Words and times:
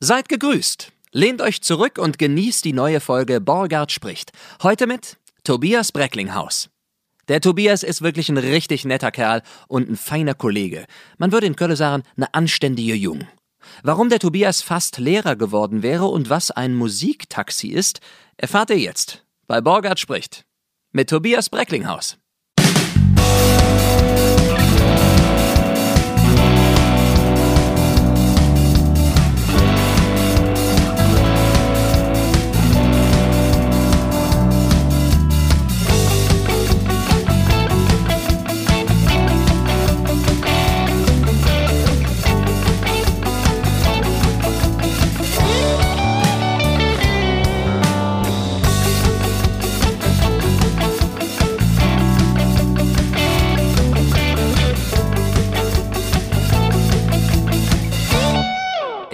Seid 0.00 0.28
gegrüßt. 0.28 0.92
Lehnt 1.10 1.42
euch 1.42 1.60
zurück 1.60 1.98
und 1.98 2.20
genießt 2.20 2.64
die 2.64 2.72
neue 2.72 3.00
Folge 3.00 3.40
Borgard 3.40 3.90
spricht. 3.90 4.30
Heute 4.62 4.86
mit 4.86 5.16
Tobias 5.42 5.90
Brecklinghaus. 5.90 6.70
Der 7.26 7.40
Tobias 7.40 7.82
ist 7.82 8.00
wirklich 8.00 8.28
ein 8.28 8.38
richtig 8.38 8.84
netter 8.84 9.10
Kerl 9.10 9.42
und 9.66 9.90
ein 9.90 9.96
feiner 9.96 10.34
Kollege. 10.34 10.86
Man 11.16 11.32
würde 11.32 11.48
in 11.48 11.56
Köln 11.56 11.74
sagen, 11.74 12.04
eine 12.16 12.32
anständige 12.32 12.94
Jung. 12.94 13.26
Warum 13.82 14.08
der 14.08 14.20
Tobias 14.20 14.62
fast 14.62 14.98
Lehrer 14.98 15.34
geworden 15.34 15.82
wäre 15.82 16.06
und 16.06 16.30
was 16.30 16.52
ein 16.52 16.76
Musiktaxi 16.76 17.66
ist, 17.66 17.98
erfahrt 18.36 18.70
ihr 18.70 18.78
jetzt 18.78 19.26
bei 19.48 19.60
Borgard 19.60 19.98
spricht. 19.98 20.44
Mit 20.92 21.10
Tobias 21.10 21.50
Brecklinghaus. 21.50 22.18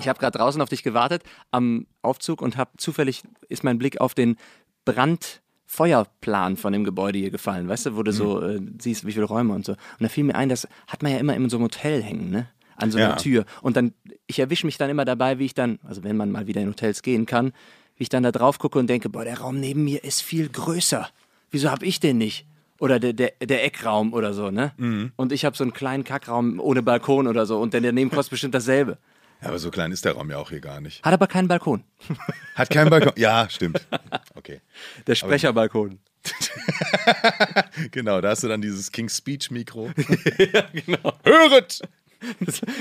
Ich 0.05 0.09
habe 0.09 0.19
gerade 0.19 0.37
draußen 0.37 0.61
auf 0.61 0.69
dich 0.69 0.83
gewartet 0.83 1.23
am 1.51 1.87
Aufzug 2.03 2.43
und 2.43 2.59
habe 2.59 2.71
zufällig 2.77 3.23
ist 3.49 3.65
mein 3.65 3.79
Blick 3.79 4.01
auf 4.03 4.15
den 4.15 4.37
Brandfeuerplan 4.85 6.57
von 6.57 6.73
dem 6.75 6.85
Gebäude 6.85 7.19
hier 7.19 7.31
gefallen, 7.31 7.69
weißt 7.69 7.87
du, 7.87 7.97
wo 7.97 8.03
du 8.03 8.13
so 8.13 8.43
äh, 8.43 8.61
siehst, 8.81 9.07
wie 9.07 9.13
viele 9.13 9.25
Räume 9.25 9.55
und 9.55 9.65
so. 9.65 9.73
Und 9.73 9.79
da 10.01 10.09
fiel 10.09 10.25
mir 10.25 10.35
ein, 10.35 10.49
das 10.51 10.69
hat 10.87 11.03
man 11.03 11.13
ja 11.13 11.19
immer 11.19 11.35
in 11.35 11.49
so 11.49 11.57
einem 11.57 11.65
Hotel 11.65 12.03
hängen, 12.03 12.31
ne? 12.31 12.49
An 12.77 12.91
so 12.91 12.99
einer 12.99 13.11
Ja. 13.11 13.17
Tür. 13.17 13.45
Und 13.63 13.77
dann, 13.77 13.95
ich 14.27 14.41
erwische 14.41 14.67
mich 14.67 14.77
dann 14.77 14.91
immer 14.91 15.05
dabei, 15.05 15.39
wie 15.39 15.47
ich 15.47 15.55
dann, 15.55 15.79
also 15.85 16.03
wenn 16.05 16.17
man 16.17 16.31
mal 16.31 16.47
wieder 16.47 16.61
in 16.61 16.69
Hotels 16.69 17.03
gehen 17.03 17.25
kann, 17.25 17.53
wie 17.97 18.03
ich 18.03 18.09
dann 18.09 18.25
da 18.25 18.33
drauf 18.33 18.59
gucke 18.59 18.79
und 18.79 18.89
denke, 18.89 19.09
boah, 19.09 19.25
der 19.25 19.39
Raum 19.39 19.59
neben 19.61 19.85
mir 19.85 20.03
ist 20.05 20.23
viel 20.23 20.49
größer. 20.49 21.09
Wieso 21.51 21.71
habe 21.71 21.87
ich 21.87 22.01
den 22.01 22.19
nicht? 22.19 22.47
Oder 22.81 22.99
der, 22.99 23.13
der, 23.13 23.33
der 23.41 23.65
Eckraum 23.65 24.13
oder 24.13 24.35
so, 24.35 24.51
ne? 24.51 24.73
Mhm. 24.77 25.13
Und 25.15 25.33
ich 25.33 25.45
habe 25.45 25.57
so 25.57 25.63
einen 25.63 25.73
kleinen 25.73 26.03
Kackraum 26.05 26.59
ohne 26.59 26.83
Balkon 26.83 27.29
oder 27.29 27.47
so 27.47 27.59
und 27.61 27.73
der 27.73 27.81
daneben 27.81 28.11
kostet 28.11 28.33
bestimmt 28.33 28.55
dasselbe. 28.55 28.99
Ja, 29.45 29.51
aber 29.51 29.59
so 29.59 29.71
klein 29.71 29.93
ist 29.93 30.07
der 30.07 30.13
Raum 30.13 30.31
ja 30.31 30.39
auch 30.39 30.49
hier 30.49 30.61
gar 30.61 30.81
nicht. 30.81 31.05
Hat 31.05 31.13
aber 31.13 31.27
keinen 31.27 31.49
Balkon. 31.49 31.85
Hat 32.55 32.71
keinen 32.71 32.89
Balkon. 32.89 33.13
Ja, 33.17 33.47
stimmt. 33.51 33.87
Okay. 34.35 34.63
Der 35.07 35.15
Sprecherbalkon. 35.15 35.99
Genau, 37.91 38.23
da 38.23 38.31
hast 38.31 38.43
du 38.43 38.49
dann 38.49 38.63
dieses 38.63 38.91
King's 38.91 39.19
Speech 39.19 39.51
Mikro. 39.51 39.91
ja, 40.39 40.65
genau. 40.73 41.13
Höret! 41.23 41.83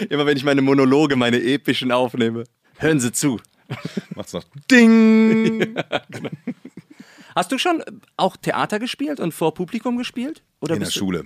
Immer 0.09 0.25
wenn 0.25 0.37
ich 0.37 0.45
meine 0.45 0.61
Monologe, 0.61 1.17
meine 1.17 1.41
epischen 1.43 1.91
aufnehme. 1.91 2.45
Hören 2.77 3.01
Sie 3.01 3.11
zu. 3.11 3.41
Macht's 4.15 4.31
noch 4.31 4.45
Ding! 4.71 5.75
Hast 7.35 7.51
du 7.51 7.57
schon 7.57 7.83
auch 8.15 8.37
Theater 8.37 8.79
gespielt 8.79 9.19
und 9.19 9.33
vor 9.33 9.53
Publikum 9.53 9.97
gespielt? 9.97 10.41
Oder 10.61 10.75
In 10.75 10.79
der 10.81 10.91
Schule. 10.91 11.25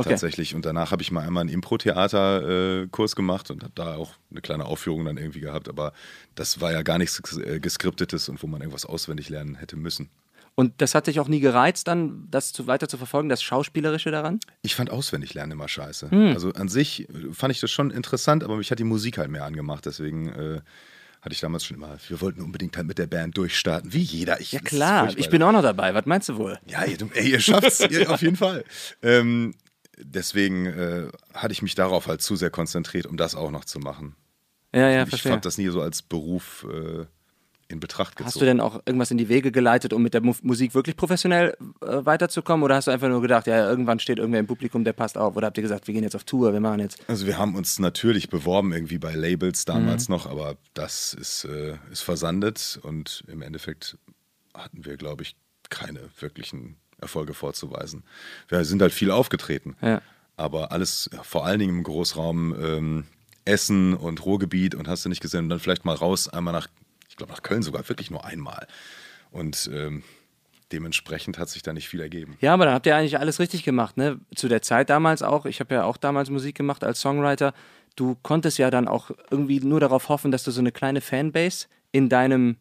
Okay. 0.00 0.10
Tatsächlich. 0.10 0.54
Und 0.54 0.64
danach 0.64 0.92
habe 0.92 1.02
ich 1.02 1.10
mal 1.10 1.26
einmal 1.26 1.40
einen 1.40 1.50
Impro-Theater-Kurs 1.50 3.16
gemacht 3.16 3.50
und 3.50 3.64
habe 3.64 3.72
da 3.74 3.96
auch 3.96 4.12
eine 4.30 4.40
kleine 4.40 4.64
Aufführung 4.64 5.04
dann 5.04 5.16
irgendwie 5.16 5.40
gehabt. 5.40 5.68
Aber 5.68 5.92
das 6.36 6.60
war 6.60 6.70
ja 6.70 6.82
gar 6.82 6.98
nichts 6.98 7.20
äh, 7.36 7.58
Geskriptetes 7.58 8.28
und 8.28 8.40
wo 8.40 8.46
man 8.46 8.60
irgendwas 8.60 8.86
auswendig 8.86 9.28
lernen 9.28 9.56
hätte 9.56 9.76
müssen. 9.76 10.08
Und 10.54 10.80
das 10.80 10.94
hat 10.94 11.08
dich 11.08 11.18
auch 11.18 11.26
nie 11.26 11.40
gereizt, 11.40 11.88
dann 11.88 12.28
das 12.30 12.52
zu, 12.52 12.68
weiter 12.68 12.88
zu 12.88 12.96
verfolgen, 12.96 13.28
das 13.28 13.42
Schauspielerische 13.42 14.12
daran? 14.12 14.38
Ich 14.62 14.76
fand 14.76 14.90
auswendig 14.90 15.34
lernen 15.34 15.52
immer 15.52 15.68
scheiße. 15.68 16.12
Hm. 16.12 16.28
Also 16.28 16.52
an 16.52 16.68
sich 16.68 17.08
äh, 17.08 17.32
fand 17.32 17.50
ich 17.50 17.58
das 17.58 17.72
schon 17.72 17.90
interessant, 17.90 18.44
aber 18.44 18.56
mich 18.56 18.70
hat 18.70 18.78
die 18.78 18.84
Musik 18.84 19.18
halt 19.18 19.32
mehr 19.32 19.44
angemacht. 19.44 19.84
Deswegen 19.84 20.28
äh, 20.28 20.60
hatte 21.22 21.32
ich 21.32 21.40
damals 21.40 21.64
schon 21.64 21.76
immer, 21.76 21.96
wir 22.06 22.20
wollten 22.20 22.40
unbedingt 22.40 22.76
halt 22.76 22.86
mit 22.86 22.98
der 22.98 23.08
Band 23.08 23.36
durchstarten. 23.36 23.92
Wie 23.92 23.98
jeder. 23.98 24.40
Ich, 24.40 24.52
Ja 24.52 24.60
klar, 24.60 25.12
ich 25.16 25.28
bin 25.28 25.42
auch 25.42 25.50
noch 25.50 25.62
dabei. 25.62 25.92
Was 25.92 26.06
meinst 26.06 26.28
du 26.28 26.36
wohl? 26.36 26.56
Ja, 26.66 26.84
ihr, 26.84 26.98
ey, 27.14 27.32
ihr 27.32 27.40
schafft's 27.40 27.80
ihr, 27.90 28.08
auf 28.08 28.22
jeden 28.22 28.36
Fall. 28.36 28.64
Ähm, 29.02 29.54
deswegen 30.02 30.66
äh, 30.66 31.08
hatte 31.34 31.52
ich 31.52 31.62
mich 31.62 31.74
darauf 31.74 32.06
halt 32.06 32.22
zu 32.22 32.36
sehr 32.36 32.50
konzentriert, 32.50 33.06
um 33.06 33.16
das 33.16 33.34
auch 33.34 33.50
noch 33.50 33.64
zu 33.64 33.78
machen. 33.78 34.14
Ja, 34.74 34.88
ja, 34.90 35.02
ich 35.04 35.08
verstehe. 35.08 35.32
fand 35.32 35.44
das 35.44 35.56
nie 35.58 35.68
so 35.68 35.80
als 35.80 36.02
Beruf 36.02 36.66
äh, 36.70 37.06
in 37.70 37.80
Betracht 37.80 38.16
gezogen. 38.16 38.26
Hast 38.26 38.40
du 38.40 38.44
denn 38.44 38.60
auch 38.60 38.80
irgendwas 38.86 39.10
in 39.10 39.18
die 39.18 39.28
Wege 39.28 39.50
geleitet, 39.52 39.92
um 39.92 40.02
mit 40.02 40.14
der 40.14 40.20
Mu 40.22 40.34
Musik 40.42 40.74
wirklich 40.74 40.96
professionell 40.96 41.56
äh, 41.82 42.04
weiterzukommen? 42.04 42.62
Oder 42.64 42.76
hast 42.76 42.86
du 42.86 42.90
einfach 42.90 43.08
nur 43.08 43.20
gedacht, 43.22 43.46
ja, 43.46 43.68
irgendwann 43.68 43.98
steht 43.98 44.18
irgendwer 44.18 44.40
im 44.40 44.46
Publikum, 44.46 44.84
der 44.84 44.92
passt 44.94 45.16
auf? 45.18 45.36
Oder 45.36 45.46
habt 45.48 45.56
ihr 45.58 45.62
gesagt, 45.62 45.86
wir 45.86 45.94
gehen 45.94 46.02
jetzt 46.02 46.16
auf 46.16 46.24
Tour, 46.24 46.52
wir 46.52 46.60
machen 46.60 46.80
jetzt. 46.80 46.98
Also 47.08 47.26
wir 47.26 47.36
haben 47.38 47.54
uns 47.56 47.78
natürlich 47.78 48.28
beworben 48.30 48.72
irgendwie 48.72 48.98
bei 48.98 49.14
Labels 49.14 49.66
Mhm. 49.66 49.72
damals 49.72 50.08
noch, 50.08 50.26
aber 50.26 50.56
das 50.74 51.14
ist, 51.14 51.44
äh, 51.44 51.76
ist 51.90 52.02
versandet 52.02 52.78
und 52.82 53.22
im 53.26 53.42
Endeffekt 53.42 53.98
hatten 54.54 54.84
wir, 54.84 54.96
glaube 54.96 55.22
ich, 55.22 55.36
keine 55.70 56.00
wirklichen 56.20 56.76
Erfolge 57.00 57.34
vorzuweisen. 57.34 58.02
Wir 58.48 58.64
sind 58.64 58.82
halt 58.82 58.92
viel 58.92 59.10
aufgetreten, 59.10 59.76
Ja. 59.80 60.02
aber 60.36 60.72
alles 60.72 61.10
vor 61.22 61.46
allen 61.46 61.58
Dingen 61.58 61.76
im 61.78 61.82
Großraum 61.84 62.54
ähm, 62.60 63.04
Essen 63.44 63.94
und 63.94 64.24
Ruhrgebiet 64.24 64.74
und 64.74 64.88
hast 64.88 65.04
du 65.04 65.08
nicht 65.08 65.20
gesehen 65.22 65.44
und 65.44 65.48
dann 65.48 65.60
vielleicht 65.60 65.84
mal 65.84 65.94
raus, 65.94 66.28
einmal 66.28 66.52
nach, 66.52 66.68
ich 67.08 67.16
glaube 67.16 67.32
nach 67.32 67.42
Köln 67.42 67.62
sogar, 67.62 67.88
wirklich 67.88 68.10
nur 68.10 68.24
einmal. 68.24 68.66
Und 69.30 69.70
ähm, 69.72 70.02
dementsprechend 70.72 71.38
hat 71.38 71.48
sich 71.48 71.62
da 71.62 71.72
nicht 71.72 71.88
viel 71.88 72.00
ergeben. 72.00 72.36
Ja, 72.40 72.52
aber 72.54 72.66
dann 72.66 72.74
habt 72.74 72.86
ihr 72.86 72.94
eigentlich 72.96 73.18
alles 73.18 73.38
richtig 73.40 73.64
gemacht, 73.64 73.96
ne? 73.96 74.20
Zu 74.34 74.48
der 74.48 74.60
Zeit 74.62 74.90
damals 74.90 75.22
auch. 75.22 75.46
Ich 75.46 75.60
habe 75.60 75.74
ja 75.74 75.84
auch 75.84 75.96
damals 75.96 76.30
Musik 76.30 76.56
gemacht 76.56 76.84
als 76.84 77.00
Songwriter. 77.00 77.54
Du 77.96 78.16
konntest 78.22 78.58
ja 78.58 78.70
dann 78.70 78.86
auch 78.86 79.10
irgendwie 79.30 79.60
nur 79.60 79.80
darauf 79.80 80.08
hoffen, 80.08 80.30
dass 80.30 80.44
du 80.44 80.50
so 80.50 80.60
eine 80.60 80.70
kleine 80.72 81.00
Fanbase 81.00 81.66
in 81.90 82.08
deinem 82.08 82.56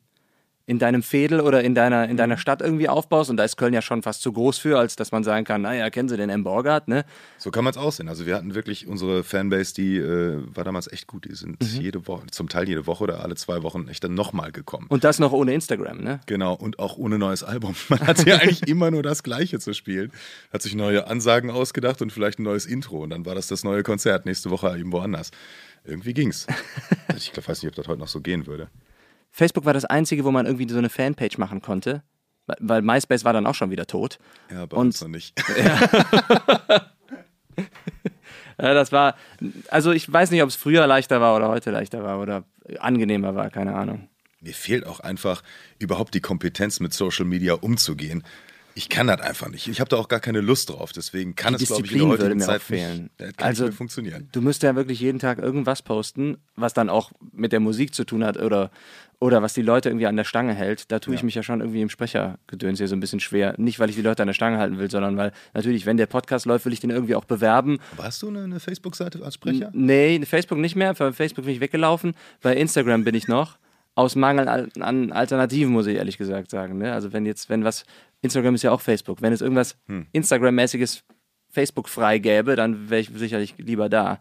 in 0.68 0.80
deinem 0.80 1.02
Fädel 1.02 1.40
oder 1.40 1.64
in 1.64 1.74
deiner, 1.74 2.10
in 2.10 2.18
deiner 2.18 2.38
Stadt 2.38 2.62
irgendwie 2.62 2.90
aufbaust. 2.90 3.30
Und 3.30 3.38
da 3.38 3.46
ist 3.46 3.56
Köln 3.56 3.74
ja 3.74 3.82
schon 3.82 4.04
fast 4.04 4.22
zu 4.22 4.34
groß 4.34 4.58
für, 4.58 4.78
als 4.78 4.98
dass 4.98 5.14
man 5.14 5.24
sagen 5.24 5.46
kann, 5.46 5.62
naja, 5.62 5.90
kennen 5.90 6.10
Sie 6.10 6.18
den 6.18 6.30
M. 6.30 6.44
Borgard, 6.44 6.90
ne? 6.90 7.06
So 7.38 7.52
kann 7.52 7.64
man 7.64 7.72
es 7.72 7.78
aussehen. 7.78 8.10
Also 8.10 8.26
wir 8.26 8.36
hatten 8.36 8.54
wirklich 8.54 8.86
unsere 8.86 9.24
Fanbase, 9.24 9.74
die 9.74 9.96
äh, 9.98 10.44
war 10.54 10.66
damals 10.66 10.92
echt 10.92 11.08
gut. 11.08 11.24
Die 11.24 11.34
sind 11.36 11.62
Mhm. 11.64 11.82
jede 11.82 12.06
Woche, 12.08 12.28
zum 12.32 12.50
Teil 12.50 12.68
jede 12.68 12.86
Woche 12.86 13.06
oder 13.06 13.24
alle 13.24 13.36
zwei 13.36 13.64
Wochen 13.64 13.88
echt 13.88 14.04
dann 14.04 14.14
nochmal 14.14 14.52
gekommen. 14.52 14.88
Und 14.90 15.06
das 15.06 15.20
noch 15.20 15.32
ohne 15.32 15.54
Instagram, 15.54 16.04
ne? 16.04 16.20
Genau, 16.26 16.54
und 16.54 16.80
auch 16.80 16.98
ohne 16.98 17.18
neues 17.18 17.44
Album. 17.44 17.74
Man 17.88 18.06
hat 18.06 18.26
ja 18.28 18.36
eigentlich 18.36 18.68
immer 18.68 18.92
nur 18.92 19.04
das 19.04 19.24
Gleiche 19.24 19.60
zu 19.60 19.74
spielen. 19.74 20.12
Hat 20.52 20.62
sich 20.62 20.76
neue 20.76 21.08
Ansagen 21.08 21.50
ausgedacht 21.50 22.02
und 22.02 22.12
vielleicht 22.12 22.40
ein 22.40 22.44
neues 22.44 22.66
Intro. 22.66 23.04
Und 23.04 23.12
dann 23.12 23.26
war 23.26 23.36
das 23.36 23.48
das 23.48 23.64
neue 23.64 23.84
Konzert 23.84 24.26
nächste 24.26 24.50
Woche 24.52 24.68
irgendwo 24.68 25.00
anders. 25.00 25.32
Irgendwie 25.86 26.14
ging's. 26.14 26.46
Ich 27.16 27.32
glaub, 27.32 27.48
weiß 27.48 27.64
nicht, 27.64 27.70
ob 27.72 27.76
das 27.76 27.88
heute 27.88 28.00
noch 28.02 28.10
so 28.10 28.20
gehen 28.22 28.46
würde. 28.48 28.68
Facebook 29.32 29.66
war 29.66 29.74
das 29.74 29.86
einzige, 29.86 30.24
wo 30.26 30.32
man 30.32 30.46
irgendwie 30.46 30.68
so 30.70 30.78
eine 30.78 30.90
Fanpage 30.90 31.38
machen 31.38 31.62
konnte. 31.62 32.04
Weil- 32.60 32.82
MySpace 32.82 33.26
war 33.26 33.34
dann 33.34 33.46
auch 33.46 33.56
schon 33.56 33.72
wieder 33.72 33.86
tot. 33.88 34.20
Ja, 34.52 34.66
bei 34.66 34.78
Und- 34.78 34.88
uns 34.88 35.02
noch 35.02 35.10
nicht. 35.10 35.34
Ja, 38.60 38.74
das 38.74 38.92
war, 38.92 39.16
also 39.70 39.92
ich 39.92 40.12
weiß 40.12 40.32
nicht, 40.32 40.42
ob 40.42 40.50
es 40.50 40.56
früher 40.56 40.88
leichter 40.88 41.22
war 41.22 41.36
oder 41.36 41.48
heute 41.48 41.70
leichter 41.70 42.04
war 42.04 42.20
oder 42.20 42.44
angenehmer 42.80 43.36
war, 43.36 43.52
keine 43.52 43.76
Ahnung. 43.76 44.10
Mir 44.42 44.54
fehlt 44.56 44.86
auch 44.88 45.00
einfach 45.00 45.44
überhaupt 45.78 46.16
die 46.16 46.22
Kompetenz, 46.22 46.80
mit 46.80 46.92
Social 46.92 47.26
Media 47.26 47.54
umzugehen. 47.54 48.24
Ich 48.74 48.90
kann 48.90 49.08
das 49.08 49.22
einfach 49.22 49.50
nicht. 49.50 49.68
Ich 49.68 49.80
habe 49.80 49.90
da 49.90 49.98
auch 49.98 50.08
gar 50.08 50.20
keine 50.20 50.42
Lust 50.42 50.70
drauf. 50.70 50.92
Deswegen 50.92 51.36
kann 51.36 51.56
Die 51.56 51.64
es, 51.64 51.70
glaube 51.70 51.86
ich, 51.86 51.92
in 51.94 51.98
der 52.00 52.08
heutigen 52.08 52.40
Zeit 52.40 52.62
fehlen. 52.64 53.04
nicht, 53.04 53.12
das 53.18 53.38
kann 53.38 53.48
Also, 53.48 53.64
nicht 53.66 53.72
mehr 53.74 53.78
funktionieren. 53.78 54.30
Du 54.32 54.42
müsst 54.42 54.62
ja 54.64 54.76
wirklich 54.76 55.00
jeden 55.00 55.20
Tag 55.20 55.38
irgendwas 55.40 55.82
posten, 55.84 56.38
was 56.56 56.74
dann 56.74 56.90
auch 56.90 57.12
mit 57.32 57.52
der 57.52 57.60
Musik 57.60 57.94
zu 57.94 58.06
tun 58.06 58.24
hat 58.24 58.38
oder, 58.38 58.70
oder 59.20 59.42
was 59.42 59.54
die 59.54 59.64
Leute 59.64 59.90
irgendwie 59.90 60.06
an 60.06 60.16
der 60.16 60.26
Stange 60.26 60.54
hält. 60.54 60.92
Da 60.92 61.00
tue 61.00 61.16
ich 61.16 61.24
mich 61.24 61.34
ja 61.34 61.42
schon 61.42 61.60
irgendwie 61.60 61.82
im 61.82 61.90
Sprechergedöns 61.90 62.78
hier 62.78 62.88
so 62.88 62.96
ein 62.96 63.00
bisschen 63.00 63.20
schwer. 63.20 63.56
Nicht, 63.58 63.80
weil 63.80 63.90
ich 63.90 63.96
die 63.96 64.04
Leute 64.04 64.22
an 64.22 64.28
der 64.28 64.34
Stange 64.34 64.60
halten 64.60 64.78
will, 64.78 64.92
sondern 64.92 65.18
weil 65.18 65.32
natürlich, 65.54 65.86
wenn 65.88 65.98
der 65.98 66.06
Podcast 66.06 66.46
läuft, 66.46 66.66
will 66.66 66.74
ich 66.74 66.80
den 66.82 66.92
irgendwie 66.92 67.16
auch 67.16 67.26
bewerben. 67.26 67.80
Aber 67.94 68.04
hast 68.04 68.22
du 68.22 68.28
eine, 68.28 68.44
eine 68.44 68.60
Facebook-Seite 68.60 69.24
als 69.24 69.34
Sprecher? 69.34 69.72
Nee, 69.74 70.22
Facebook 70.26 70.60
nicht 70.60 70.76
mehr. 70.76 70.94
Bei 70.94 71.12
Facebook 71.12 71.46
bin 71.46 71.54
ich 71.56 71.62
weggelaufen. 71.62 72.14
Bei 72.42 72.56
Instagram 72.56 73.04
bin 73.04 73.16
ich 73.16 73.28
noch. 73.28 73.58
Aus 73.96 74.16
Mangel 74.16 74.48
an 74.48 74.70
an 74.80 75.12
Alternativen, 75.12 75.74
muss 75.74 75.88
ich 75.88 75.96
ehrlich 75.98 76.20
gesagt 76.20 76.52
sagen. 76.52 76.78
Ne? 76.78 76.94
Also 76.94 77.12
wenn 77.14 77.26
jetzt, 77.26 77.50
wenn 77.50 77.64
was, 77.64 77.86
Instagram 78.22 78.54
ist 78.54 78.62
ja 78.62 78.72
auch 78.72 78.82
Facebook. 78.82 79.24
Wenn 79.24 79.34
es 79.34 79.42
irgendwas 79.42 79.76
Hm. 79.88 80.06
Instagram-mäßiges 80.12 81.04
Facebook 81.50 81.90
frei 81.90 82.20
gäbe, 82.20 82.56
dann 82.56 82.92
wäre 82.92 83.02
ich 83.02 83.10
sicherlich 83.16 83.56
lieber 83.58 83.90
da. 83.90 84.20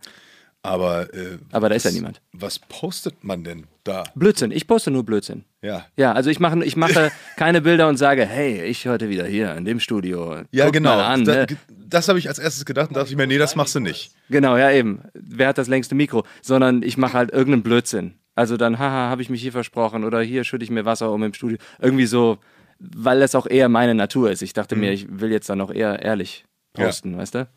Aber, 0.66 1.12
äh, 1.14 1.38
Aber 1.52 1.68
da 1.68 1.74
ist 1.74 1.84
ja 1.84 1.88
was- 1.90 1.94
niemand. 1.94 2.20
Was 2.32 2.58
postet 2.58 3.24
man 3.24 3.44
denn 3.44 3.66
da? 3.84 4.04
Blödsinn. 4.14 4.50
Ich 4.50 4.66
poste 4.66 4.90
nur 4.90 5.04
Blödsinn. 5.04 5.44
Ja. 5.62 5.86
Ja, 5.96 6.12
also 6.12 6.28
ich 6.30 6.40
mache, 6.40 6.62
ich 6.64 6.76
mache 6.76 7.10
keine 7.36 7.60
Bilder 7.62 7.88
und 7.88 7.96
sage, 7.96 8.26
hey, 8.26 8.62
ich 8.64 8.86
heute 8.86 9.08
wieder 9.08 9.26
hier 9.26 9.54
in 9.54 9.64
dem 9.64 9.80
Studio. 9.80 10.42
Ja, 10.50 10.64
Guckt 10.64 10.74
genau. 10.74 10.98
An, 10.98 11.24
da, 11.24 11.34
ne? 11.46 11.46
das 11.68 12.08
habe 12.08 12.18
ich 12.18 12.28
als 12.28 12.38
erstes 12.38 12.64
gedacht 12.64 12.88
und 12.88 12.96
dachte 12.96 13.10
ich 13.10 13.16
mir, 13.16 13.26
nee, 13.26 13.38
das 13.38 13.56
machst 13.56 13.74
du 13.74 13.80
nicht. 13.80 14.12
Genau, 14.28 14.56
ja 14.56 14.70
eben. 14.70 15.02
Wer 15.14 15.48
hat 15.48 15.58
das 15.58 15.68
längste 15.68 15.94
Mikro? 15.94 16.24
Sondern 16.42 16.82
ich 16.82 16.96
mache 16.96 17.14
halt 17.14 17.30
irgendeinen 17.30 17.62
Blödsinn. 17.62 18.14
Also 18.34 18.56
dann, 18.56 18.78
haha, 18.78 19.08
habe 19.08 19.22
ich 19.22 19.30
mich 19.30 19.40
hier 19.40 19.52
versprochen 19.52 20.04
oder 20.04 20.20
hier 20.20 20.44
schütte 20.44 20.64
ich 20.64 20.70
mir 20.70 20.84
Wasser 20.84 21.10
um 21.10 21.22
im 21.22 21.32
Studio. 21.32 21.56
Irgendwie 21.80 22.06
so, 22.06 22.38
weil 22.78 23.20
das 23.20 23.34
auch 23.34 23.46
eher 23.46 23.68
meine 23.70 23.94
Natur 23.94 24.30
ist. 24.30 24.42
Ich 24.42 24.52
dachte 24.52 24.76
mir, 24.76 24.92
ich 24.92 25.06
will 25.08 25.30
jetzt 25.32 25.48
dann 25.48 25.60
auch 25.62 25.70
eher 25.72 26.02
ehrlich 26.02 26.44
posten, 26.74 27.12
Ja. 27.12 27.18
weißt 27.18 27.34
du? 27.36 27.48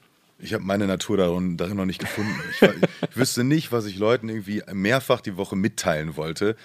Ich 0.41 0.53
habe 0.53 0.63
meine 0.63 0.88
Natur 0.88 1.18
darin, 1.18 1.57
darin 1.57 1.75
noch 1.77 1.86
nicht 1.86 2.00
gefunden. 2.00 2.31
Ich, 2.51 2.62
ich 3.09 3.18
wüsste 3.18 3.44
nicht, 3.44 3.71
was 3.71 3.86
ich 3.86 3.97
Leuten 3.97 4.30
irgendwie 4.30 4.62
mehrfach 4.71 5.21
die 5.21 5.36
Woche 5.38 5.56
mitteilen 5.56 6.15
wollte 6.15 6.56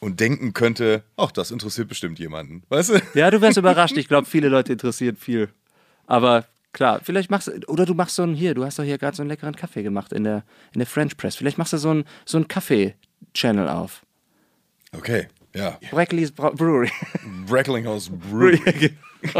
und 0.00 0.20
denken 0.20 0.54
könnte, 0.54 1.02
ach, 1.16 1.30
das 1.32 1.50
interessiert 1.50 1.88
bestimmt 1.88 2.18
jemanden. 2.18 2.62
Weißt 2.68 2.90
du? 2.90 3.02
Ja, 3.14 3.30
du 3.30 3.40
wärst 3.40 3.56
überrascht. 3.58 3.96
Ich 3.96 4.08
glaube, 4.08 4.26
viele 4.26 4.48
Leute 4.48 4.72
interessiert 4.72 5.18
viel. 5.18 5.48
Aber 6.06 6.46
klar, 6.72 7.00
vielleicht 7.02 7.30
machst 7.30 7.48
du, 7.48 7.52
oder 7.66 7.84
du 7.84 7.94
machst 7.94 8.14
so 8.16 8.22
einen, 8.22 8.34
hier, 8.34 8.54
du 8.54 8.64
hast 8.64 8.78
doch 8.78 8.84
hier 8.84 8.96
gerade 8.96 9.16
so 9.16 9.22
einen 9.22 9.28
leckeren 9.30 9.56
Kaffee 9.56 9.82
gemacht 9.82 10.12
in 10.12 10.24
der, 10.24 10.44
in 10.72 10.78
der 10.78 10.86
French 10.86 11.16
Press. 11.16 11.36
Vielleicht 11.36 11.58
machst 11.58 11.72
du 11.74 11.78
so 11.78 11.90
einen, 11.90 12.04
so 12.24 12.38
einen 12.38 12.48
Kaffee-Channel 12.48 13.68
auf. 13.68 14.06
Okay, 14.96 15.26
ja. 15.54 15.78
Brackley's 15.90 16.32
Bra- 16.32 16.50
Brewery. 16.52 16.90
Bracklinghouse 17.46 18.08
Brewery. 18.10 18.96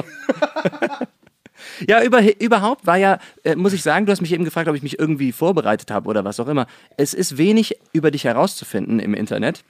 Ja, 1.86 2.02
über, 2.02 2.22
überhaupt 2.40 2.86
war 2.86 2.96
ja, 2.96 3.18
äh, 3.44 3.56
muss 3.56 3.72
ich 3.72 3.82
sagen, 3.82 4.06
du 4.06 4.12
hast 4.12 4.20
mich 4.20 4.32
eben 4.32 4.44
gefragt, 4.44 4.68
ob 4.68 4.74
ich 4.74 4.82
mich 4.82 4.98
irgendwie 4.98 5.32
vorbereitet 5.32 5.90
habe 5.90 6.08
oder 6.08 6.24
was 6.24 6.40
auch 6.40 6.48
immer. 6.48 6.66
Es 6.96 7.14
ist 7.14 7.36
wenig 7.38 7.76
über 7.92 8.10
dich 8.10 8.24
herauszufinden 8.24 8.98
im 9.00 9.14
Internet, 9.14 9.64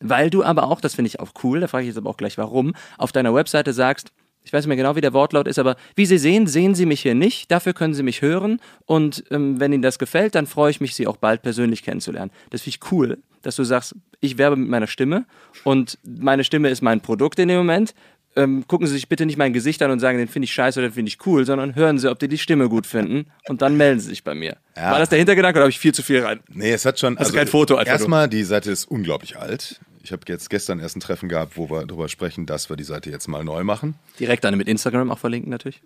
weil 0.00 0.30
du 0.30 0.42
aber 0.42 0.64
auch, 0.64 0.80
das 0.80 0.94
finde 0.94 1.08
ich 1.08 1.20
auch 1.20 1.30
cool, 1.42 1.60
da 1.60 1.68
frage 1.68 1.84
ich 1.84 1.88
jetzt 1.88 1.98
aber 1.98 2.10
auch 2.10 2.16
gleich 2.16 2.36
warum, 2.38 2.74
auf 2.98 3.12
deiner 3.12 3.34
Webseite 3.34 3.72
sagst, 3.72 4.12
ich 4.44 4.52
weiß 4.52 4.64
nicht 4.64 4.68
mehr 4.68 4.76
genau, 4.76 4.94
wie 4.94 5.00
der 5.00 5.14
Wortlaut 5.14 5.48
ist, 5.48 5.58
aber 5.58 5.76
wie 5.96 6.04
Sie 6.04 6.18
sehen, 6.18 6.46
sehen 6.46 6.74
Sie 6.74 6.84
mich 6.84 7.00
hier 7.00 7.14
nicht, 7.14 7.50
dafür 7.50 7.72
können 7.72 7.94
Sie 7.94 8.02
mich 8.02 8.20
hören 8.20 8.60
und 8.84 9.24
ähm, 9.30 9.58
wenn 9.58 9.72
Ihnen 9.72 9.82
das 9.82 9.98
gefällt, 9.98 10.34
dann 10.34 10.46
freue 10.46 10.70
ich 10.70 10.80
mich, 10.80 10.94
Sie 10.94 11.06
auch 11.06 11.16
bald 11.16 11.40
persönlich 11.40 11.82
kennenzulernen. 11.82 12.30
Das 12.50 12.62
finde 12.62 12.76
ich 12.76 12.92
cool, 12.92 13.18
dass 13.40 13.56
du 13.56 13.64
sagst, 13.64 13.94
ich 14.20 14.36
werbe 14.36 14.56
mit 14.56 14.68
meiner 14.68 14.86
Stimme 14.86 15.24
und 15.64 15.98
meine 16.04 16.44
Stimme 16.44 16.68
ist 16.68 16.82
mein 16.82 17.00
Produkt 17.00 17.38
in 17.38 17.48
dem 17.48 17.58
Moment. 17.58 17.94
Ähm, 18.36 18.66
gucken 18.66 18.86
Sie 18.86 18.94
sich 18.94 19.08
bitte 19.08 19.26
nicht 19.26 19.36
mein 19.36 19.52
Gesicht 19.52 19.80
an 19.82 19.90
und 19.90 20.00
sagen, 20.00 20.18
den 20.18 20.28
finde 20.28 20.44
ich 20.44 20.52
scheiße 20.52 20.80
oder 20.80 20.88
den 20.88 20.94
finde 20.94 21.08
ich 21.08 21.24
cool, 21.26 21.46
sondern 21.46 21.74
hören 21.74 21.98
Sie, 21.98 22.10
ob 22.10 22.18
die 22.18 22.28
die 22.28 22.38
Stimme 22.38 22.68
gut 22.68 22.86
finden 22.86 23.26
und 23.48 23.62
dann 23.62 23.76
melden 23.76 24.00
Sie 24.00 24.08
sich 24.08 24.24
bei 24.24 24.34
mir. 24.34 24.56
Ja. 24.76 24.90
War 24.90 24.98
das 24.98 25.08
der 25.08 25.18
Hintergedanke 25.18 25.58
oder 25.58 25.64
habe 25.64 25.70
ich 25.70 25.78
viel 25.78 25.94
zu 25.94 26.02
viel 26.02 26.20
rein? 26.24 26.40
Nee, 26.48 26.72
es 26.72 26.84
hat 26.84 26.98
schon. 26.98 27.16
Also 27.16 27.32
kein 27.32 27.46
Foto 27.46 27.76
einfach 27.76 27.92
Erstmal, 27.92 28.28
die 28.28 28.42
Seite 28.42 28.70
ist 28.70 28.86
unglaublich 28.86 29.38
alt. 29.38 29.80
Ich 30.02 30.12
habe 30.12 30.22
jetzt 30.28 30.50
gestern 30.50 30.80
erst 30.80 30.96
ein 30.96 31.00
Treffen 31.00 31.28
gehabt, 31.28 31.56
wo 31.56 31.70
wir 31.70 31.86
darüber 31.86 32.08
sprechen, 32.08 32.44
dass 32.44 32.68
wir 32.68 32.76
die 32.76 32.84
Seite 32.84 33.08
jetzt 33.10 33.26
mal 33.26 33.42
neu 33.42 33.64
machen. 33.64 33.94
Direkt 34.20 34.44
dann 34.44 34.56
mit 34.58 34.68
Instagram 34.68 35.10
auch 35.10 35.18
verlinken 35.18 35.50
natürlich. 35.50 35.80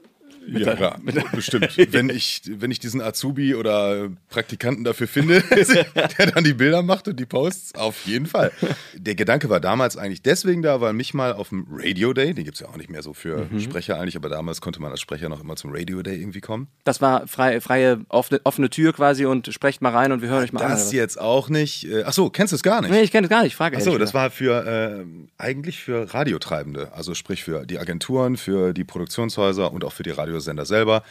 Ja, 0.49 0.75
klar, 0.75 1.01
bestimmt. 1.33 1.77
wenn, 1.93 2.11
ich, 2.11 2.43
wenn 2.47 2.71
ich 2.71 2.79
diesen 2.79 3.01
Azubi 3.01 3.55
oder 3.55 4.09
Praktikanten 4.29 4.85
dafür 4.85 5.09
finde, 5.09 5.43
der 6.19 6.27
dann 6.27 6.45
die 6.45 6.55
Bilder 6.55 6.83
macht 6.83 7.09
und 7.09 7.19
die 7.19 7.27
Posts, 7.27 7.75
auf 7.75 8.07
jeden 8.07 8.27
Fall. 8.27 8.53
Der 8.95 9.15
Gedanke 9.15 9.51
war 9.51 9.61
damals 9.61 9.97
eigentlich 9.97 10.23
deswegen 10.23 10.63
da, 10.63 10.81
weil 10.81 10.93
mich 10.93 11.15
mal 11.15 11.33
auf 11.33 11.49
dem 11.51 11.67
Radio 11.71 12.13
Day, 12.13 12.35
den 12.35 12.45
gibt 12.45 12.57
es 12.57 12.61
ja 12.61 12.69
auch 12.69 12.77
nicht 12.77 12.91
mehr 12.91 13.03
so 13.03 13.15
für 13.15 13.49
Mhm. 13.51 13.61
Sprecher 13.61 13.99
eigentlich, 13.99 14.17
aber 14.17 14.29
damals 14.29 14.61
konnte 14.61 14.81
man 14.81 14.91
als 14.91 15.01
Sprecher 15.01 15.29
noch 15.29 15.41
immer 15.41 15.57
zum 15.57 15.71
Radio 15.73 16.03
Day 16.03 16.17
irgendwie 16.21 16.41
kommen. 16.41 16.69
Das 16.85 17.01
war 17.01 17.27
frei, 17.27 17.61
freie, 17.61 18.01
offene, 18.09 18.41
offene 18.45 18.71
Tür 18.71 18.93
quasi 18.93 19.27
und 19.27 19.53
sprecht 19.53 19.83
mal 19.83 19.91
rein 19.91 20.13
und 20.13 20.23
wir 20.23 20.29
hören 20.29 20.45
euch 20.45 20.53
mal 20.53 20.61
an. 20.63 20.71
Das 20.71 20.81
oder 20.81 20.87
was? 20.87 20.93
jetzt 20.93 21.21
auch 21.21 21.49
nicht. 21.49 21.87
Äh, 21.89 22.05
Ach 22.05 22.13
so, 22.13 22.31
kennst 22.31 22.53
du 22.53 22.57
es 22.57 22.63
gar 22.63 22.81
nicht? 22.81 22.91
Nee, 22.91 23.03
ich 23.03 23.11
kenne 23.11 23.27
es 23.27 23.31
gar 23.31 23.43
nicht, 23.43 23.55
frage 23.57 23.77
Achso, 23.77 23.97
das 23.99 24.15
war 24.15 24.31
für 24.31 24.67
äh, 24.67 25.05
eigentlich 25.37 25.79
für 25.81 26.13
Radiotreibende, 26.13 26.93
also 26.93 27.15
sprich 27.15 27.45
für 27.45 27.67
die 27.67 27.79
Agenturen, 27.79 28.37
für 28.37 28.73
die 28.73 28.85
Produktionshäuser 28.85 29.73
und 29.73 29.85
auch 29.85 29.93
für 29.93 30.03
die 30.03 30.11
Radiosender 30.39 30.65
selber. 30.65 31.03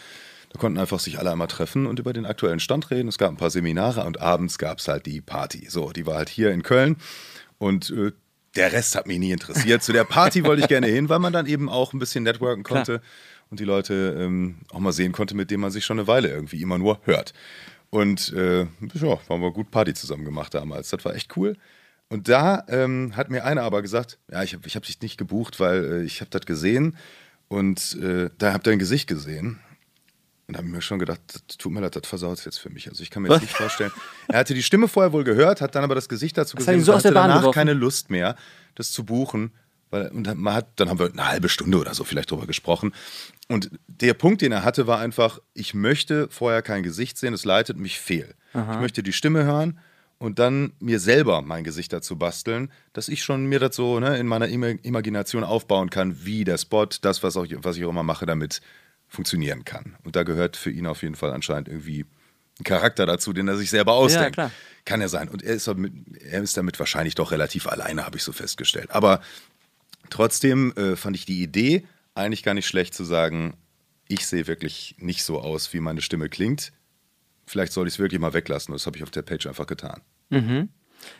Da 0.53 0.59
konnten 0.59 0.79
einfach 0.79 1.00
sich 1.00 1.19
alle 1.19 1.31
einmal 1.31 1.47
treffen 1.47 1.85
und 1.85 2.00
über 2.00 2.13
den 2.13 2.25
aktuellen 2.25 2.59
Stand 2.59 2.89
reden. 2.89 3.09
Es 3.09 3.18
gab 3.18 3.29
ein 3.29 3.38
paar 3.38 3.50
Seminare 3.50 4.06
und 4.06 4.21
abends 4.21 4.57
gab 4.57 4.79
es 4.79 4.88
halt 4.88 5.06
die 5.06 5.21
Party. 5.21 5.68
So, 5.69 5.91
die 5.91 6.06
war 6.06 6.15
halt 6.15 6.29
hier 6.29 6.51
in 6.51 6.63
Köln 6.63 6.95
und 7.57 7.89
äh, 7.89 8.12
der 8.56 8.71
Rest 8.71 8.95
hat 8.95 9.07
mich 9.07 9.19
nie 9.19 9.31
interessiert. 9.31 9.83
Zu 9.83 9.91
der 9.91 10.06
Party 10.06 10.44
wollte 10.45 10.62
ich 10.62 10.68
gerne 10.68 10.88
hin, 10.88 11.09
weil 11.09 11.19
man 11.19 11.33
dann 11.33 11.45
eben 11.45 11.69
auch 11.69 11.94
ein 11.94 12.00
bisschen 12.00 12.24
networken 12.24 12.63
konnte 12.63 13.01
und 13.50 13.59
die 13.59 13.65
Leute 13.65 14.15
ähm, 14.18 14.59
auch 14.71 14.79
mal 14.79 14.94
sehen 14.94 15.12
konnte, 15.12 15.35
mit 15.35 15.51
denen 15.51 15.62
man 15.62 15.71
sich 15.71 15.85
schon 15.85 16.00
eine 16.00 16.07
Weile 16.07 16.29
irgendwie 16.29 16.62
immer 16.62 16.77
nur 16.77 17.00
hört. 17.03 17.33
Und 17.89 18.33
äh, 18.33 18.62
ja, 18.62 19.19
haben 19.29 19.41
wir 19.41 19.51
gut 19.51 19.69
Party 19.69 19.94
zusammen 19.94 20.25
gemacht 20.25 20.53
damals. 20.53 20.89
Das 20.89 21.03
war 21.06 21.13
echt 21.13 21.35
cool. 21.38 21.56
Und 22.09 22.29
da 22.29 22.63
ähm, 22.69 23.13
hat 23.15 23.29
mir 23.29 23.44
einer 23.44 23.63
aber 23.63 23.81
gesagt, 23.81 24.18
ja, 24.31 24.41
ich 24.41 24.53
habe 24.53 24.65
ich 24.65 24.75
hab 24.77 24.83
dich 24.83 25.01
nicht 25.01 25.18
gebucht, 25.18 25.59
weil 25.59 25.83
äh, 25.83 26.03
ich 26.03 26.21
habe 26.21 26.31
das 26.31 26.45
gesehen 26.45 26.95
und 27.48 27.98
äh, 28.02 28.30
da 28.38 28.54
habt 28.54 28.68
ihr 28.68 28.74
ein 28.74 28.80
Gesicht 28.80 29.08
gesehen. 29.08 29.60
Und 30.48 30.54
da 30.54 30.60
habe 30.60 30.68
ich 30.68 30.74
mir 30.74 30.82
schon 30.82 31.00
gedacht, 31.00 31.20
das 31.48 31.58
tut 31.58 31.74
mir 31.74 31.82
leid, 31.82 31.96
das 31.96 32.08
versaut 32.08 32.44
jetzt 32.46 32.58
für 32.58 32.70
mich. 32.70 32.88
Also 32.88 33.04
ich 33.04 33.10
kann 33.10 33.22
mir 33.22 33.30
jetzt 33.30 33.42
nicht 33.42 33.54
vorstellen. 33.54 33.92
Er 34.30 34.40
hatte 34.40 34.54
die 34.54 34.64
Stimme 34.64 34.88
vorher 34.88 35.12
wohl 35.12 35.26
gehört, 35.26 35.60
hat 35.60 35.76
dann 35.76 35.84
aber 35.84 35.96
das 35.96 36.08
Gesicht 36.08 36.38
dazu 36.38 36.54
hat 36.54 36.60
gesehen 36.60 36.82
so 36.84 36.94
und 36.94 37.00
hatte 37.00 37.14
danach 37.14 37.40
geworfen. 37.40 37.54
keine 37.54 37.74
Lust 37.74 38.10
mehr, 38.10 38.36
das 38.76 38.92
zu 38.92 39.06
buchen. 39.06 39.52
Weil, 39.90 40.08
und 40.10 40.24
dann, 40.26 40.38
man 40.38 40.54
hat, 40.54 40.68
dann 40.78 40.90
haben 40.90 41.00
wir 41.00 41.12
eine 41.12 41.28
halbe 41.28 41.50
Stunde 41.50 41.78
oder 41.78 41.94
so 41.94 42.04
vielleicht 42.04 42.32
drüber 42.32 42.48
gesprochen. 42.48 42.94
Und 43.50 43.72
der 43.88 44.14
Punkt, 44.14 44.42
den 44.42 44.52
er 44.52 44.64
hatte, 44.64 44.88
war 44.88 45.00
einfach, 45.00 45.40
ich 45.54 45.74
möchte 45.74 46.28
vorher 46.30 46.62
kein 46.62 46.84
Gesicht 46.84 47.18
sehen, 47.18 47.34
es 47.34 47.46
leitet 47.46 47.78
mich 47.78 48.00
fehl. 48.00 48.34
Ich 48.54 48.80
möchte 48.80 49.04
die 49.04 49.14
Stimme 49.14 49.44
hören 49.44 49.80
und 50.19 50.40
dann 50.40 50.74
mir 50.80 51.00
selber 51.00 51.42
mein 51.42 51.64
Gesicht 51.64 51.94
dazu 51.94 52.18
basteln, 52.18 52.72
dass 52.94 53.08
ich 53.08 53.24
schon 53.24 53.46
mir 53.46 53.60
das 53.60 53.75
so 53.75 54.00
ne, 54.00 54.18
in 54.18 54.28
meiner 54.28 54.48
Ima- 54.48 54.80
Imagination 54.84 55.44
aufbauen 55.44 55.90
kann, 55.90 56.25
wie 56.25 56.44
der 56.44 56.58
Spot, 56.58 56.88
das, 57.02 57.22
was, 57.24 57.38
auch, 57.38 57.46
was 57.62 57.78
ich 57.78 57.86
auch 57.86 57.90
immer 57.90 58.04
mache, 58.04 58.25
damit 58.25 58.62
funktionieren 59.08 59.64
kann. 59.64 59.96
Und 60.04 60.16
da 60.16 60.24
gehört 60.24 60.58
für 60.58 60.72
ihn 60.72 60.88
auf 60.88 61.02
jeden 61.04 61.16
Fall 61.16 61.31
anscheinend 61.31 61.68
irgendwie 61.68 62.06
ein 62.60 62.64
Charakter 62.64 63.06
dazu, 63.06 63.31
den 63.34 63.48
er 63.48 63.56
sich 63.58 63.69
selber 63.69 63.94
ausdenkt. 63.94 64.34
klar. 64.34 64.52
Kann 64.86 65.02
er 65.02 65.10
sein. 65.10 65.30
Und 65.30 65.44
er 65.44 65.54
ist, 65.54 65.68
damit, 65.68 65.94
er 66.24 66.42
ist 66.42 66.58
damit 66.58 66.80
wahrscheinlich 66.80 67.13
doch 67.16 67.31
relativ 67.31 67.68
alleine, 67.68 68.06
habe 68.06 68.18
ich 68.18 68.24
so 68.24 68.31
festgestellt. 68.31 68.90
Aber 68.92 69.22
trotzdem 70.10 70.74
äh, 70.75 70.96
fand 70.96 71.16
ich 71.16 71.25
die 71.25 71.44
Idee 71.44 71.86
eigentlich 72.16 72.44
gar 72.44 72.54
nicht 72.54 72.68
schlecht 72.68 72.94
zu 72.94 73.04
sagen, 73.04 73.54
ich 74.08 74.25
sehe 74.25 74.48
wirklich 74.48 74.96
nicht 74.98 75.24
so 75.24 75.40
aus, 75.40 75.74
wie 75.74 75.80
meine 75.80 76.02
Stimme 76.02 76.30
klingt. 76.30 76.72
Vielleicht 77.48 77.74
soll 77.74 77.88
ich 77.88 77.96
es 77.96 78.00
wirklich 78.00 78.20
mal 78.20 78.34
weglassen. 78.34 78.74
Das 78.74 78.86
habe 78.86 78.98
ich 78.98 79.04
auf 79.04 79.12
der 79.12 79.24
Page 79.24 79.48
einfach 79.48 79.66
getan. 79.66 80.02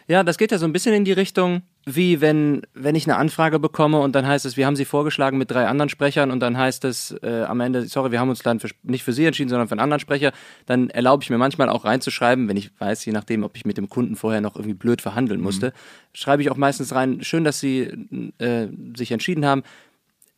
Ja, 0.08 0.24
das 0.24 0.38
geht 0.38 0.52
ja 0.52 0.58
so 0.58 0.66
ein 0.66 0.74
bisschen 0.74 0.94
in 0.94 1.06
die 1.06 1.12
Richtung, 1.12 1.62
wie 1.86 2.20
wenn, 2.20 2.64
wenn 2.74 2.96
ich 2.96 3.08
eine 3.08 3.18
Anfrage 3.18 3.60
bekomme 3.60 4.00
und 4.00 4.14
dann 4.16 4.28
heißt 4.28 4.46
es, 4.46 4.58
wir 4.58 4.66
haben 4.66 4.76
sie 4.76 4.86
vorgeschlagen 4.86 5.38
mit 5.38 5.52
drei 5.52 5.68
anderen 5.68 5.90
Sprechern 5.90 6.32
und 6.32 6.40
dann 6.40 6.58
heißt 6.58 6.84
es 6.86 7.16
äh, 7.22 7.44
am 7.48 7.60
Ende, 7.62 7.86
sorry, 7.88 8.12
wir 8.12 8.20
haben 8.20 8.30
uns 8.30 8.42
dann 8.42 8.60
für, 8.60 8.70
nicht 8.84 9.04
für 9.04 9.14
sie 9.14 9.26
entschieden, 9.26 9.50
sondern 9.50 9.68
für 9.68 9.74
einen 9.74 9.82
anderen 9.82 10.00
Sprecher. 10.00 10.32
Dann 10.66 10.90
erlaube 10.90 11.24
ich 11.24 11.30
mir 11.30 11.38
manchmal 11.38 11.70
auch 11.70 11.86
reinzuschreiben, 11.86 12.50
wenn 12.50 12.58
ich 12.58 12.72
weiß, 12.80 13.06
je 13.06 13.14
nachdem, 13.14 13.44
ob 13.44 13.56
ich 13.56 13.66
mit 13.66 13.78
dem 13.78 13.90
Kunden 13.90 14.16
vorher 14.16 14.42
noch 14.42 14.56
irgendwie 14.56 14.74
blöd 14.74 15.02
verhandeln 15.02 15.40
musste, 15.40 15.72
schreibe 16.14 16.42
ich 16.42 16.50
auch 16.50 16.58
meistens 16.58 16.94
rein, 16.94 17.24
schön, 17.24 17.44
dass 17.44 17.60
sie 17.60 17.82
äh, 18.40 18.68
sich 18.96 19.12
entschieden 19.12 19.46
haben. 19.46 19.64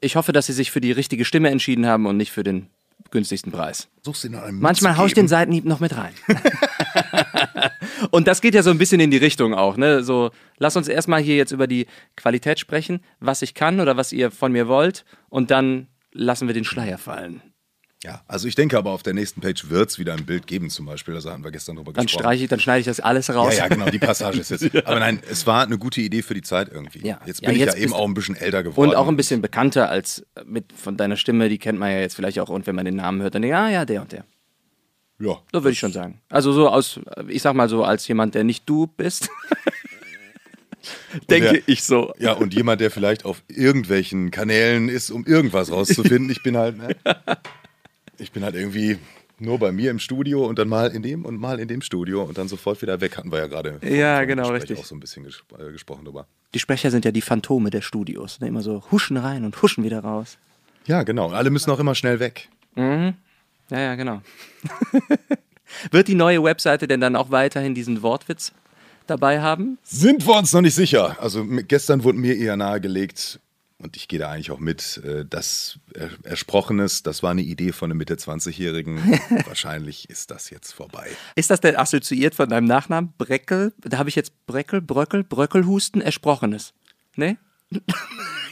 Ich 0.01 0.15
hoffe, 0.15 0.31
dass 0.31 0.46
sie 0.46 0.53
sich 0.53 0.72
für 0.72 0.81
die 0.81 0.91
richtige 0.91 1.25
Stimme 1.25 1.50
entschieden 1.50 1.86
haben 1.86 2.05
und 2.05 2.17
nicht 2.17 2.31
für 2.31 2.43
den 2.43 2.67
günstigsten 3.12 3.51
Preis. 3.51 3.88
Suchst 4.01 4.24
du 4.24 4.29
noch 4.29 4.44
einen 4.44 4.60
Manchmal 4.60 4.98
haue 4.98 5.08
ich 5.08 5.13
den 5.13 5.27
Seitenhieb 5.27 5.65
noch 5.65 5.79
mit 5.79 5.96
rein. 5.96 6.13
Und 8.12 8.27
das 8.27 8.41
geht 8.41 8.53
ja 8.53 8.63
so 8.63 8.70
ein 8.70 8.77
bisschen 8.77 9.00
in 9.00 9.12
die 9.12 9.18
Richtung 9.18 9.53
auch. 9.53 9.77
Ne? 9.77 10.03
So, 10.03 10.32
lass 10.58 10.75
uns 10.75 10.88
erstmal 10.88 11.22
hier 11.22 11.36
jetzt 11.36 11.51
über 11.51 11.68
die 11.68 11.88
Qualität 12.15 12.60
sprechen, 12.60 13.01
was 13.20 13.41
ich 13.41 13.53
kann 13.53 13.79
oder 13.79 13.98
was 13.98 14.12
ihr 14.12 14.32
von 14.32 14.51
mir 14.51 14.68
wollt. 14.68 15.06
Und 15.29 15.51
dann 15.51 15.88
lassen 16.12 16.48
wir 16.48 16.53
den 16.53 16.65
Schleier 16.65 16.98
fallen. 16.98 17.41
Ja, 18.01 18.22
also 18.29 18.48
ich 18.48 18.56
denke 18.56 18.77
aber 18.77 18.91
auf 18.91 19.03
der 19.03 19.13
nächsten 19.13 19.41
Page 19.41 19.70
wird 19.70 19.89
es 19.89 20.00
wieder 20.00 20.13
ein 20.13 20.25
Bild 20.25 20.48
geben, 20.48 20.70
zum 20.70 20.86
Beispiel. 20.86 21.13
Da 21.20 21.32
hatten 21.32 21.44
wir 21.44 21.51
gestern 21.51 21.75
drüber 21.75 21.91
Dann 21.91 22.06
gesprochen. 22.06 22.24
streiche 22.24 22.44
ich, 22.46 22.50
dann 22.50 22.60
schneide 22.62 22.79
ich 22.79 22.86
das 22.86 23.01
alles 23.01 23.29
raus. 23.34 23.58
Ja, 23.58 23.63
ja, 23.63 23.68
genau, 23.68 23.89
die 23.89 24.00
Passage 24.00 24.39
ist 24.39 24.51
jetzt. 24.51 24.74
Aber 24.86 25.00
nein, 25.01 25.20
es 25.29 25.46
war 25.46 25.63
eine 25.65 25.77
gute 25.77 26.00
Idee 26.00 26.22
für 26.22 26.34
die 26.34 26.41
Zeit 26.41 26.70
irgendwie. 26.72 27.06
Ja. 27.06 27.20
Jetzt 27.25 27.41
Ja, 27.41 27.48
bin 27.50 27.56
ich 27.58 27.62
jetzt 27.65 27.77
ja 27.77 27.84
eben 27.84 27.91
auch 27.94 28.06
ein 28.08 28.13
bisschen 28.13 28.38
älter 28.38 28.63
geworden. 28.63 28.91
Und 28.91 28.96
auch 28.96 29.10
ein 29.10 29.18
bisschen 29.18 29.41
bekannter 29.41 29.89
als 29.89 30.25
mit 30.46 30.72
von 30.72 30.96
deiner 30.96 31.18
Stimme, 31.18 31.50
die 31.50 31.58
kennt 31.58 31.77
man 31.77 31.91
ja 31.91 32.00
jetzt 32.00 32.15
vielleicht 32.15 32.39
auch. 32.39 32.48
Und 32.48 32.68
wenn 32.68 32.75
man 32.75 32.86
den 32.86 32.96
Namen 32.96 33.22
hört, 33.22 33.36
dann 33.36 33.41
denkt, 33.41 33.51
ja, 33.51 33.68
ja, 33.70 33.84
der 33.84 34.01
und 34.01 34.13
der. 34.13 34.24
Ja. 35.20 35.34
So 35.51 35.62
würde 35.62 35.72
ich 35.72 35.79
schon 35.79 35.91
sagen. 35.91 36.22
Also 36.29 36.53
so 36.53 36.70
aus, 36.70 37.01
ich 37.27 37.41
sag 37.41 37.53
mal 37.53 37.68
so, 37.68 37.84
als 37.84 38.08
jemand, 38.08 38.34
der 38.34 38.46
nicht 38.46 38.63
du 38.70 38.88
bist. 38.88 39.29
denke 41.29 41.51
der- 41.53 41.62
ich 41.68 41.84
so. 41.84 42.13
Ja, 42.18 42.32
und 42.32 42.53
jemand, 42.53 42.79
der 42.79 42.91
vielleicht 42.91 43.25
auf 43.25 43.44
irgendwelchen 43.50 44.32
Kanälen 44.32 44.88
ist, 44.88 45.12
um 45.12 45.25
irgendwas 45.25 45.70
rauszufinden. 45.70 46.29
Ich 46.29 46.41
bin 46.44 46.56
halt, 46.56 46.77
ne, 46.77 46.96
ich 48.19 48.31
bin 48.31 48.43
halt 48.43 48.55
irgendwie 48.55 48.97
nur 49.39 49.57
bei 49.57 49.71
mir 49.71 49.89
im 49.91 49.99
Studio 49.99 50.45
und 50.45 50.59
dann 50.59 50.67
mal 50.67 50.91
in 50.91 51.01
dem 51.01 51.25
und 51.25 51.39
mal 51.39 51.59
in 51.59 51.67
dem 51.67 51.81
Studio 51.81 52.23
und 52.23 52.38
dann 52.38 52.47
sofort 52.47 52.81
wieder 52.81 52.99
weg. 53.01 53.17
Hatten 53.17 53.31
wir 53.31 53.39
ja 53.39 53.47
gerade 53.47 53.79
Ja, 53.83 54.23
genau, 54.25 54.49
richtig. 54.49 54.77
auch 54.79 54.85
so 54.85 54.95
ein 54.95 54.99
bisschen 54.99 55.23
ges 55.23 55.41
äh, 55.57 55.71
gesprochen 55.71 56.05
drüber. 56.05 56.27
Die 56.53 56.59
Sprecher 56.59 56.91
sind 56.91 57.05
ja 57.05 57.11
die 57.11 57.21
Phantome 57.21 57.69
der 57.69 57.81
Studios. 57.81 58.39
Ne? 58.41 58.47
Immer 58.47 58.61
so 58.61 58.83
huschen 58.91 59.17
rein 59.17 59.45
und 59.45 59.61
huschen 59.61 59.83
wieder 59.83 60.01
raus. 60.01 60.38
Ja, 60.88 61.03
genau. 61.03 61.27
Und 61.27 61.35
alle 61.35 61.49
müssen 61.51 61.71
auch 61.71 61.79
immer 61.79 61.95
schnell 61.95 62.19
weg. 62.19 62.49
Ja, 62.75 63.13
ja, 63.71 63.95
genau. 63.95 64.21
Wird 65.91 66.07
die 66.07 66.15
neue 66.15 66.43
Webseite 66.43 66.88
denn 66.88 66.99
dann 67.01 67.15
auch 67.15 67.29
weiterhin 67.31 67.75
diesen 67.75 68.01
Wortwitz 68.01 68.51
dabei 69.07 69.41
haben? 69.41 69.77
Sind 69.83 70.25
wir 70.25 70.35
uns 70.38 70.53
noch 70.53 70.61
nicht 70.61 70.75
sicher. 70.75 71.17
Also 71.21 71.45
gestern 71.67 72.03
wurde 72.03 72.17
mir 72.17 72.35
eher 72.35 72.57
nahegelegt, 72.57 73.39
und 73.81 73.95
ich 73.95 74.07
gehe 74.07 74.19
da 74.19 74.29
eigentlich 74.29 74.51
auch 74.51 74.59
mit, 74.59 75.01
äh, 75.05 75.25
das 75.27 75.79
Ersprochenes, 76.24 77.01
das 77.01 77.24
war 77.24 77.31
eine 77.31 77.41
Idee 77.41 77.71
von 77.71 77.89
einem 77.89 77.98
Mitte-20-Jährigen. 77.98 79.19
Wahrscheinlich 79.45 80.09
ist 80.09 80.31
das 80.31 80.50
jetzt 80.50 80.74
vorbei. 80.74 81.07
Ist 81.36 81.50
das 81.50 81.62
denn 81.62 81.77
assoziiert 81.77 82.36
von 82.36 82.50
deinem 82.50 82.65
Nachnamen? 82.65 83.13
Breckel? 83.17 83.74
Da 83.79 83.98
habe 83.98 84.09
ich 84.09 84.15
jetzt 84.15 84.45
Breckel, 84.45 84.81
Bröckel, 84.81 85.24
Bröckelhusten, 85.24 86.01
Ersprochenes. 86.01 86.74
Ne? 87.15 87.38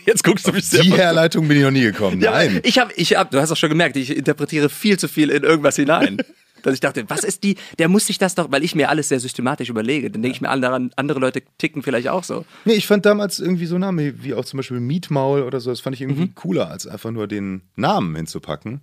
Jetzt 0.05 0.23
guckst 0.23 0.47
du 0.47 0.53
mich 0.53 0.65
sehr 0.65 0.83
Die 0.83 0.93
Herleitung 0.93 1.49
bin 1.49 1.57
ich 1.57 1.63
noch 1.63 1.71
nie 1.71 1.81
gekommen. 1.81 2.19
Nein. 2.19 2.53
Ja, 2.53 2.59
ich 2.63 2.79
habe, 2.79 2.93
ich 2.93 3.15
hab, 3.15 3.29
du 3.29 3.41
hast 3.41 3.51
auch 3.51 3.57
schon 3.57 3.67
gemerkt, 3.67 3.97
ich 3.97 4.15
interpretiere 4.15 4.69
viel 4.69 4.97
zu 4.97 5.09
viel 5.09 5.29
in 5.29 5.43
irgendwas 5.43 5.75
hinein. 5.75 6.17
dass 6.63 6.73
ich 6.73 6.79
dachte, 6.79 7.05
was 7.07 7.23
ist 7.23 7.43
die, 7.43 7.55
der 7.79 7.89
muss 7.89 8.05
sich 8.07 8.17
das 8.17 8.35
doch, 8.35 8.51
weil 8.51 8.63
ich 8.63 8.75
mir 8.75 8.89
alles 8.89 9.09
sehr 9.09 9.19
systematisch 9.19 9.69
überlege, 9.69 10.09
dann 10.09 10.21
denke 10.21 10.35
ich 10.35 10.41
mir 10.41 10.55
daran, 10.59 10.91
andere 10.95 11.19
Leute 11.19 11.41
ticken 11.57 11.83
vielleicht 11.83 12.09
auch 12.09 12.23
so. 12.23 12.45
Nee, 12.65 12.73
ich 12.73 12.87
fand 12.87 13.05
damals 13.05 13.39
irgendwie 13.39 13.65
so 13.65 13.77
Namen 13.77 14.23
wie 14.23 14.33
auch 14.33 14.45
zum 14.45 14.57
Beispiel 14.57 14.79
Mietmaul 14.79 15.43
oder 15.43 15.59
so, 15.59 15.69
das 15.69 15.79
fand 15.79 15.95
ich 15.95 16.01
irgendwie 16.01 16.25
mhm. 16.25 16.35
cooler, 16.35 16.69
als 16.69 16.87
einfach 16.87 17.11
nur 17.11 17.27
den 17.27 17.61
Namen 17.75 18.15
hinzupacken. 18.15 18.81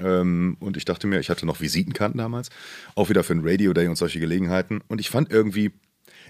Ähm, 0.00 0.56
und 0.60 0.76
ich 0.76 0.84
dachte 0.84 1.06
mir, 1.06 1.20
ich 1.20 1.30
hatte 1.30 1.46
noch 1.46 1.60
Visitenkarten 1.60 2.18
damals, 2.18 2.50
auch 2.94 3.08
wieder 3.08 3.24
für 3.24 3.34
ein 3.34 3.40
Radio 3.42 3.72
Day 3.72 3.88
und 3.88 3.96
solche 3.96 4.20
Gelegenheiten. 4.20 4.80
Und 4.88 5.00
ich 5.00 5.10
fand 5.10 5.30
irgendwie, 5.30 5.72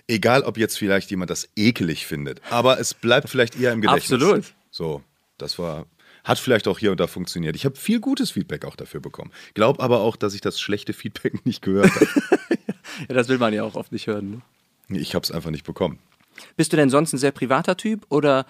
egal 0.06 0.42
ob 0.42 0.56
jetzt 0.56 0.78
vielleicht 0.78 1.10
jemand 1.10 1.30
das 1.30 1.48
ekelig 1.56 2.06
findet, 2.06 2.40
aber 2.50 2.80
es 2.80 2.94
bleibt 2.94 3.28
vielleicht 3.28 3.60
eher 3.60 3.72
im 3.72 3.80
Gedächtnis. 3.80 4.12
Absolut. 4.22 4.54
So, 4.70 5.02
das 5.36 5.58
war 5.58 5.86
hat 6.28 6.38
vielleicht 6.38 6.68
auch 6.68 6.78
hier 6.78 6.90
und 6.90 7.00
da 7.00 7.06
funktioniert. 7.06 7.56
Ich 7.56 7.64
habe 7.64 7.74
viel 7.74 8.00
gutes 8.00 8.30
Feedback 8.30 8.66
auch 8.66 8.76
dafür 8.76 9.00
bekommen. 9.00 9.32
Glaub 9.54 9.82
aber 9.82 10.00
auch, 10.00 10.14
dass 10.14 10.34
ich 10.34 10.42
das 10.42 10.60
schlechte 10.60 10.92
Feedback 10.92 11.44
nicht 11.46 11.62
gehört 11.62 11.90
habe. 11.90 12.06
ja, 13.08 13.14
das 13.14 13.28
will 13.28 13.38
man 13.38 13.54
ja 13.54 13.64
auch 13.64 13.74
oft 13.74 13.90
nicht 13.90 14.06
hören. 14.06 14.42
Ne? 14.88 15.00
Ich 15.00 15.14
habe 15.14 15.24
es 15.24 15.32
einfach 15.32 15.50
nicht 15.50 15.64
bekommen. 15.64 15.98
Bist 16.56 16.72
du 16.72 16.76
denn 16.76 16.90
sonst 16.90 17.14
ein 17.14 17.18
sehr 17.18 17.32
privater 17.32 17.76
Typ 17.76 18.06
oder 18.10 18.46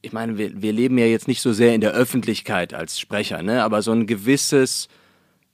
ich 0.00 0.12
meine, 0.12 0.38
wir, 0.38 0.62
wir 0.62 0.72
leben 0.72 0.96
ja 0.98 1.06
jetzt 1.06 1.28
nicht 1.28 1.42
so 1.42 1.52
sehr 1.52 1.74
in 1.74 1.80
der 1.80 1.92
Öffentlichkeit 1.92 2.72
als 2.72 2.98
Sprecher, 2.98 3.42
ne? 3.42 3.62
aber 3.62 3.82
so 3.82 3.92
ein 3.92 4.06
gewisses, 4.06 4.88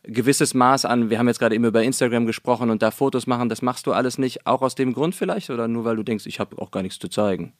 gewisses 0.04 0.54
Maß 0.54 0.84
an, 0.84 1.10
wir 1.10 1.18
haben 1.18 1.28
jetzt 1.28 1.38
gerade 1.38 1.54
eben 1.54 1.64
über 1.64 1.82
Instagram 1.82 2.26
gesprochen 2.26 2.70
und 2.70 2.82
da 2.82 2.90
Fotos 2.90 3.26
machen, 3.26 3.48
das 3.48 3.62
machst 3.62 3.86
du 3.86 3.92
alles 3.92 4.18
nicht, 4.18 4.46
auch 4.46 4.62
aus 4.62 4.74
dem 4.74 4.92
Grund 4.92 5.14
vielleicht 5.14 5.50
oder 5.50 5.68
nur 5.68 5.84
weil 5.84 5.96
du 5.96 6.02
denkst, 6.02 6.26
ich 6.26 6.38
habe 6.38 6.60
auch 6.60 6.70
gar 6.70 6.82
nichts 6.82 6.98
zu 6.98 7.08
zeigen? 7.08 7.52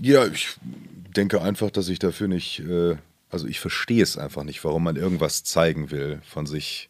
Ja, 0.00 0.26
ich 0.26 0.56
denke 0.62 1.42
einfach, 1.42 1.70
dass 1.70 1.88
ich 1.88 1.98
dafür 1.98 2.28
nicht, 2.28 2.60
äh, 2.60 2.96
also 3.30 3.46
ich 3.46 3.60
verstehe 3.60 4.02
es 4.02 4.16
einfach 4.18 4.44
nicht, 4.44 4.64
warum 4.64 4.84
man 4.84 4.96
irgendwas 4.96 5.44
zeigen 5.44 5.90
will 5.90 6.20
von 6.24 6.46
sich, 6.46 6.88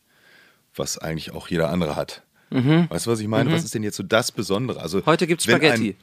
was 0.74 0.98
eigentlich 0.98 1.32
auch 1.32 1.48
jeder 1.48 1.70
andere 1.70 1.96
hat. 1.96 2.22
Mhm. 2.50 2.86
Weißt 2.88 3.06
du, 3.06 3.10
was 3.10 3.20
ich 3.20 3.28
meine? 3.28 3.50
Mhm. 3.50 3.54
Was 3.54 3.64
ist 3.64 3.74
denn 3.74 3.82
jetzt 3.82 3.96
so 3.96 4.02
das 4.02 4.32
Besondere? 4.32 4.80
Also, 4.80 5.04
Heute 5.06 5.26
gibt 5.26 5.40
es 5.40 5.46
Spaghetti. 5.46 5.90
Ein, 5.90 5.96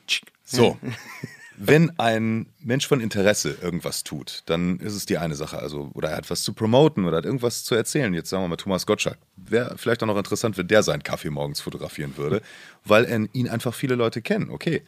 so. 0.43 0.77
wenn 1.57 1.97
ein 1.99 2.45
Mensch 2.59 2.87
von 2.87 3.01
Interesse 3.01 3.57
irgendwas 3.61 4.03
tut, 4.03 4.43
dann 4.45 4.79
ist 4.79 4.93
es 4.93 5.05
die 5.05 5.17
eine 5.17 5.35
Sache. 5.35 5.59
Also, 5.59 5.89
oder 5.93 6.11
er 6.11 6.17
hat 6.17 6.29
was 6.29 6.43
zu 6.43 6.53
promoten 6.53 7.05
oder 7.05 7.17
hat 7.17 7.25
irgendwas 7.25 7.63
zu 7.63 7.75
erzählen. 7.75 8.13
Jetzt 8.13 8.29
sagen 8.29 8.43
wir 8.43 8.47
mal 8.47 8.57
Thomas 8.57 8.85
Gottschalk. 8.85 9.17
Wäre 9.35 9.75
vielleicht 9.77 10.03
auch 10.03 10.07
noch 10.07 10.17
interessant, 10.17 10.57
wenn 10.57 10.67
der 10.67 10.83
seinen 10.83 11.03
Kaffee 11.03 11.29
morgens 11.29 11.59
fotografieren 11.59 12.15
würde, 12.15 12.41
weil 12.85 13.27
ihn 13.33 13.49
einfach 13.49 13.73
viele 13.73 13.95
Leute 13.95 14.21
kennen. 14.21 14.49
Okay. 14.51 14.83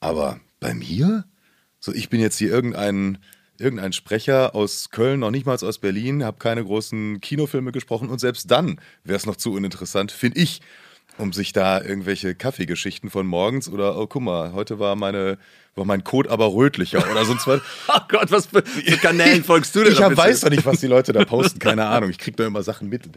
Aber 0.00 0.40
bei 0.60 0.74
mir? 0.74 1.24
So, 1.80 1.92
ich 1.92 2.08
bin 2.08 2.20
jetzt 2.20 2.38
hier 2.38 2.50
irgendein, 2.50 3.18
irgendein 3.58 3.92
Sprecher 3.92 4.54
aus 4.54 4.90
Köln, 4.90 5.20
noch 5.20 5.30
nicht 5.30 5.46
mal 5.46 5.54
aus 5.54 5.78
Berlin, 5.78 6.24
habe 6.24 6.38
keine 6.38 6.64
großen 6.64 7.20
Kinofilme 7.20 7.72
gesprochen 7.72 8.08
und 8.08 8.18
selbst 8.18 8.50
dann 8.50 8.80
wäre 9.04 9.16
es 9.16 9.26
noch 9.26 9.36
zu 9.36 9.52
uninteressant, 9.52 10.12
finde 10.12 10.40
ich, 10.40 10.60
um 11.18 11.32
sich 11.32 11.52
da 11.52 11.80
irgendwelche 11.80 12.34
Kaffeegeschichten 12.34 13.10
von 13.10 13.26
morgens 13.26 13.68
oder, 13.68 13.98
oh 13.98 14.06
guck 14.06 14.22
mal, 14.22 14.52
heute 14.52 14.78
war 14.78 14.96
meine 14.96 15.38
war 15.78 15.84
mein 15.84 16.04
Code 16.04 16.28
aber 16.28 16.52
rötlicher 16.52 17.08
oder 17.10 17.24
sonst 17.24 17.46
was. 17.46 17.60
oh 17.88 18.00
Gott, 18.08 18.30
was 18.30 18.46
für, 18.46 18.62
für 18.62 18.96
Kanälen 18.98 19.44
folgst 19.44 19.74
du 19.74 19.84
denn? 19.84 19.92
Ich 19.92 20.00
weiß 20.00 20.40
doch 20.40 20.50
nicht, 20.50 20.66
was 20.66 20.80
die 20.80 20.88
Leute 20.88 21.12
da 21.12 21.24
posten, 21.24 21.58
keine 21.58 21.86
Ahnung. 21.86 22.10
Ich 22.10 22.18
kriege 22.18 22.36
da 22.36 22.46
immer 22.46 22.62
Sachen 22.62 22.88
mit. 22.88 23.08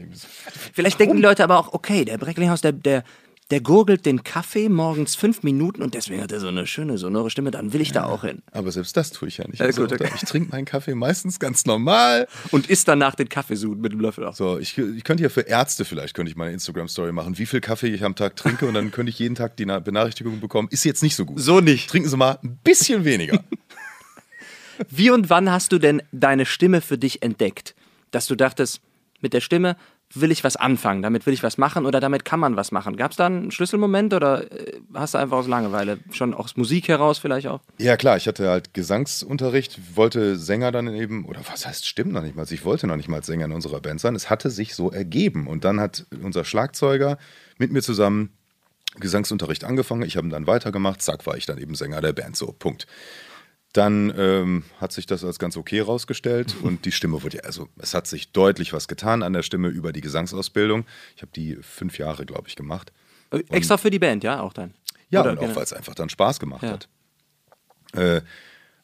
Vielleicht 0.73 0.99
denken 0.99 1.17
die 1.17 1.21
Leute 1.21 1.43
aber 1.43 1.57
auch, 1.57 1.73
okay, 1.73 2.05
der 2.05 2.17
Brecklinghaus, 2.17 2.61
der, 2.61 2.71
der, 2.71 3.03
der 3.51 3.61
gurgelt 3.61 4.05
den 4.05 4.23
Kaffee 4.23 4.69
morgens 4.69 5.15
fünf 5.15 5.43
Minuten 5.43 5.83
und 5.83 5.93
deswegen 5.93 6.21
hat 6.21 6.31
er 6.31 6.39
so 6.39 6.47
eine 6.47 6.65
schöne, 6.65 6.97
sonore 6.97 7.29
Stimme, 7.29 7.51
dann 7.51 7.73
will 7.73 7.81
ich 7.81 7.91
da 7.91 8.05
auch 8.05 8.23
hin. 8.23 8.41
Aber 8.51 8.71
selbst 8.71 8.95
das 8.95 9.11
tue 9.11 9.27
ich 9.27 9.37
ja 9.37 9.47
nicht. 9.47 9.61
Also, 9.61 9.83
okay. 9.83 10.09
Ich 10.15 10.21
trinke 10.21 10.51
meinen 10.51 10.65
Kaffee 10.65 10.95
meistens 10.95 11.39
ganz 11.39 11.65
normal. 11.65 12.27
Und 12.51 12.69
isst 12.69 12.87
danach 12.87 13.15
den 13.15 13.29
Kaffeesud 13.29 13.79
mit 13.79 13.91
dem 13.91 13.99
Löffel 13.99 14.25
auch. 14.25 14.35
So, 14.35 14.57
ich, 14.57 14.77
ich 14.77 15.03
könnte 15.03 15.23
ja 15.23 15.29
für 15.29 15.41
Ärzte 15.41 15.85
vielleicht, 15.85 16.13
könnte 16.13 16.31
ich 16.31 16.37
meine 16.37 16.53
Instagram-Story 16.53 17.11
machen, 17.11 17.37
wie 17.37 17.45
viel 17.45 17.61
Kaffee 17.61 17.89
ich 17.89 18.03
am 18.03 18.15
Tag 18.15 18.35
trinke 18.37 18.65
und 18.65 18.73
dann 18.73 18.91
könnte 18.91 19.09
ich 19.09 19.19
jeden 19.19 19.35
Tag 19.35 19.57
die 19.57 19.65
Benachrichtigung 19.65 20.39
bekommen, 20.39 20.69
ist 20.71 20.85
jetzt 20.85 21.03
nicht 21.03 21.15
so 21.15 21.25
gut. 21.25 21.39
So 21.39 21.59
nicht. 21.59 21.89
Trinken 21.89 22.09
Sie 22.09 22.17
mal 22.17 22.39
ein 22.43 22.57
bisschen 22.63 23.03
weniger. 23.03 23.43
wie 24.89 25.09
und 25.09 25.29
wann 25.29 25.51
hast 25.51 25.71
du 25.71 25.79
denn 25.79 26.01
deine 26.11 26.45
Stimme 26.45 26.81
für 26.81 26.97
dich 26.97 27.21
entdeckt? 27.21 27.75
Dass 28.11 28.27
du 28.27 28.35
dachtest, 28.35 28.81
mit 29.21 29.33
der 29.33 29.41
Stimme 29.41 29.77
will 30.13 30.31
ich 30.31 30.43
was 30.43 30.55
anfangen, 30.55 31.01
damit 31.01 31.25
will 31.25 31.33
ich 31.33 31.43
was 31.43 31.57
machen 31.57 31.85
oder 31.85 31.99
damit 31.99 32.25
kann 32.25 32.39
man 32.39 32.55
was 32.55 32.71
machen. 32.71 32.97
Gab 32.97 33.11
es 33.11 33.17
da 33.17 33.27
einen 33.27 33.51
Schlüsselmoment 33.51 34.13
oder 34.13 34.51
äh, 34.51 34.79
hast 34.93 35.13
du 35.13 35.17
einfach 35.17 35.37
aus 35.37 35.47
Langeweile, 35.47 35.99
schon 36.11 36.33
aus 36.33 36.57
Musik 36.57 36.87
heraus 36.87 37.19
vielleicht 37.19 37.47
auch? 37.47 37.61
Ja 37.77 37.97
klar, 37.97 38.17
ich 38.17 38.27
hatte 38.27 38.49
halt 38.49 38.73
Gesangsunterricht, 38.73 39.95
wollte 39.95 40.37
Sänger 40.37 40.71
dann 40.71 40.93
eben, 40.93 41.25
oder 41.25 41.41
was 41.49 41.65
heißt 41.65 41.87
stimmt 41.87 42.13
noch 42.13 42.23
nicht 42.23 42.35
mal, 42.35 42.45
ich 42.49 42.65
wollte 42.65 42.87
noch 42.87 42.97
nicht 42.97 43.09
mal 43.09 43.23
Sänger 43.23 43.45
in 43.45 43.51
unserer 43.51 43.79
Band 43.79 44.01
sein, 44.01 44.15
es 44.15 44.29
hatte 44.29 44.49
sich 44.49 44.75
so 44.75 44.91
ergeben 44.91 45.47
und 45.47 45.63
dann 45.63 45.79
hat 45.79 46.05
unser 46.21 46.43
Schlagzeuger 46.43 47.17
mit 47.57 47.71
mir 47.71 47.81
zusammen 47.81 48.31
Gesangsunterricht 48.99 49.63
angefangen, 49.63 50.01
ich 50.01 50.17
habe 50.17 50.27
dann 50.27 50.47
weitergemacht, 50.47 51.01
zack, 51.01 51.25
war 51.25 51.37
ich 51.37 51.45
dann 51.45 51.57
eben 51.57 51.75
Sänger 51.75 52.01
der 52.01 52.13
Band, 52.13 52.35
so, 52.35 52.47
Punkt. 52.57 52.87
Dann 53.73 54.13
ähm, 54.17 54.63
hat 54.79 54.91
sich 54.91 55.05
das 55.05 55.23
als 55.23 55.39
ganz 55.39 55.55
okay 55.55 55.79
rausgestellt 55.79 56.55
und 56.63 56.85
die 56.85 56.91
Stimme 56.91 57.23
wurde 57.23 57.37
ja, 57.37 57.43
also 57.43 57.69
es 57.77 57.93
hat 57.93 58.07
sich 58.07 58.31
deutlich 58.31 58.73
was 58.73 58.87
getan 58.87 59.23
an 59.23 59.33
der 59.33 59.43
Stimme 59.43 59.69
über 59.69 59.93
die 59.93 60.01
Gesangsausbildung. 60.01 60.85
Ich 61.15 61.21
habe 61.21 61.31
die 61.33 61.57
fünf 61.61 61.97
Jahre, 61.97 62.25
glaube 62.25 62.47
ich, 62.47 62.55
gemacht. 62.55 62.91
Äh, 63.31 63.37
und 63.37 63.51
Extra 63.51 63.77
für 63.77 63.89
die 63.89 63.99
Band, 63.99 64.23
ja, 64.23 64.41
auch 64.41 64.53
dann? 64.53 64.73
Ja, 65.09 65.21
Oder 65.21 65.31
und 65.31 65.39
auch 65.39 65.55
weil 65.55 65.63
es 65.63 65.73
einfach 65.73 65.95
dann 65.95 66.09
Spaß 66.09 66.39
gemacht 66.39 66.63
ja. 66.63 66.71
hat. 66.71 66.87
Äh, 67.93 68.21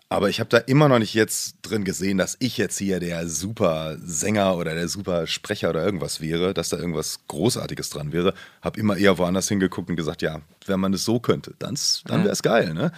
aber 0.09 0.29
ich 0.29 0.39
habe 0.39 0.49
da 0.49 0.57
immer 0.57 0.87
noch 0.87 0.99
nicht 0.99 1.13
jetzt 1.13 1.57
drin 1.63 1.83
gesehen, 1.83 2.17
dass 2.17 2.37
ich 2.39 2.57
jetzt 2.57 2.77
hier 2.77 3.01
der 3.01 3.27
super 3.27 3.97
Sänger 3.99 4.55
oder 4.55 4.73
der 4.73 4.87
super 4.87 5.27
Sprecher 5.27 5.69
oder 5.69 5.83
irgendwas 5.83 6.21
wäre, 6.21 6.53
dass 6.53 6.69
da 6.69 6.77
irgendwas 6.77 7.19
Großartiges 7.27 7.89
dran 7.89 8.13
wäre. 8.13 8.33
Habe 8.61 8.79
immer 8.79 8.95
eher 8.95 9.17
woanders 9.17 9.49
hingeguckt 9.49 9.89
und 9.89 9.97
gesagt, 9.97 10.21
ja, 10.21 10.41
wenn 10.65 10.79
man 10.79 10.93
es 10.93 11.03
so 11.03 11.19
könnte, 11.19 11.55
dann, 11.59 11.77
dann 12.05 12.23
wäre 12.23 12.31
es 12.31 12.41
geil, 12.41 12.73
ne? 12.73 12.93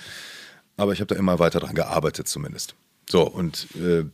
Aber 0.80 0.94
ich 0.94 1.02
habe 1.02 1.14
da 1.14 1.20
immer 1.20 1.40
weiter 1.40 1.60
dran 1.60 1.76
gearbeitet 1.76 2.28
zumindest. 2.28 2.76
So, 3.10 3.24
und 3.28 3.68
äh, 3.76 4.06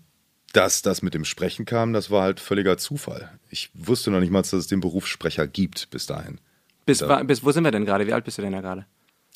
dass 0.54 0.82
das 0.82 1.02
mit 1.02 1.14
dem 1.14 1.26
Sprechen 1.26 1.66
kam, 1.66 1.92
das 1.92 2.10
war 2.10 2.24
halt 2.24 2.40
völliger 2.40 2.78
Zufall. 2.78 3.30
Ich 3.50 3.70
wusste 3.74 4.12
noch 4.12 4.22
nicht 4.22 4.32
mal, 4.32 4.42
dass 4.42 4.54
es 4.54 4.68
den 4.68 4.80
Beruf 4.80 5.06
Sprecher 5.08 5.48
gibt 5.48 5.90
bis 5.90 6.06
dahin. 6.06 6.40
Bis, 6.86 7.00
da, 7.00 7.24
bis 7.24 7.44
wo 7.44 7.52
sind 7.52 7.64
wir 7.64 7.72
denn 7.72 7.86
gerade? 7.86 8.08
Wie 8.08 8.14
alt 8.14 8.24
bist 8.26 8.38
du 8.38 8.42
denn 8.42 8.54
da 8.54 8.62
gerade? 8.62 8.86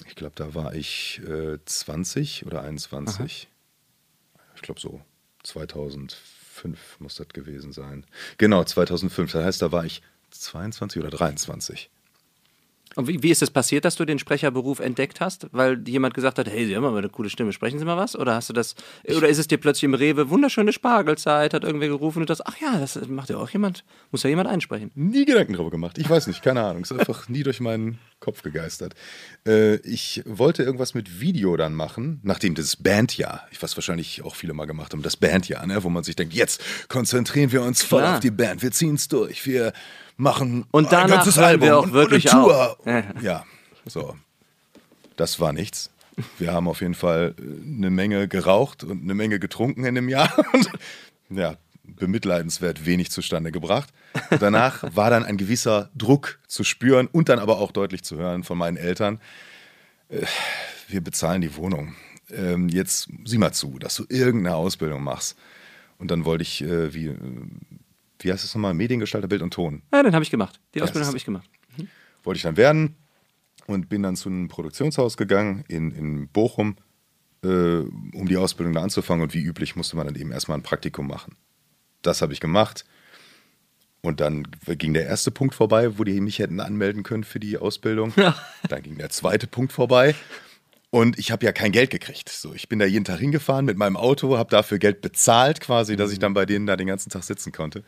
Ich 0.08 0.16
glaube, 0.16 0.34
da 0.36 0.56
war 0.56 0.76
ich 0.76 1.22
äh, 1.28 1.58
20 1.66 2.46
oder 2.46 2.62
21. 2.62 3.48
Aha. 4.36 4.44
Ich 4.56 4.62
glaube 4.62 4.80
so 4.80 5.02
2005 5.44 7.00
muss 7.00 7.16
das 7.16 7.28
gewesen 7.30 7.74
sein. 7.74 8.06
Genau, 8.38 8.64
2005. 8.64 9.32
Das 9.34 9.44
heißt, 9.44 9.62
da 9.62 9.72
war 9.72 9.86
ich 9.86 10.02
22 10.32 11.02
oder 11.02 11.10
23. 11.10 11.90
Und 12.96 13.08
wie, 13.08 13.22
wie 13.22 13.30
ist 13.30 13.42
es 13.42 13.52
passiert, 13.52 13.86
dass 13.86 13.96
du 13.96 14.06
den 14.06 14.20
Sprecherberuf 14.20 14.80
entdeckt 14.80 15.22
hast? 15.22 15.48
Weil 15.52 15.88
jemand 15.88 16.14
gesagt 16.16 16.40
hat, 16.40 16.50
hey, 16.50 16.66
Sie 16.66 16.76
haben 16.76 16.86
aber 16.86 16.98
eine 16.98 17.10
coole 17.10 17.30
Stimme, 17.30 17.54
sprechen 17.54 17.78
Sie 17.80 17.86
mal 17.86 17.98
was? 17.98 18.16
Oder 18.16 18.36
hast 18.36 18.50
du 18.50 18.54
das, 18.54 18.76
oder 19.08 19.30
ist 19.30 19.38
es 19.38 19.48
dir 19.48 19.58
plötzlich 19.58 19.84
im 19.84 19.94
Rewe 19.94 20.30
wunderschöne 20.30 20.74
Spargelzeit, 20.74 21.54
hat 21.54 21.64
irgendwer 21.64 21.90
gerufen 21.90 22.22
und 22.22 22.30
das, 22.30 22.46
ach 22.46 22.58
ja, 22.60 22.80
das 22.80 23.00
macht 23.08 23.30
ja 23.30 23.38
auch 23.38 23.50
jemand, 23.50 23.84
muss 24.12 24.24
ja 24.24 24.30
jemand 24.30 24.50
einsprechen. 24.50 24.92
Nie 24.96 25.26
Gedanken 25.26 25.54
darüber 25.54 25.72
gemacht. 25.72 25.98
Ich 25.98 26.10
weiß 26.10 26.28
nicht, 26.28 26.42
keine 26.42 26.64
Ahnung. 26.64 26.84
Ist 26.84 26.92
einfach 26.92 27.30
nie 27.30 27.44
durch 27.44 27.60
meinen 27.60 28.00
Kopf 28.20 28.42
gegeistert. 28.42 28.96
Äh, 29.48 29.76
ich 29.78 30.24
wollte 30.26 30.64
irgendwas 30.64 30.94
mit 30.94 31.22
Video 31.22 31.56
dann 31.58 31.74
machen, 31.74 32.20
nachdem 32.24 32.56
das 32.56 32.76
Bandjahr, 32.76 33.48
was 33.60 33.78
wahrscheinlich 33.78 34.24
auch 34.24 34.36
viele 34.36 34.54
mal 34.54 34.66
gemacht 34.66 34.94
haben, 34.94 35.02
das 35.02 35.16
Bandjahr, 35.16 35.66
ne, 35.66 35.84
wo 35.84 35.90
man 35.90 36.04
sich 36.04 36.16
denkt, 36.16 36.34
jetzt 36.34 36.62
konzentrieren 36.90 37.52
wir 37.52 37.62
uns 37.62 37.84
voll 37.84 38.02
Klar. 38.02 38.16
auf 38.16 38.20
die 38.20 38.32
Band, 38.32 38.62
wir 38.62 38.72
ziehen 38.72 38.96
es 38.96 39.08
durch, 39.08 39.46
wir 39.46 39.74
machen 40.20 40.66
und 40.72 40.92
danach 40.92 41.06
ein 41.06 41.10
ganzes 41.12 41.38
Album 41.38 41.68
wir 41.68 41.78
auch 41.78 41.92
wirklich 41.92 42.26
und 42.26 42.32
Tour. 42.32 42.78
Auf. 42.80 43.04
Ja, 43.22 43.46
so. 43.86 44.16
Das 45.16 45.40
war 45.40 45.54
nichts. 45.54 45.90
Wir 46.38 46.54
haben 46.54 46.68
auf 46.68 46.82
jeden 46.82 46.94
Fall 46.94 47.36
äh, 47.38 47.76
eine 47.76 47.90
Menge 47.90 48.28
geraucht 48.28 48.84
und 48.84 49.04
eine 49.04 49.14
Menge 49.14 49.40
getrunken 49.40 49.86
in 49.86 49.96
dem 49.96 50.10
Jahr. 50.10 50.32
Und, 50.54 50.70
ja, 51.30 51.56
bemitleidenswert 51.84 52.86
wenig 52.86 53.12
zustande 53.12 53.52
gebracht. 53.52 53.90
Und 54.30 54.42
danach 54.42 54.84
war 54.96 55.10
dann 55.10 55.24
ein 55.24 55.38
gewisser 55.38 55.90
Druck 55.96 56.40
zu 56.48 56.64
spüren 56.64 57.08
und 57.08 57.30
dann 57.30 57.40
aber 57.40 57.60
auch 57.60 57.72
deutlich 57.72 58.04
zu 58.04 58.18
hören 58.18 58.44
von 58.44 58.58
meinen 58.58 58.78
Eltern. 58.78 59.20
Äh, 60.10 60.26
wir 60.88 61.02
bezahlen 61.02 61.42
die 61.42 61.56
Wohnung. 61.56 61.96
Ähm, 62.32 62.70
jetzt 62.70 63.10
sieh 63.26 63.38
mal 63.38 63.54
zu, 63.54 63.80
dass 63.80 63.96
du 63.96 64.06
irgendeine 64.10 64.56
Ausbildung 64.56 65.04
machst. 65.04 65.38
Und 65.98 66.12
dann 66.12 66.26
wollte 66.26 66.44
ich, 66.44 66.62
äh, 66.64 66.94
wie 66.94 67.16
wie 68.20 68.32
heißt 68.32 68.44
es 68.44 68.54
nochmal, 68.56 68.74
Mediengestalter, 68.74 69.28
Bild 69.28 69.42
und 69.42 69.54
Ton. 69.54 69.82
Ja, 69.94 70.04
den 70.04 70.14
habe 70.14 70.24
ich 70.24 70.32
gemacht. 70.32 70.60
Die 70.74 70.82
Ausbildung 70.82 71.08
habe 71.08 71.18
ich 71.18 71.26
gemacht. 71.26 71.50
Mhm. 71.78 71.88
Wollte 72.24 72.38
ich 72.38 72.44
dann 72.44 72.58
werden 72.58 72.96
und 73.68 73.90
bin 73.90 74.04
dann 74.04 74.16
zu 74.16 74.30
einem 74.30 74.48
Produktionshaus 74.48 75.18
gegangen 75.18 75.64
in, 75.68 75.92
in 75.92 76.28
Bochum. 76.28 76.76
äh, 77.44 77.48
um 77.48 78.28
die 78.28 78.36
Ausbildung 78.36 78.74
da 78.74 78.82
anzufangen. 78.82 79.24
Und 79.24 79.34
wie 79.34 79.42
üblich 79.42 79.76
musste 79.78 79.96
man 79.96 80.08
dann 80.08 80.16
eben 80.16 80.32
erstmal 80.32 80.58
ein 80.58 80.64
Praktikum 80.64 81.08
machen. 81.08 81.38
Das 82.02 82.22
habe 82.22 82.34
ich 82.34 82.42
gemacht. 82.42 82.84
Und 84.02 84.20
dann 84.22 84.48
ging 84.66 84.94
der 84.94 85.06
erste 85.06 85.32
Punkt 85.32 85.56
vorbei, 85.56 85.98
wo 85.98 86.04
die 86.04 86.20
mich 86.22 86.40
hätten 86.40 86.60
anmelden 86.60 87.04
können 87.04 87.24
für 87.24 87.40
die 87.40 87.58
Ausbildung. 87.58 88.14
Ja. 88.16 88.34
Dann 88.70 88.82
ging 88.82 88.98
der 88.98 89.10
zweite 89.10 89.46
Punkt 89.46 89.74
vorbei. 89.74 90.16
Und 90.92 91.20
ich 91.20 91.32
habe 91.32 91.46
ja 91.46 91.52
kein 91.52 91.72
Geld 91.72 91.92
gekriegt. 91.92 92.30
So, 92.30 92.54
ich 92.54 92.68
bin 92.68 92.80
da 92.80 92.86
jeden 92.86 93.06
Tag 93.06 93.20
hingefahren 93.20 93.66
mit 93.66 93.78
meinem 93.78 93.96
Auto, 93.96 94.38
habe 94.38 94.50
dafür 94.50 94.80
Geld 94.80 95.02
bezahlt, 95.02 95.62
quasi, 95.62 95.96
dass 95.96 96.12
ich 96.12 96.20
dann 96.20 96.34
bei 96.34 96.46
denen 96.46 96.66
da 96.66 96.76
den 96.76 96.88
ganzen 96.88 97.10
Tag 97.10 97.24
sitzen 97.24 97.52
konnte. 97.52 97.84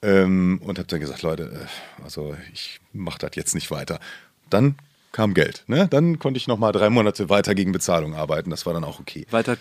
Ähm, 0.00 0.60
und 0.62 0.78
habe 0.78 0.88
dann 0.88 1.00
gesagt, 1.00 1.22
Leute, 1.22 1.66
äh, 1.66 2.02
also 2.02 2.34
ich 2.52 2.80
mache 2.92 3.18
das 3.18 3.32
jetzt 3.34 3.54
nicht 3.54 3.70
weiter. 3.70 4.00
Dann 4.48 4.76
kam 5.12 5.34
Geld. 5.34 5.64
Ne? 5.66 5.86
Dann 5.88 6.18
konnte 6.18 6.38
ich 6.38 6.46
noch 6.46 6.58
mal 6.58 6.72
drei 6.72 6.90
Monate 6.90 7.28
weiter 7.28 7.54
gegen 7.54 7.72
Bezahlung 7.72 8.14
arbeiten. 8.14 8.50
Das 8.50 8.66
war 8.66 8.72
dann 8.72 8.84
auch 8.84 9.00
okay. 9.00 9.26
Weiter 9.30 9.56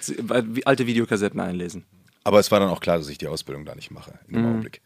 alte 0.65 0.87
Videokassetten 0.87 1.39
einlesen. 1.39 1.85
Aber 2.23 2.39
es 2.39 2.49
war 2.51 2.59
dann 2.59 2.69
auch 2.69 2.79
klar, 2.79 2.97
dass 2.97 3.09
ich 3.09 3.17
die 3.17 3.27
Ausbildung 3.27 3.65
da 3.65 3.75
nicht 3.75 3.91
mache 3.91 4.19
in 4.27 4.35
dem 4.35 4.45
Augenblick. 4.45 4.81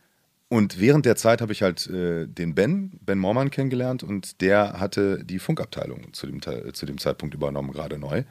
Und 0.49 0.79
während 0.79 1.05
der 1.05 1.17
Zeit 1.17 1.41
habe 1.41 1.51
ich 1.51 1.61
halt 1.61 1.87
äh, 1.87 2.25
den 2.25 2.55
Ben, 2.55 2.97
Ben 3.01 3.19
Mormann 3.19 3.51
kennengelernt 3.51 4.01
und 4.03 4.39
der 4.41 4.79
hatte 4.79 5.23
die 5.23 5.39
Funkabteilung 5.39 6.13
zu 6.13 6.25
dem, 6.25 6.41
zu 6.41 6.85
dem 6.85 6.97
Zeitpunkt 6.97 7.35
übernommen, 7.35 7.71
gerade 7.71 7.97
neu. 7.97 8.23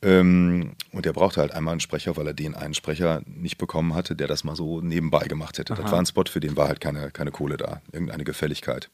Ähm, 0.00 0.76
und 0.92 1.06
der 1.06 1.12
brauchte 1.12 1.40
halt 1.40 1.52
einmal 1.52 1.72
einen 1.72 1.80
Sprecher, 1.80 2.16
weil 2.16 2.28
er 2.28 2.34
den 2.34 2.54
einen 2.54 2.74
Sprecher 2.74 3.22
nicht 3.26 3.58
bekommen 3.58 3.94
hatte, 3.94 4.14
der 4.14 4.28
das 4.28 4.44
mal 4.44 4.54
so 4.54 4.80
nebenbei 4.80 5.26
gemacht 5.26 5.58
hätte. 5.58 5.74
Das 5.74 5.90
war 5.90 5.98
ein 5.98 6.06
Spot, 6.06 6.24
für 6.28 6.38
den 6.38 6.56
war 6.56 6.68
halt 6.68 6.80
keine, 6.80 7.10
keine 7.10 7.32
Kohle 7.32 7.56
da, 7.56 7.82
irgendeine 7.90 8.22
Gefälligkeit. 8.22 8.88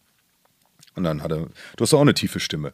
Und 0.97 1.05
dann 1.05 1.23
hat 1.23 1.31
er, 1.31 1.49
du 1.77 1.83
hast 1.83 1.93
doch 1.93 1.99
auch 1.99 2.03
eine 2.03 2.15
tiefe 2.15 2.41
Stimme. 2.41 2.73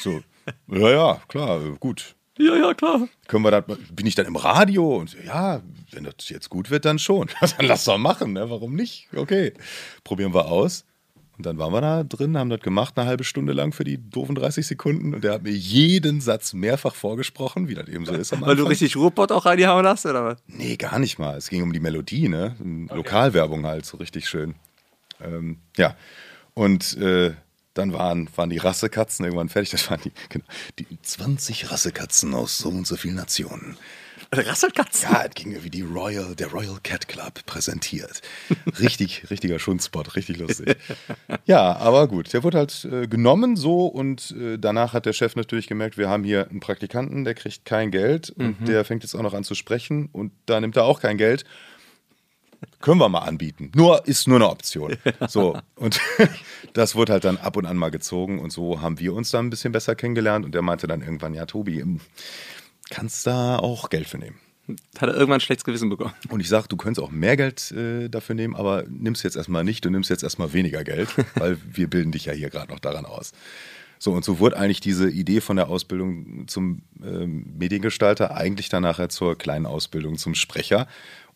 So, 0.00 0.22
ja, 0.66 0.90
ja, 0.90 1.22
klar, 1.28 1.60
gut. 1.78 2.16
Ja, 2.38 2.56
ja, 2.56 2.74
klar. 2.74 3.08
Können 3.26 3.44
wir 3.44 3.50
das, 3.50 3.64
bin 3.92 4.06
ich 4.06 4.14
dann 4.14 4.26
im 4.26 4.36
Radio? 4.36 4.96
Und 4.96 5.10
so, 5.10 5.18
ja, 5.18 5.60
wenn 5.90 6.04
das 6.04 6.28
jetzt 6.28 6.50
gut 6.50 6.70
wird, 6.70 6.84
dann 6.84 6.98
schon. 6.98 7.28
dann 7.40 7.66
lass 7.66 7.84
doch 7.84 7.98
machen, 7.98 8.32
ne? 8.32 8.48
warum 8.48 8.74
nicht? 8.74 9.08
Okay, 9.14 9.52
probieren 10.04 10.34
wir 10.34 10.46
aus. 10.46 10.84
Und 11.36 11.46
dann 11.46 11.56
waren 11.56 11.72
wir 11.72 11.80
da 11.80 12.02
drin, 12.02 12.36
haben 12.36 12.50
das 12.50 12.60
gemacht, 12.60 12.98
eine 12.98 13.06
halbe 13.06 13.22
Stunde 13.22 13.52
lang 13.52 13.72
für 13.72 13.84
die 13.84 13.96
doofen 13.96 14.34
30 14.34 14.66
Sekunden. 14.66 15.14
Und 15.14 15.22
der 15.22 15.34
hat 15.34 15.44
mir 15.44 15.52
jeden 15.52 16.20
Satz 16.20 16.52
mehrfach 16.52 16.96
vorgesprochen, 16.96 17.68
wie 17.68 17.76
das 17.76 17.86
eben 17.86 18.04
so 18.06 18.12
ist. 18.12 18.32
Weil 18.40 18.56
du 18.56 18.64
richtig 18.64 18.96
Ruhrpott 18.96 19.30
auch 19.30 19.46
reingehauen 19.46 19.86
hast, 19.86 20.04
oder 20.04 20.24
was? 20.24 20.42
Nee, 20.48 20.76
gar 20.76 20.98
nicht 20.98 21.20
mal. 21.20 21.36
Es 21.36 21.48
ging 21.48 21.62
um 21.62 21.72
die 21.72 21.78
Melodie, 21.78 22.28
ne? 22.28 22.56
Lokalwerbung 22.92 23.64
halt, 23.66 23.86
so 23.86 23.98
richtig 23.98 24.28
schön. 24.28 24.56
Ähm, 25.20 25.58
ja. 25.76 25.96
Und 26.54 26.96
äh, 26.96 27.34
dann 27.78 27.92
waren, 27.92 28.28
waren 28.36 28.50
die 28.50 28.58
Rassekatzen 28.58 29.24
irgendwann 29.24 29.48
fertig. 29.48 29.70
Das 29.70 29.90
waren 29.90 30.00
die, 30.02 30.12
genau, 30.28 30.44
die 30.78 30.86
20 31.00 31.70
Rassekatzen 31.70 32.34
aus 32.34 32.58
so 32.58 32.68
und 32.68 32.86
so 32.86 32.96
vielen 32.96 33.16
Nationen. 33.16 33.76
Rasselkatzen. 34.30 35.08
Ja, 35.10 35.24
es 35.24 35.34
ging 35.34 35.52
mir 35.52 35.64
wie 35.64 35.70
die 35.70 35.82
Royal, 35.82 36.34
der 36.34 36.48
Royal 36.48 36.78
Cat 36.82 37.08
Club 37.08 37.46
präsentiert. 37.46 38.20
Richtig, 38.78 39.24
richtiger 39.30 39.58
Schundspot, 39.58 40.16
richtig 40.16 40.38
lustig. 40.38 40.76
Ja, 41.46 41.76
aber 41.76 42.08
gut, 42.08 42.32
der 42.32 42.42
wurde 42.42 42.58
halt 42.58 42.86
äh, 42.90 43.06
genommen 43.06 43.56
so 43.56 43.86
und 43.86 44.34
äh, 44.38 44.58
danach 44.58 44.92
hat 44.92 45.06
der 45.06 45.14
Chef 45.14 45.34
natürlich 45.34 45.66
gemerkt, 45.66 45.96
wir 45.96 46.10
haben 46.10 46.24
hier 46.24 46.48
einen 46.50 46.60
Praktikanten, 46.60 47.24
der 47.24 47.34
kriegt 47.34 47.64
kein 47.64 47.90
Geld 47.90 48.30
und 48.30 48.68
der 48.68 48.84
fängt 48.84 49.02
jetzt 49.02 49.14
auch 49.14 49.22
noch 49.22 49.34
an 49.34 49.44
zu 49.44 49.54
sprechen 49.54 50.10
und 50.12 50.32
da 50.44 50.60
nimmt 50.60 50.76
er 50.76 50.84
auch 50.84 51.00
kein 51.00 51.16
Geld. 51.16 51.44
Können 52.80 52.98
wir 52.98 53.08
mal 53.08 53.20
anbieten. 53.20 53.70
Nur 53.74 54.06
ist 54.06 54.28
nur 54.28 54.36
eine 54.36 54.48
Option. 54.48 54.96
So, 55.28 55.58
und 55.76 56.00
das 56.72 56.94
wurde 56.94 57.12
halt 57.12 57.24
dann 57.24 57.36
ab 57.36 57.56
und 57.56 57.66
an 57.66 57.76
mal 57.76 57.90
gezogen 57.90 58.38
und 58.38 58.50
so 58.50 58.80
haben 58.80 58.98
wir 58.98 59.14
uns 59.14 59.30
dann 59.30 59.46
ein 59.46 59.50
bisschen 59.50 59.72
besser 59.72 59.94
kennengelernt 59.94 60.44
und 60.44 60.54
der 60.54 60.62
meinte 60.62 60.86
dann 60.86 61.02
irgendwann, 61.02 61.34
ja, 61.34 61.46
Tobi, 61.46 61.80
ähm, 61.80 62.00
kannst 62.90 63.26
da 63.26 63.58
auch 63.58 63.90
Geld 63.90 64.06
für 64.06 64.18
nehmen. 64.18 64.38
Hat 64.98 65.08
er 65.08 65.14
irgendwann 65.14 65.38
ein 65.38 65.40
schlechtes 65.40 65.64
Gewissen 65.64 65.88
bekommen. 65.88 66.12
Und 66.28 66.40
ich 66.40 66.48
sage, 66.48 66.68
du 66.68 66.76
könntest 66.76 67.02
auch 67.02 67.10
mehr 67.10 67.36
Geld 67.36 67.70
äh, 67.72 68.08
dafür 68.08 68.34
nehmen, 68.34 68.54
aber 68.54 68.84
nimmst 68.88 69.24
jetzt 69.24 69.36
erstmal 69.36 69.64
nicht, 69.64 69.84
du 69.84 69.90
nimmst 69.90 70.10
jetzt 70.10 70.22
erstmal 70.22 70.52
weniger 70.52 70.84
Geld, 70.84 71.08
weil 71.36 71.58
wir 71.64 71.88
bilden 71.88 72.12
dich 72.12 72.26
ja 72.26 72.32
hier 72.32 72.50
gerade 72.50 72.70
noch 72.70 72.80
daran 72.80 73.06
aus. 73.06 73.32
So, 73.98 74.12
und 74.12 74.24
so 74.24 74.38
wurde 74.38 74.56
eigentlich 74.56 74.80
diese 74.80 75.10
Idee 75.10 75.40
von 75.40 75.56
der 75.56 75.68
Ausbildung 75.68 76.46
zum 76.46 76.82
ähm, 77.02 77.46
Mediengestalter 77.58 78.34
eigentlich 78.36 78.68
dann 78.68 78.84
nachher 78.84 79.08
zur 79.08 79.36
kleinen 79.36 79.66
Ausbildung 79.66 80.18
zum 80.18 80.34
Sprecher. 80.34 80.86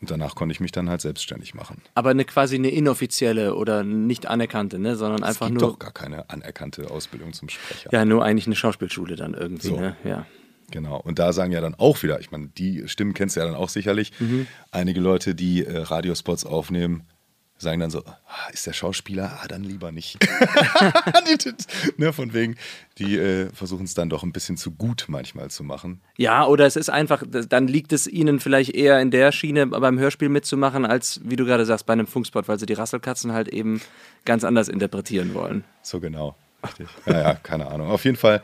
Und 0.03 0.11
danach 0.11 0.35
konnte 0.35 0.53
ich 0.53 0.59
mich 0.59 0.73
dann 0.73 0.91
halt 0.91 1.01
selbstständig 1.01 1.55
machen. 1.55 1.81
Aber 1.95 2.11
eine 2.11 2.25
quasi 2.25 2.57
eine 2.57 2.71
inoffizielle 2.71 3.55
oder 3.55 3.85
nicht 3.85 4.27
anerkannte, 4.27 4.81
ne? 4.81 4.97
sondern 4.97 5.23
einfach 5.23 5.47
es 5.47 5.53
gibt 5.53 5.61
nur. 5.61 5.71
doch 5.71 5.79
gar 5.79 5.93
keine 5.93 6.29
anerkannte 6.29 6.91
Ausbildung 6.91 7.33
zum 7.33 7.49
Sprecher. 7.49 7.89
Ja, 7.93 8.05
nur 8.05 8.25
eigentlich 8.25 8.47
eine 8.47 8.57
Schauspielschule 8.57 9.15
dann 9.15 9.35
irgendwie, 9.35 9.69
So. 9.69 9.77
ne? 9.77 9.97
Ja. 10.03 10.27
Genau. 10.73 10.97
Und 11.01 11.21
da 11.21 11.33
sagen 11.33 11.53
ja 11.53 11.61
dann 11.61 11.77
auch 11.77 12.03
wieder, 12.03 12.19
ich 12.19 12.33
meine, 12.33 12.49
die 12.49 12.89
Stimmen 12.89 13.15
kennst 13.15 13.37
du 13.37 13.41
ja 13.41 13.47
dann 13.47 13.55
auch 13.55 13.69
sicherlich. 13.69 14.11
Einige 14.73 15.01
Leute, 15.01 15.37
die 15.37 15.65
äh, 15.65 15.79
Radiospots 15.79 16.45
aufnehmen, 16.47 17.05
sagen 17.63 17.81
dann 17.81 17.91
so, 17.91 18.05
ah, 18.05 18.51
ist 18.53 18.67
der 18.67 18.73
Schauspieler? 18.73 19.39
Ah, 19.43 19.49
dann 19.49 19.65
lieber 19.65 19.93
nicht. 19.93 20.19
ne, 21.97 22.13
von 22.13 22.35
wegen, 22.35 22.57
die 22.99 23.17
äh, 23.17 23.49
versuchen 23.55 23.85
es 23.85 23.95
dann 23.95 24.11
doch 24.11 24.23
ein 24.23 24.33
bisschen 24.33 24.57
zu 24.57 24.73
gut 24.73 25.07
manchmal 25.09 25.51
zu 25.51 25.65
machen. 25.65 26.01
Ja, 26.17 26.47
oder 26.47 26.67
es 26.67 26.77
ist 26.77 26.91
einfach, 26.91 27.23
dann 27.27 27.67
liegt 27.67 27.93
es 27.93 28.07
ihnen 28.07 28.41
vielleicht 28.41 28.75
eher 28.75 29.01
in 29.01 29.11
der 29.11 29.33
Schiene 29.33 29.67
beim 29.67 29.99
Hörspiel 29.99 30.29
mitzumachen, 30.29 30.85
als 30.85 31.21
wie 31.25 31.37
du 31.37 31.45
gerade 31.45 31.65
sagst, 31.65 31.87
bei 31.87 31.95
einem 31.95 32.07
Funkspot, 32.07 32.49
weil 32.49 32.59
sie 32.59 32.67
die 32.67 32.75
Rasselkatzen 32.75 33.33
halt 33.33 33.49
eben 33.49 33.81
ganz 34.25 34.45
anders 34.45 34.69
interpretieren 34.69 35.35
wollen. 35.35 35.65
So 35.83 36.01
genau. 36.01 36.37
Richtig. 36.65 36.89
Ja, 37.07 37.21
ja, 37.21 37.35
keine 37.35 37.69
Ahnung. 37.69 37.91
Auf 37.91 38.05
jeden 38.05 38.17
Fall 38.17 38.43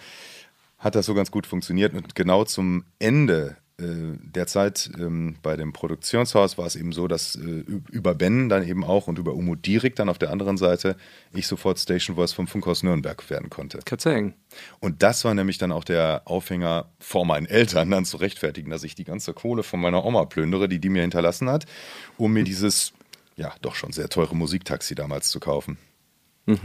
hat 0.79 0.95
das 0.95 1.07
so 1.07 1.15
ganz 1.15 1.31
gut 1.31 1.47
funktioniert. 1.47 1.95
Und 1.95 2.15
genau 2.15 2.45
zum 2.45 2.85
Ende 2.99 3.57
äh, 3.81 4.19
der 4.21 4.49
Zeit 4.49 4.91
ähm, 4.99 5.37
bei 5.41 5.57
dem 5.57 5.73
Produktionshaus 5.73 6.59
war 6.59 6.67
es 6.67 6.75
eben 6.75 6.93
so, 6.93 7.07
dass 7.07 7.37
äh, 7.37 7.65
über 7.91 8.15
Ben 8.15 8.49
dann 8.49 8.67
eben 8.67 8.83
auch 8.83 9.07
und 9.07 9.19
über 9.19 9.35
Umo 9.35 9.55
Dierik 9.55 9.95
dann 9.95 10.09
auf 10.09 10.19
der 10.19 10.31
anderen 10.31 10.57
Seite 10.57 10.97
ich 11.33 11.47
sofort 11.47 11.79
Station 11.79 12.17
Voice 12.17 12.33
vom 12.33 12.49
Funkhaus 12.49 12.83
Nürnberg 12.83 13.31
werden 13.31 13.51
konnte. 13.51 13.79
Katzeng. 13.85 14.35
Und 14.81 15.05
das 15.05 15.25
war 15.25 15.33
nämlich 15.35 15.59
dann 15.59 15.71
auch 15.71 15.85
der 15.85 16.23
Aufhänger 16.25 16.91
vor 16.99 17.25
meinen 17.25 17.47
Eltern, 17.47 17.91
dann 17.91 18.05
zu 18.05 18.17
rechtfertigen, 18.17 18.71
dass 18.71 18.83
ich 18.83 18.97
die 18.97 19.05
ganze 19.05 19.33
Kohle 19.33 19.63
von 19.63 19.81
meiner 19.81 20.05
Oma 20.05 20.25
plündere, 20.25 20.69
die 20.69 20.81
die 20.81 20.89
mir 20.89 21.03
hinterlassen 21.03 21.49
hat, 21.49 21.67
um 22.17 22.33
mir 22.33 22.43
dieses, 22.45 22.93
ja, 23.37 23.55
doch 23.63 23.77
schon 23.77 23.93
sehr 23.93 24.09
teure 24.09 24.35
Musiktaxi 24.35 24.97
damals 24.97 25.31
zu 25.31 25.39
kaufen. 25.39 25.79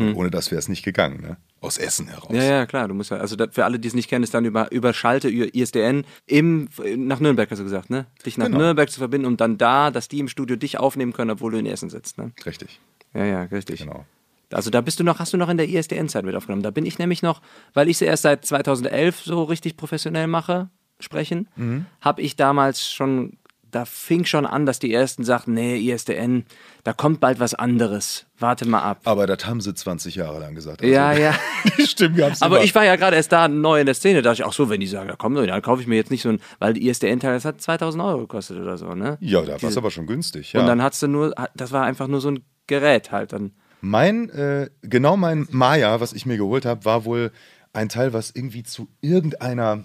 Und 0.09 0.15
ohne 0.15 0.31
das 0.31 0.49
wäre 0.49 0.59
es 0.59 0.69
nicht 0.69 0.83
gegangen, 0.83 1.21
ne? 1.21 1.37
Aus 1.63 1.77
Essen 1.77 2.07
heraus. 2.07 2.29
Ja, 2.31 2.43
ja, 2.43 2.65
klar. 2.65 2.87
Du 2.87 2.93
musst 2.93 3.09
ja, 3.11 3.17
also 3.17 3.35
für 3.51 3.63
alle, 3.65 3.79
die 3.79 3.87
es 3.87 3.93
nicht 3.93 4.09
kennen, 4.09 4.23
ist 4.23 4.33
dann 4.33 4.43
über, 4.45 4.71
über 4.71 4.93
Schalte, 4.93 5.29
über 5.29 5.53
ISDN 5.55 6.03
im, 6.25 6.67
nach 6.97 7.19
Nürnberg, 7.19 7.49
hast 7.49 7.59
du 7.59 7.63
gesagt, 7.63 7.89
ne? 7.89 8.05
Dich 8.25 8.37
nach 8.37 8.47
Genau. 8.47 8.57
Nürnberg 8.59 8.89
zu 8.91 8.99
verbinden 8.99 9.25
und 9.27 9.39
dann 9.39 9.57
da, 9.57 9.89
dass 9.89 10.07
die 10.09 10.19
im 10.19 10.27
Studio 10.27 10.55
dich 10.57 10.77
aufnehmen 10.77 11.13
können, 11.13 11.31
obwohl 11.31 11.51
du 11.53 11.57
in 11.57 11.65
Essen 11.65 11.89
sitzt, 11.89 12.17
ne? 12.17 12.31
Richtig, 12.45 12.79
Ja, 13.13 13.23
ja, 13.25 13.43
richtig. 13.43 13.79
genau. 13.81 14.05
Also 14.51 14.69
da 14.69 14.81
bist 14.81 14.99
du 14.99 15.03
noch, 15.03 15.19
hast 15.19 15.33
du 15.33 15.37
noch 15.37 15.49
in 15.49 15.57
der 15.57 15.67
ISDN-Zeit 15.67 16.25
mit 16.25 16.35
aufgenommen. 16.35 16.61
Da 16.63 16.69
bin 16.69 16.85
ich 16.85 16.99
nämlich 16.99 17.23
noch, 17.23 17.41
weil 17.73 17.87
ich 17.89 17.97
sie 17.97 18.05
erst 18.05 18.23
seit 18.23 18.45
2011 18.45 19.21
so 19.23 19.43
richtig 19.43 19.77
professionell 19.77 20.27
mache, 20.27 20.69
sprechen, 20.99 21.47
Mhm. 21.55 21.85
habe 22.01 22.21
ich 22.21 22.35
damals 22.35 22.91
schon, 22.91 23.37
da 23.75 23.85
fing 23.85 24.25
schon 24.25 24.45
an, 24.45 24.65
dass 24.65 24.79
die 24.79 24.93
ersten 24.93 25.23
sagten, 25.23 25.53
nee, 25.53 25.77
ISDN, 25.77 26.45
da 26.83 26.93
kommt 26.93 27.19
bald 27.19 27.39
was 27.39 27.53
anderes. 27.53 28.25
Warte 28.37 28.67
mal 28.67 28.81
ab. 28.81 29.01
Aber 29.05 29.25
das 29.25 29.45
haben 29.45 29.61
sie 29.61 29.73
20 29.73 30.15
Jahre 30.15 30.39
lang 30.39 30.53
gesagt. 30.53 30.81
Also, 30.81 30.93
ja, 30.93 31.13
ja. 31.13 31.33
Die 31.77 31.87
Stimmen 31.87 32.15
gab 32.15 32.33
es 32.33 32.41
Aber 32.41 32.63
ich 32.63 32.73
war 32.75 32.85
ja 32.85 32.95
gerade 32.95 33.15
erst 33.15 33.31
da 33.31 33.47
neu 33.47 33.79
in 33.79 33.85
der 33.85 33.95
Szene, 33.95 34.21
da 34.21 34.29
dachte 34.29 34.43
ich, 34.43 34.47
ach 34.47 34.53
so, 34.53 34.69
wenn 34.69 34.79
die 34.79 34.87
sagen, 34.87 35.07
da 35.07 35.15
komm, 35.15 35.35
dann 35.35 35.61
kaufe 35.61 35.81
ich 35.81 35.87
mir 35.87 35.95
jetzt 35.95 36.11
nicht 36.11 36.21
so 36.21 36.29
ein, 36.29 36.39
weil 36.59 36.73
die 36.73 36.87
ISDN-Teil, 36.87 37.33
das 37.33 37.45
hat 37.45 37.61
2000 37.61 38.03
Euro 38.03 38.19
gekostet 38.19 38.59
oder 38.59 38.77
so, 38.77 38.93
ne? 38.93 39.17
Ja, 39.21 39.41
da 39.41 39.61
war 39.61 39.69
es 39.69 39.77
aber 39.77 39.91
schon 39.91 40.07
günstig. 40.07 40.53
Ja. 40.53 40.61
Und 40.61 40.67
dann 40.67 40.81
hattest 40.81 41.03
du 41.03 41.07
nur, 41.07 41.33
das 41.55 41.71
war 41.71 41.83
einfach 41.83 42.07
nur 42.07 42.21
so 42.21 42.29
ein 42.31 42.43
Gerät 42.67 43.11
halt 43.11 43.33
dann. 43.33 43.51
Mein, 43.81 44.29
äh, 44.29 44.69
genau 44.81 45.17
mein 45.17 45.47
Maya, 45.51 45.99
was 45.99 46.13
ich 46.13 46.25
mir 46.25 46.37
geholt 46.37 46.65
habe, 46.65 46.85
war 46.85 47.05
wohl 47.05 47.31
ein 47.73 47.89
Teil, 47.89 48.13
was 48.13 48.31
irgendwie 48.31 48.63
zu 48.63 48.87
irgendeiner 49.01 49.83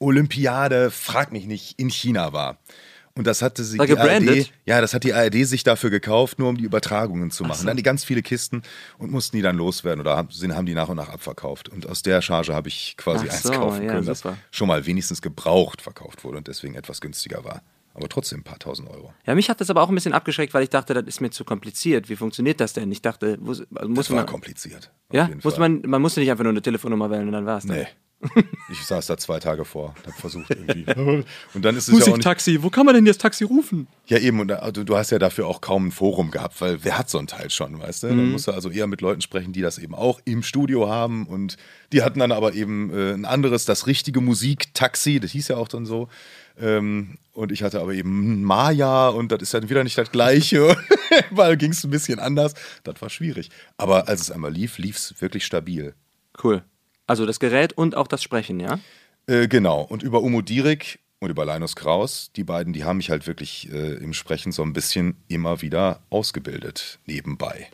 Olympiade, 0.00 0.90
frag 0.90 1.32
mich 1.32 1.46
nicht, 1.46 1.78
in 1.78 1.90
China 1.90 2.32
war. 2.32 2.58
Und 3.16 3.28
das 3.28 3.42
hatte 3.42 3.62
sie 3.62 3.78
War 3.78 3.86
die 3.86 3.92
gebrandet? 3.92 4.38
ARD, 4.38 4.52
ja, 4.66 4.80
das 4.80 4.92
hat 4.92 5.04
die 5.04 5.14
ARD 5.14 5.46
sich 5.46 5.62
dafür 5.62 5.90
gekauft, 5.90 6.40
nur 6.40 6.48
um 6.48 6.56
die 6.56 6.64
Übertragungen 6.64 7.30
zu 7.30 7.44
machen. 7.44 7.66
Dann 7.66 7.76
die 7.76 7.84
ganz 7.84 8.02
viele 8.02 8.22
Kisten 8.22 8.62
und 8.98 9.12
mussten 9.12 9.36
die 9.36 9.42
dann 9.42 9.56
loswerden 9.56 10.00
oder 10.00 10.16
haben, 10.16 10.28
haben 10.30 10.66
die 10.66 10.74
nach 10.74 10.88
und 10.88 10.96
nach 10.96 11.10
abverkauft. 11.10 11.68
Und 11.68 11.88
aus 11.88 12.02
der 12.02 12.22
Charge 12.22 12.52
habe 12.52 12.68
ich 12.68 12.96
quasi 12.96 13.26
Ach 13.28 13.32
eins 13.32 13.42
so, 13.44 13.52
kaufen 13.52 13.84
ja, 13.84 13.92
können, 13.92 14.06
das 14.06 14.22
schon 14.50 14.66
mal 14.66 14.84
wenigstens 14.86 15.22
gebraucht 15.22 15.80
verkauft 15.80 16.24
wurde 16.24 16.38
und 16.38 16.48
deswegen 16.48 16.74
etwas 16.74 17.00
günstiger 17.00 17.44
war. 17.44 17.62
Aber 17.96 18.08
trotzdem 18.08 18.40
ein 18.40 18.42
paar 18.42 18.58
tausend 18.58 18.90
Euro. 18.90 19.14
Ja, 19.24 19.36
mich 19.36 19.48
hat 19.48 19.60
das 19.60 19.70
aber 19.70 19.80
auch 19.82 19.88
ein 19.88 19.94
bisschen 19.94 20.14
abgeschreckt, 20.14 20.52
weil 20.52 20.64
ich 20.64 20.70
dachte, 20.70 20.94
das 20.94 21.04
ist 21.04 21.20
mir 21.20 21.30
zu 21.30 21.44
kompliziert. 21.44 22.08
Wie 22.08 22.16
funktioniert 22.16 22.60
das 22.60 22.72
denn? 22.72 22.90
Ich 22.90 23.02
dachte, 23.02 23.38
muss, 23.40 23.62
also 23.72 23.88
muss 23.88 24.06
Das 24.06 24.10
war 24.10 24.16
man. 24.16 24.26
kompliziert. 24.26 24.90
Ja, 25.12 25.30
muss 25.44 25.56
man, 25.58 25.82
man 25.86 26.02
musste 26.02 26.18
nicht 26.18 26.32
einfach 26.32 26.42
nur 26.42 26.52
eine 26.52 26.62
Telefonnummer 26.62 27.08
wählen 27.10 27.28
und 27.28 27.32
dann 27.32 27.46
war 27.46 27.58
es 27.58 27.64
Nee. 27.64 27.86
Ich 28.70 28.84
saß 28.84 29.06
da 29.06 29.16
zwei 29.16 29.38
Tage 29.38 29.64
vor 29.64 29.94
und 29.96 30.06
habe 30.06 30.20
versucht 30.20 30.50
irgendwie. 30.50 30.84
Und 31.54 31.64
dann 31.64 31.76
ist 31.76 31.88
es 31.88 31.88
ja 31.88 31.94
auch 31.94 31.98
nicht, 31.98 32.08
Musiktaxi, 32.08 32.62
wo 32.62 32.70
kann 32.70 32.86
man 32.86 32.94
denn 32.94 33.06
jetzt 33.06 33.20
Taxi 33.20 33.44
rufen? 33.44 33.86
Ja, 34.06 34.18
eben, 34.18 34.40
und 34.40 34.50
also, 34.50 34.84
du 34.84 34.96
hast 34.96 35.10
ja 35.10 35.18
dafür 35.18 35.46
auch 35.46 35.60
kaum 35.60 35.88
ein 35.88 35.92
Forum 35.92 36.30
gehabt, 36.30 36.60
weil 36.60 36.82
wer 36.82 36.98
hat 36.98 37.08
so 37.10 37.18
ein 37.18 37.26
Teil 37.26 37.50
schon, 37.50 37.78
weißt 37.78 38.02
du? 38.02 38.06
Mhm. 38.08 38.16
Dann 38.16 38.32
musst 38.32 38.46
du 38.46 38.52
also 38.52 38.70
eher 38.70 38.86
mit 38.86 39.00
Leuten 39.00 39.20
sprechen, 39.20 39.52
die 39.52 39.60
das 39.60 39.78
eben 39.78 39.94
auch 39.94 40.20
im 40.24 40.42
Studio 40.42 40.88
haben 40.88 41.26
und 41.26 41.56
die 41.92 42.02
hatten 42.02 42.18
dann 42.18 42.32
aber 42.32 42.54
eben 42.54 42.90
äh, 42.92 43.12
ein 43.12 43.24
anderes, 43.24 43.64
das 43.64 43.86
richtige 43.86 44.20
Musiktaxi, 44.20 45.20
das 45.20 45.30
hieß 45.32 45.48
ja 45.48 45.56
auch 45.56 45.68
dann 45.68 45.86
so. 45.86 46.08
Ähm, 46.58 47.18
und 47.32 47.52
ich 47.52 47.62
hatte 47.62 47.80
aber 47.80 47.94
eben 47.94 48.42
Maya 48.42 49.08
und 49.08 49.32
das 49.32 49.42
ist 49.42 49.54
dann 49.54 49.68
wieder 49.68 49.84
nicht 49.84 49.98
das 49.98 50.10
Gleiche. 50.10 50.76
weil 51.30 51.56
ging 51.56 51.72
es 51.72 51.84
ein 51.84 51.90
bisschen 51.90 52.18
anders. 52.18 52.54
Das 52.82 53.00
war 53.00 53.10
schwierig. 53.10 53.50
Aber 53.76 54.08
als 54.08 54.20
es 54.20 54.30
einmal 54.30 54.52
lief, 54.52 54.78
lief 54.78 54.96
es 54.96 55.14
wirklich 55.20 55.44
stabil. 55.44 55.94
Cool. 56.42 56.62
Also 57.06 57.26
das 57.26 57.40
Gerät 57.40 57.72
und 57.74 57.96
auch 57.96 58.06
das 58.06 58.22
Sprechen, 58.22 58.60
ja? 58.60 58.78
Äh, 59.26 59.48
genau. 59.48 59.82
Und 59.82 60.02
über 60.02 60.22
Umo 60.22 60.40
Direk 60.42 60.98
und 61.20 61.30
über 61.30 61.44
Linus 61.44 61.76
Kraus, 61.76 62.30
die 62.36 62.44
beiden, 62.44 62.72
die 62.72 62.84
haben 62.84 62.98
mich 62.98 63.10
halt 63.10 63.26
wirklich 63.26 63.70
äh, 63.72 63.94
im 63.94 64.12
Sprechen 64.12 64.52
so 64.52 64.62
ein 64.62 64.72
bisschen 64.72 65.16
immer 65.28 65.62
wieder 65.62 66.00
ausgebildet, 66.10 66.98
nebenbei. 67.06 67.68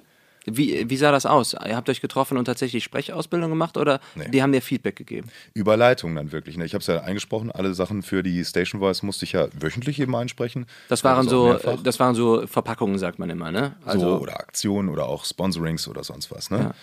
Wie, 0.47 0.89
wie 0.89 0.97
sah 0.97 1.13
das 1.13 1.27
aus? 1.27 1.53
Ihr 1.53 1.77
habt 1.77 1.89
euch 1.91 2.01
getroffen 2.01 2.39
und 2.39 2.47
tatsächlich 2.47 2.83
Sprechausbildung 2.83 3.51
gemacht 3.51 3.77
oder 3.77 4.01
Nee. 4.15 4.29
die 4.31 4.43
haben 4.43 4.53
dir 4.53 4.63
Feedback 4.63 4.97
gegeben? 4.97 5.29
Überleitung 5.53 6.15
dann 6.15 6.33
wirklich. 6.33 6.57
Ne? 6.57 6.65
Ich 6.65 6.73
habe 6.73 6.81
es 6.81 6.87
ja 6.87 7.03
eingesprochen, 7.03 7.51
alle 7.51 7.75
Sachen 7.75 8.03
für 8.03 8.23
die 8.23 8.43
Station 8.45 8.81
Voice 8.81 9.03
musste 9.03 9.27
ich 9.27 9.33
ja 9.33 9.49
wöchentlich 9.53 10.01
eben 10.01 10.17
einsprechen. 10.17 10.67
Das 10.89 11.05
waren 11.05 11.27
auch 11.27 11.31
so, 11.31 11.77
das 11.83 12.01
waren 12.01 12.15
so 12.15 12.47
Verpackungen, 12.47 12.99
sagt 12.99 13.19
man 13.19 13.29
immer, 13.29 13.51
ne? 13.53 13.77
so, 13.95 14.19
oder 14.19 14.41
Aktionen 14.41 14.89
oder 14.89 15.07
auch 15.07 15.25
Sponsorings 15.25 15.87
oder 15.89 16.05
sonst 16.05 16.31
was. 16.31 16.51
Ne? 16.51 16.75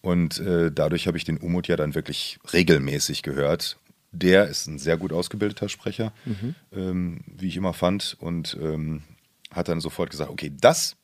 Und 0.00 0.38
äh, 0.38 0.70
dadurch 0.72 1.06
habe 1.06 1.16
ich 1.18 1.24
den 1.24 1.38
Umut 1.38 1.68
ja 1.68 1.76
dann 1.76 1.94
wirklich 1.94 2.38
regelmäßig 2.52 3.22
gehört. 3.22 3.78
Der 4.12 4.46
ist 4.48 4.66
ein 4.66 4.78
sehr 4.78 4.96
gut 4.96 5.12
ausgebildeter 5.12 5.68
Sprecher, 5.68 6.12
ähm, 6.72 7.20
wie 7.26 7.48
ich 7.48 7.56
immer 7.56 7.74
fand. 7.74 8.16
Und 8.20 8.56
ähm, 8.60 9.02
hat 9.50 9.68
dann 9.68 9.80
sofort 9.80 10.10
gesagt, 10.10 10.30
okay, 10.30 10.52
das, 10.60 10.96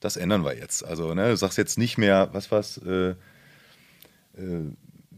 das 0.00 0.16
ändern 0.16 0.44
wir 0.44 0.56
jetzt. 0.56 0.84
Also 0.84 1.14
ne, 1.14 1.30
du 1.30 1.36
sagst 1.36 1.58
jetzt 1.58 1.78
nicht 1.78 1.96
mehr, 1.96 2.28
was 2.32 2.50
war's, 2.50 2.78
äh, 2.78 3.10
äh, 3.10 3.14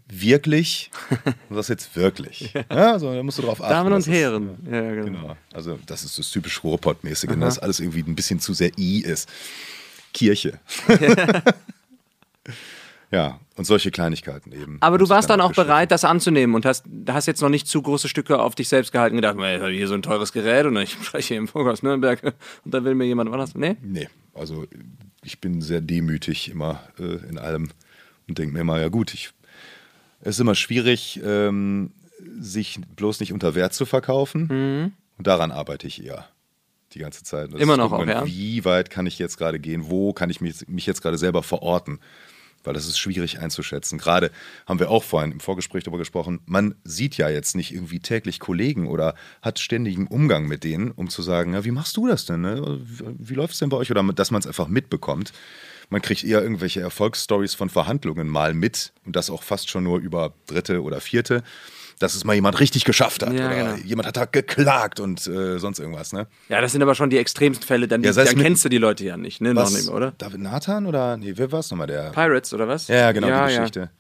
wirklich, 0.09 0.91
du 1.49 1.55
sagst 1.55 1.71
jetzt 1.71 1.97
wirklich. 1.97 2.53
ja. 2.53 2.93
also 2.93 3.13
da 3.15 3.23
musst 3.23 3.39
du 3.39 3.43
drauf 3.43 3.61
achten. 3.63 3.73
Damen 3.73 3.93
und 3.93 4.01
ist- 4.01 4.09
Herren. 4.09 4.59
Ja, 4.71 4.81
genau. 4.95 5.05
Genau. 5.05 5.37
Also 5.53 5.79
das 5.87 6.05
ist 6.05 6.19
das 6.19 6.31
typisch 6.31 6.63
Ruhrpott-mäßige, 6.63 7.31
ne, 7.31 7.45
dass 7.47 7.59
alles 7.59 7.81
irgendwie 7.81 8.03
ein 8.03 8.15
bisschen 8.15 8.39
zu 8.41 8.53
sehr 8.55 8.71
I 8.79 9.01
ist. 9.01 9.29
Kirche. 10.13 10.61
ja, 13.13 13.39
und 13.57 13.65
solche 13.67 13.91
Kleinigkeiten 13.91 14.51
eben. 14.53 14.79
Aber 14.81 14.99
du 14.99 15.09
warst 15.09 15.31
dann 15.31 15.41
auch 15.41 15.53
bereit, 15.53 15.91
das 15.91 16.05
anzunehmen 16.05 16.55
und 16.57 16.65
hast, 16.65 16.87
hast 17.09 17.27
jetzt 17.27 17.43
noch 17.43 17.51
nicht 17.51 17.69
zu 17.69 17.81
große 17.83 18.09
Stücke 18.09 18.41
auf 18.41 18.55
dich 18.55 18.69
selbst 18.69 18.91
gehalten 18.91 19.15
und 19.17 19.23
gedacht, 19.23 19.37
"Ey, 19.39 19.57
ich 19.57 19.63
habe 19.63 19.73
hier 19.73 19.87
so 19.89 19.95
ein 19.95 20.03
teures 20.03 20.33
Gerät 20.33 20.67
und 20.67 20.77
ich 20.79 20.93
spreche 21.03 21.29
hier 21.29 21.37
im 21.37 21.47
Funk 21.47 21.69
aus 21.69 21.83
Nürnberg 21.83 22.23
und 22.65 22.75
da 22.75 22.83
will 22.83 22.95
mir 22.95 23.05
jemand 23.05 23.31
was. 23.31 23.55
Nee? 23.55 23.77
Nee, 23.83 24.09
also 24.35 24.67
ich 25.23 25.41
bin 25.41 25.61
sehr 25.61 25.81
demütig 25.83 26.51
immer 26.51 26.81
äh, 26.99 27.29
in 27.29 27.39
allem 27.39 27.71
und 28.29 28.39
denke 28.39 28.55
mir 28.55 28.61
immer, 28.61 28.81
ja 28.81 28.89
gut, 28.89 29.13
ich, 29.15 29.31
es 30.21 30.37
ist 30.37 30.41
immer 30.41 30.55
schwierig, 30.55 31.21
ähm, 31.23 31.93
sich 32.39 32.81
bloß 32.97 33.21
nicht 33.21 33.33
unter 33.33 33.55
Wert 33.55 33.75
zu 33.75 33.85
verkaufen. 33.85 34.95
Und 35.19 35.27
daran 35.27 35.51
arbeite 35.51 35.87
ich 35.87 36.05
eher 36.05 36.27
die 36.95 36.99
ganze 37.01 37.25
Zeit. 37.25 37.49
Das 37.49 37.57
Mhm. 37.57 37.61
Immer 37.61 37.77
noch 37.77 37.93
auch, 37.93 38.07
ja? 38.07 38.25
Wie 38.25 38.65
weit 38.65 38.91
kann 38.91 39.07
ich 39.07 39.19
jetzt 39.19 39.37
gerade 39.37 39.59
gehen? 39.59 39.91
Wo 39.91 40.13
kann 40.13 40.31
ich 40.31 40.41
mich, 40.41 40.67
mich 40.69 40.87
jetzt 40.87 41.03
gerade 41.03 41.19
selber 41.19 41.43
verorten? 41.43 42.01
Weil 42.65 42.75
das 42.75 42.87
ist 42.87 42.99
schwierig 42.99 43.41
einzuschätzen. 43.41 43.99
Gerade 43.99 44.31
haben 44.67 44.79
wir 44.79 44.91
auch 44.91 45.03
vorhin 45.03 45.33
im 45.33 45.41
Vorgespräch 45.41 45.85
darüber 45.85 45.99
gesprochen, 45.99 46.41
man 46.47 46.75
sieht 46.85 47.17
ja 47.17 47.29
jetzt 47.29 47.57
nicht 47.57 47.75
irgendwie 47.75 48.01
täglich 48.01 48.41
Kollegen 48.41 48.87
oder 48.87 49.15
hat 49.41 49.59
ständigen 49.59 50.07
Umgang 50.07 50.47
mit 50.47 50.65
denen, 50.65 50.91
um 50.91 51.09
zu 51.09 51.23
sagen, 51.23 51.55
ja, 51.55 51.65
wie 51.65 51.71
machst 51.71 51.97
du 51.97 52.07
das 52.07 52.25
denn? 52.25 52.43
Ne? 52.43 52.81
Wie, 53.19 53.35
läuft 53.35 53.55
es 53.55 53.59
denn 53.59 53.69
bei 53.69 53.77
euch? 53.77 53.91
Oder 53.91 54.03
dass 54.13 54.31
man 54.31 54.41
es 54.41 54.47
einfach 54.47 54.69
mitbekommt. 54.69 55.33
Man 55.91 56.01
kriegt 56.01 56.25
eher 56.25 56.43
irgendwelche 56.43 56.81
Erfolgsstories 56.81 57.55
von 57.55 57.69
Verhandlungen 57.69 58.29
mal 58.29 58.55
mit 58.55 58.93
und 59.05 59.15
das 59.15 59.29
auch 59.29 59.43
fast 59.43 59.69
schon 59.69 59.85
nur 59.85 59.99
über 59.99 60.33
dritte 60.47 60.83
oder 60.83 61.01
vierte, 61.01 61.43
dass 62.03 62.15
es 62.15 62.25
mal 62.25 62.35
jemand 62.35 62.59
richtig 62.61 62.85
geschafft 62.85 63.23
hat 63.23 63.33
Ja, 63.33 63.47
oder 63.47 63.57
genau. 63.57 63.75
jemand 63.85 64.09
hat 64.09 64.17
da 64.17 64.25
geklagt 64.25 65.01
und 65.01 65.27
äh, 65.27 65.59
sonst 65.59 65.79
irgendwas. 65.79 66.13
Ne? 66.13 66.27
Ja, 66.49 66.61
das 66.61 66.73
sind 66.73 66.83
aber 66.83 66.95
schon 66.95 67.11
die 67.11 67.19
extremsten 67.19 67.67
Fälle, 67.67 67.89
dann, 67.89 68.03
Ja, 68.03 68.13
sei 68.13 68.23
es 68.23 68.31
dann 68.35 68.43
kennst 68.43 68.65
du 68.65 68.69
die 68.69 68.79
Leute 68.79 69.05
ja 69.05 69.17
nicht, 69.17 69.41
ne? 69.41 69.55
Noch 69.55 69.63
Was, 69.63 69.73
nicht, 69.75 69.87
mehr, 69.87 69.95
oder? 69.95 70.13
David 70.19 70.41
Nathan 70.41 70.87
oder 70.87 71.17
nee, 71.17 71.33
wer 71.37 71.53
war 71.53 71.61
es 71.61 71.71
nochmal? 71.71 71.87
Der 71.87 72.11
Pirates 72.11 72.53
oder 72.53 72.67
was? 72.69 72.89
ja, 72.89 73.13
genau, 73.13 73.29
ja, 73.29 73.47
die 73.47 73.55
Geschichte. 73.57 73.91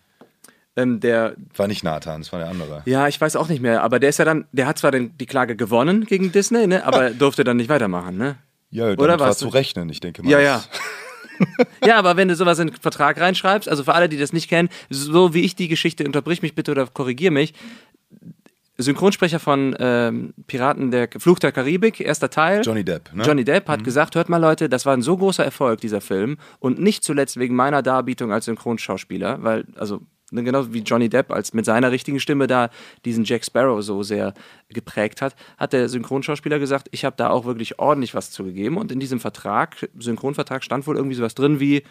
Ähm, 0.74 1.00
der, 1.00 1.34
War 1.54 1.68
nicht 1.68 1.84
Nathan, 1.84 2.22
das 2.22 2.32
war 2.32 2.38
der 2.40 2.48
andere. 2.48 2.82
ja, 2.86 3.06
ich 3.06 3.20
weiß 3.20 3.36
auch 3.36 3.48
nicht 3.48 3.60
mehr, 3.60 3.82
aber 3.82 3.98
der 4.00 4.08
ist 4.08 4.18
ja 4.18 4.24
dann, 4.24 4.46
der 4.52 4.66
hat 4.66 4.78
zwar 4.78 4.90
den, 4.90 5.16
die 5.18 5.26
Klage 5.26 5.54
gewonnen 5.54 6.06
gegen 6.06 6.32
Disney, 6.32 6.66
ne? 6.66 6.84
aber 6.86 7.10
durfte 7.18 7.44
dann 7.44 7.58
nicht 7.58 7.68
weitermachen, 7.68 8.16
ne? 8.16 8.36
Ja, 8.70 8.84
damit 8.86 9.00
Oder 9.00 9.20
war 9.20 9.28
was? 9.28 9.38
zu 9.38 9.48
rechnen, 9.48 9.90
ich 9.90 10.00
denke 10.00 10.22
mal. 10.22 10.30
Ja, 10.30 10.40
ja. 10.40 10.64
ja, 11.86 11.98
aber 11.98 12.16
wenn 12.16 12.28
du 12.28 12.36
sowas 12.36 12.58
in 12.58 12.68
den 12.68 12.76
Vertrag 12.76 13.20
reinschreibst, 13.20 13.68
also 13.68 13.84
für 13.84 13.92
alle, 13.94 14.08
die 14.08 14.16
das 14.16 14.32
nicht 14.32 14.48
kennen, 14.48 14.70
so 14.88 15.34
wie 15.34 15.42
ich 15.42 15.54
die 15.54 15.68
Geschichte, 15.68 16.04
unterbrich 16.04 16.40
mich 16.40 16.54
bitte 16.54 16.70
oder 16.70 16.86
korrigier 16.86 17.30
mich. 17.30 17.52
Synchronsprecher 18.78 19.38
von 19.38 19.76
ähm, 19.78 20.34
Piraten 20.46 20.90
der 20.90 21.08
Fluch 21.18 21.38
der 21.38 21.52
Karibik, 21.52 22.00
erster 22.00 22.30
Teil. 22.30 22.62
Johnny 22.64 22.84
Depp, 22.84 23.12
ne? 23.12 23.22
Johnny 23.22 23.44
Depp 23.44 23.68
hat 23.68 23.84
gesagt, 23.84 24.14
hört 24.14 24.28
mal 24.28 24.38
Leute, 24.38 24.68
das 24.68 24.86
war 24.86 24.94
ein 24.94 25.02
so 25.02 25.16
großer 25.16 25.44
Erfolg, 25.44 25.80
dieser 25.80 26.00
Film. 26.00 26.38
Und 26.58 26.80
nicht 26.80 27.04
zuletzt 27.04 27.38
wegen 27.38 27.54
meiner 27.54 27.82
Darbietung 27.82 28.32
als 28.32 28.46
Synchronschauspieler, 28.46 29.42
weil, 29.42 29.66
also, 29.76 30.00
ne, 30.30 30.42
genau 30.42 30.72
wie 30.72 30.80
Johnny 30.80 31.10
Depp 31.10 31.30
als 31.30 31.52
mit 31.52 31.66
seiner 31.66 31.90
richtigen 31.92 32.18
Stimme 32.18 32.46
da 32.46 32.70
diesen 33.04 33.24
Jack 33.24 33.44
Sparrow 33.44 33.82
so 33.82 34.02
sehr 34.02 34.32
geprägt 34.70 35.20
hat, 35.20 35.36
hat 35.58 35.74
der 35.74 35.90
Synchronschauspieler 35.90 36.58
gesagt, 36.58 36.88
ich 36.92 37.04
habe 37.04 37.16
da 37.16 37.28
auch 37.28 37.44
wirklich 37.44 37.78
ordentlich 37.78 38.14
was 38.14 38.30
zugegeben. 38.30 38.78
Und 38.78 38.90
in 38.90 39.00
diesem 39.00 39.20
Vertrag, 39.20 39.88
Synchronvertrag, 39.98 40.64
stand 40.64 40.86
wohl 40.86 40.96
irgendwie 40.96 41.16
sowas 41.16 41.34
drin 41.34 41.60
wie, 41.60 41.82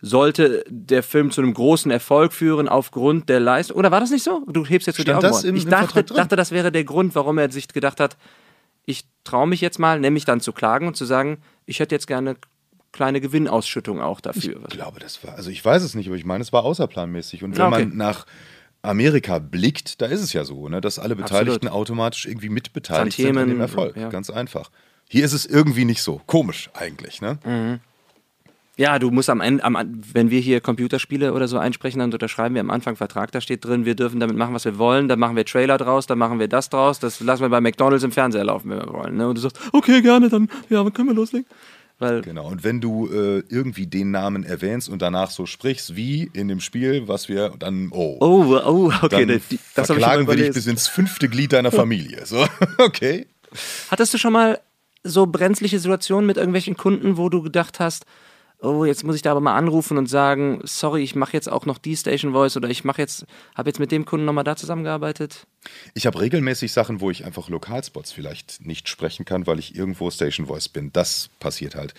sollte 0.00 0.64
der 0.68 1.02
Film 1.02 1.30
zu 1.30 1.40
einem 1.40 1.54
großen 1.54 1.90
Erfolg 1.90 2.32
führen 2.32 2.68
aufgrund 2.68 3.28
der 3.28 3.40
Leistung. 3.40 3.76
Oder 3.76 3.90
war 3.90 4.00
das 4.00 4.10
nicht 4.10 4.22
so? 4.22 4.44
Du 4.46 4.64
hebst 4.64 4.86
jetzt 4.86 4.96
so 4.96 5.04
die 5.04 5.12
Augen. 5.12 5.22
das 5.22 5.44
im- 5.44 5.56
ich 5.56 5.64
im 5.64 5.70
dachte, 5.70 6.04
dachte, 6.04 6.36
das 6.36 6.50
wäre 6.52 6.70
der 6.70 6.84
Grund, 6.84 7.14
warum 7.14 7.38
er 7.38 7.50
sich 7.50 7.68
gedacht 7.68 7.98
hat, 8.00 8.16
ich 8.84 9.04
traue 9.24 9.46
mich 9.46 9.60
jetzt 9.60 9.78
mal, 9.78 10.00
nämlich 10.00 10.24
dann 10.24 10.40
zu 10.40 10.52
klagen 10.52 10.86
und 10.86 10.96
zu 10.96 11.04
sagen, 11.04 11.38
ich 11.66 11.80
hätte 11.80 11.94
jetzt 11.94 12.06
gerne 12.06 12.36
kleine 12.92 13.20
Gewinnausschüttung 13.20 14.00
auch 14.00 14.20
dafür. 14.20 14.60
Ich 14.68 14.70
glaube, 14.74 14.98
das 15.00 15.22
war, 15.24 15.34
also 15.34 15.50
ich 15.50 15.62
weiß 15.62 15.82
es 15.82 15.94
nicht, 15.94 16.06
aber 16.06 16.16
ich 16.16 16.24
meine, 16.24 16.42
es 16.42 16.52
war 16.52 16.64
außerplanmäßig. 16.64 17.44
Und 17.44 17.56
wenn 17.58 17.66
okay. 17.66 17.84
man 17.86 17.96
nach 17.96 18.24
Amerika 18.82 19.38
blickt, 19.40 20.00
da 20.00 20.06
ist 20.06 20.22
es 20.22 20.32
ja 20.32 20.44
so, 20.44 20.68
ne, 20.68 20.80
dass 20.80 20.98
alle 20.98 21.16
Beteiligten 21.16 21.68
automatisch 21.68 22.24
irgendwie 22.26 22.48
mitbeteiligt 22.48 23.16
sind 23.16 23.26
an 23.30 23.34
Tantiemen, 23.34 23.56
dem 23.56 23.60
Erfolg. 23.60 23.96
ja. 23.96 24.08
Ganz 24.08 24.30
einfach. 24.30 24.70
Hier 25.10 25.24
ist 25.24 25.32
es 25.32 25.44
irgendwie 25.46 25.84
nicht 25.84 26.02
so. 26.02 26.20
Komisch 26.26 26.70
eigentlich, 26.74 27.20
ne? 27.20 27.38
Mhm. 27.44 27.80
Ja, 28.78 29.00
du 29.00 29.10
musst 29.10 29.28
am 29.28 29.40
Ende, 29.40 29.64
am, 29.64 29.76
wenn 30.12 30.30
wir 30.30 30.38
hier 30.38 30.60
Computerspiele 30.60 31.34
oder 31.34 31.48
so 31.48 31.58
einsprechen, 31.58 31.98
dann 31.98 32.12
unterschreiben 32.12 32.54
wir 32.54 32.60
am 32.60 32.70
Anfang 32.70 32.94
Vertrag, 32.94 33.32
da 33.32 33.40
steht 33.40 33.64
drin, 33.64 33.84
wir 33.84 33.96
dürfen 33.96 34.20
damit 34.20 34.36
machen, 34.36 34.54
was 34.54 34.64
wir 34.64 34.78
wollen, 34.78 35.08
dann 35.08 35.18
machen 35.18 35.34
wir 35.34 35.44
Trailer 35.44 35.78
draus, 35.78 36.06
dann 36.06 36.16
machen 36.16 36.38
wir 36.38 36.46
das 36.46 36.70
draus, 36.70 37.00
das 37.00 37.18
lassen 37.18 37.42
wir 37.42 37.48
bei 37.48 37.60
McDonalds 37.60 38.04
im 38.04 38.12
Fernseher 38.12 38.44
laufen, 38.44 38.70
wenn 38.70 38.78
wir 38.78 38.92
wollen. 38.92 39.16
Ne? 39.16 39.28
Und 39.28 39.36
du 39.36 39.40
sagst, 39.40 39.58
okay, 39.72 40.00
gerne, 40.00 40.28
dann 40.28 40.48
ja, 40.68 40.84
dann 40.84 40.92
können 40.92 41.08
wir 41.08 41.14
loslegen. 41.14 41.46
Weil, 41.98 42.22
Genau. 42.22 42.46
Und 42.46 42.62
wenn 42.62 42.80
du 42.80 43.08
äh, 43.08 43.42
irgendwie 43.48 43.88
den 43.88 44.12
Namen 44.12 44.44
erwähnst 44.44 44.88
und 44.88 45.02
danach 45.02 45.30
so 45.30 45.46
sprichst, 45.46 45.96
wie 45.96 46.30
in 46.32 46.46
dem 46.46 46.60
Spiel, 46.60 47.08
was 47.08 47.28
wir 47.28 47.54
dann, 47.58 47.88
oh, 47.90 48.16
oh, 48.20 48.60
oh, 48.64 48.92
okay, 49.02 49.26
dann 49.26 49.40
die, 49.50 49.58
das 49.74 49.88
verklagen 49.88 50.28
wir 50.28 50.36
dich 50.36 50.52
bis 50.52 50.68
ins 50.68 50.86
fünfte 50.86 51.28
Glied 51.28 51.52
deiner 51.52 51.72
Familie. 51.72 52.24
So, 52.26 52.46
okay. 52.78 53.26
Hattest 53.90 54.14
du 54.14 54.18
schon 54.18 54.32
mal 54.32 54.60
so 55.02 55.26
brenzliche 55.26 55.80
Situationen 55.80 56.26
mit 56.26 56.36
irgendwelchen 56.36 56.76
Kunden, 56.76 57.16
wo 57.16 57.28
du 57.28 57.42
gedacht 57.42 57.80
hast, 57.80 58.06
oh, 58.60 58.84
jetzt 58.84 59.04
muss 59.04 59.16
ich 59.16 59.22
da 59.22 59.30
aber 59.30 59.40
mal 59.40 59.56
anrufen 59.56 59.98
und 59.98 60.06
sagen, 60.06 60.60
sorry, 60.64 61.02
ich 61.02 61.14
mache 61.14 61.32
jetzt 61.32 61.50
auch 61.50 61.66
noch 61.66 61.78
die 61.78 61.96
Station 61.96 62.32
Voice 62.32 62.56
oder 62.56 62.68
ich 62.68 62.84
mache 62.84 63.00
jetzt, 63.00 63.24
habe 63.56 63.68
jetzt 63.68 63.78
mit 63.78 63.92
dem 63.92 64.04
Kunden 64.04 64.26
nochmal 64.26 64.44
da 64.44 64.56
zusammengearbeitet? 64.56 65.46
Ich 65.94 66.06
habe 66.06 66.20
regelmäßig 66.20 66.72
Sachen, 66.72 67.00
wo 67.00 67.10
ich 67.10 67.24
einfach 67.24 67.48
Lokalspots 67.48 68.12
vielleicht 68.12 68.64
nicht 68.64 68.88
sprechen 68.88 69.24
kann, 69.24 69.46
weil 69.46 69.58
ich 69.58 69.74
irgendwo 69.74 70.10
Station 70.10 70.46
Voice 70.46 70.68
bin. 70.68 70.92
Das 70.92 71.30
passiert 71.40 71.74
halt. 71.74 71.94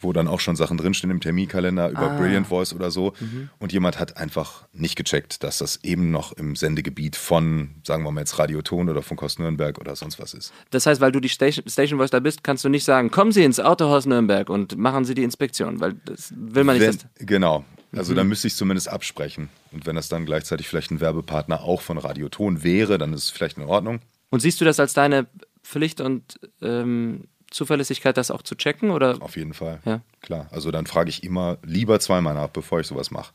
Wo 0.00 0.12
dann 0.12 0.28
auch 0.28 0.40
schon 0.40 0.56
Sachen 0.56 0.78
drinstehen 0.78 1.10
im 1.10 1.20
Terminkalender 1.20 1.90
über 1.90 2.12
Ah. 2.12 2.18
Brilliant 2.18 2.46
Voice 2.46 2.74
oder 2.74 2.90
so. 2.90 3.12
Mhm. 3.20 3.50
Und 3.58 3.72
jemand 3.72 3.98
hat 3.98 4.16
einfach 4.16 4.66
nicht 4.72 4.96
gecheckt, 4.96 5.42
dass 5.42 5.58
das 5.58 5.80
eben 5.84 6.10
noch 6.10 6.32
im 6.32 6.56
Sendegebiet 6.56 7.16
von, 7.16 7.74
sagen 7.86 8.02
wir 8.02 8.10
mal 8.10 8.20
jetzt 8.22 8.38
Radioton 8.38 8.88
oder 8.88 9.02
von 9.02 9.16
Kost 9.16 9.38
Nürnberg 9.38 9.78
oder 9.78 9.94
sonst 9.94 10.18
was 10.18 10.34
ist. 10.34 10.52
Das 10.70 10.86
heißt, 10.86 11.00
weil 11.00 11.12
du 11.12 11.20
die 11.20 11.28
Station, 11.28 11.68
Station 11.68 11.98
Voice 11.98 12.10
da 12.10 12.20
bist, 12.20 12.42
kannst 12.42 12.64
du 12.64 12.68
nicht 12.68 12.84
sagen, 12.84 13.10
kommen 13.10 13.32
Sie 13.32 13.44
ins 13.44 13.60
Autohaus 13.60 14.06
Nürnberg 14.06 14.48
und 14.48 14.76
machen 14.76 15.04
Sie 15.04 15.14
die 15.14 15.22
Inspektion, 15.22 15.80
weil 15.80 15.94
das 16.04 16.32
will 16.36 16.64
man 16.64 16.78
nicht. 16.78 17.06
Wenn, 17.18 17.26
genau. 17.26 17.64
Also 17.94 18.12
Mhm. 18.12 18.16
dann 18.16 18.28
müsste 18.28 18.46
ich 18.48 18.54
zumindest 18.56 18.88
absprechen. 18.88 19.48
Und 19.70 19.84
wenn 19.86 19.96
das 19.96 20.08
dann 20.08 20.24
gleichzeitig 20.26 20.68
vielleicht 20.68 20.90
ein 20.90 21.00
Werbepartner 21.00 21.62
auch 21.62 21.80
von 21.82 21.98
Radioton 21.98 22.62
wäre, 22.62 22.96
dann 22.98 23.12
ist 23.12 23.24
es 23.24 23.30
vielleicht 23.30 23.58
in 23.58 23.64
Ordnung. 23.64 24.00
Und 24.30 24.40
siehst 24.40 24.60
du 24.60 24.64
das 24.64 24.80
als 24.80 24.94
deine 24.94 25.26
Pflicht 25.62 26.00
und 26.00 26.40
ähm, 26.62 27.24
Zuverlässigkeit, 27.50 28.16
das 28.16 28.30
auch 28.30 28.42
zu 28.42 28.54
checken? 28.54 28.90
Oder? 28.90 29.20
Auf 29.20 29.36
jeden 29.36 29.52
Fall. 29.52 29.80
Ja. 29.84 30.00
Klar. 30.22 30.48
Also 30.50 30.70
dann 30.70 30.86
frage 30.86 31.10
ich 31.10 31.22
immer 31.22 31.58
lieber 31.62 32.00
zweimal 32.00 32.32
nach, 32.34 32.48
bevor 32.48 32.80
ich 32.80 32.86
sowas 32.86 33.10
mache. 33.10 33.32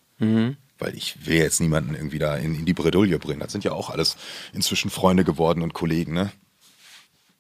weil 0.80 0.96
ich 0.96 1.28
will 1.28 1.38
jetzt 1.38 1.60
niemanden 1.62 1.94
irgendwie 1.94 2.18
da 2.20 2.36
in, 2.36 2.56
in 2.56 2.66
die 2.66 2.74
Bredouille 2.74 3.20
bringen. 3.20 3.40
Das 3.40 3.52
sind 3.52 3.64
ja 3.64 3.72
auch 3.74 3.92
alles 3.92 4.18
inzwischen 4.54 4.90
Freunde 4.90 5.24
geworden 5.24 5.62
und 5.62 5.74
Kollegen, 5.74 6.14
ne? 6.14 6.32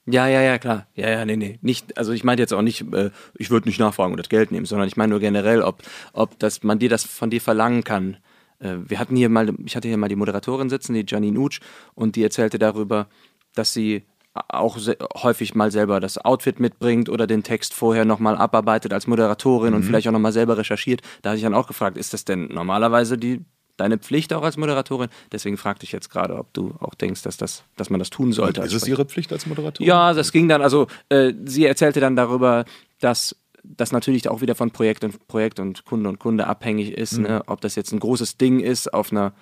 Ja, 0.10 0.28
ja, 0.28 0.42
ja, 0.42 0.58
klar. 0.58 0.88
Ja, 0.96 1.10
ja, 1.10 1.26
nee, 1.26 1.36
nee. 1.36 1.60
Nicht, 1.62 1.98
also 1.98 2.14
ich 2.14 2.24
meinte 2.24 2.42
jetzt 2.42 2.54
auch 2.54 2.62
nicht, 2.62 2.94
äh, 2.94 3.12
ich 3.38 3.50
würde 3.50 3.68
nicht 3.68 3.80
nachfragen 3.80 4.14
und 4.14 4.18
das 4.18 4.30
Geld 4.30 4.52
nehmen, 4.52 4.66
sondern 4.66 4.88
ich 4.88 4.96
meine 4.96 5.12
nur 5.12 5.20
generell, 5.20 5.62
ob, 5.62 5.84
ob 6.14 6.40
das, 6.40 6.64
man 6.64 6.80
dir 6.80 6.90
das 6.90 7.04
von 7.04 7.30
dir 7.30 7.42
verlangen 7.42 7.84
kann. 7.84 8.18
Äh, 8.60 8.78
wir 8.88 9.00
hatten 9.00 9.18
hier 9.18 9.28
mal, 9.28 9.54
ich 9.66 9.76
hatte 9.76 9.90
hier 9.90 9.98
mal 9.98 10.08
die 10.08 10.16
Moderatorin 10.16 10.70
sitzen, 10.70 10.94
die 10.94 11.06
Janine 11.06 11.38
Utsch, 11.38 11.60
und 11.94 12.16
die 12.16 12.24
erzählte 12.24 12.58
darüber, 12.58 13.08
dass 13.54 13.74
sie 13.74 14.06
auch 14.34 14.78
häufig 15.24 15.56
mal 15.56 15.72
selber 15.72 16.00
das 16.00 16.18
Outfit 16.24 16.60
mitbringt 16.60 17.10
oder 17.10 17.28
den 17.28 17.44
Text 17.44 17.74
vorher 17.74 18.06
nochmal 18.06 18.38
abarbeitet 18.38 18.94
als 18.94 19.08
Moderatorin 19.08 19.72
mhm. 19.72 19.78
und 19.78 19.84
vielleicht 19.84 20.08
auch 20.08 20.12
nochmal 20.12 20.32
selber 20.32 20.58
recherchiert. 20.58 21.02
Da 21.22 21.32
hatte 21.32 21.38
ich 21.38 21.44
dann 21.44 21.56
auch 21.56 21.68
gefragt, 21.68 21.98
ist 21.98 22.14
das 22.14 22.24
denn 22.24 22.48
normalerweise 22.48 23.18
die 23.18 23.44
deine 23.78 23.98
Pflicht 23.98 24.34
auch 24.34 24.44
als 24.44 24.58
Moderatorin. 24.58 25.10
Deswegen 25.32 25.58
fragte 25.58 25.86
ich 25.86 25.92
jetzt 25.92 26.10
gerade, 26.10 26.36
ob 26.36 26.54
du 26.54 26.76
auch 26.80 26.96
denkst, 26.96 27.22
dass, 27.22 27.38
das, 27.38 27.64
dass 27.76 27.90
man 27.90 28.00
das 28.00 28.10
tun 28.10 28.34
sollte. 28.34 28.62
ist 28.62 28.74
es 28.74 28.88
ihre 28.88 29.06
Pflicht 29.06 29.32
als 29.32 29.46
Moderatorin? 29.46 29.88
Ja, 29.88 30.14
das 30.14 30.32
ging 30.32 30.48
dann, 30.48 30.62
also 30.62 30.88
äh, 31.10 31.34
sie 31.46 31.66
erzählte 31.66 32.00
dann 32.00 32.16
darüber, 32.16 32.66
dass 33.00 33.36
das 33.64 33.92
natürlich 33.92 34.30
auch 34.30 34.42
wieder 34.42 34.56
von 34.56 34.72
Projekt 34.72 35.04
und 35.04 35.28
Projekt 35.28 35.60
und 35.60 35.86
Kunde 35.86 36.10
und 36.10 36.20
Kunde 36.20 36.48
abhängig 36.48 36.92
ist, 36.92 37.18
mhm. 37.18 37.24
ne? 37.24 37.44
ob 37.48 37.62
das 37.62 37.76
jetzt 37.76 37.92
ein 37.92 38.00
großes 38.00 38.38
Ding 38.38 38.60
ist 38.60 38.94
auf 38.94 39.12
einer 39.12 39.34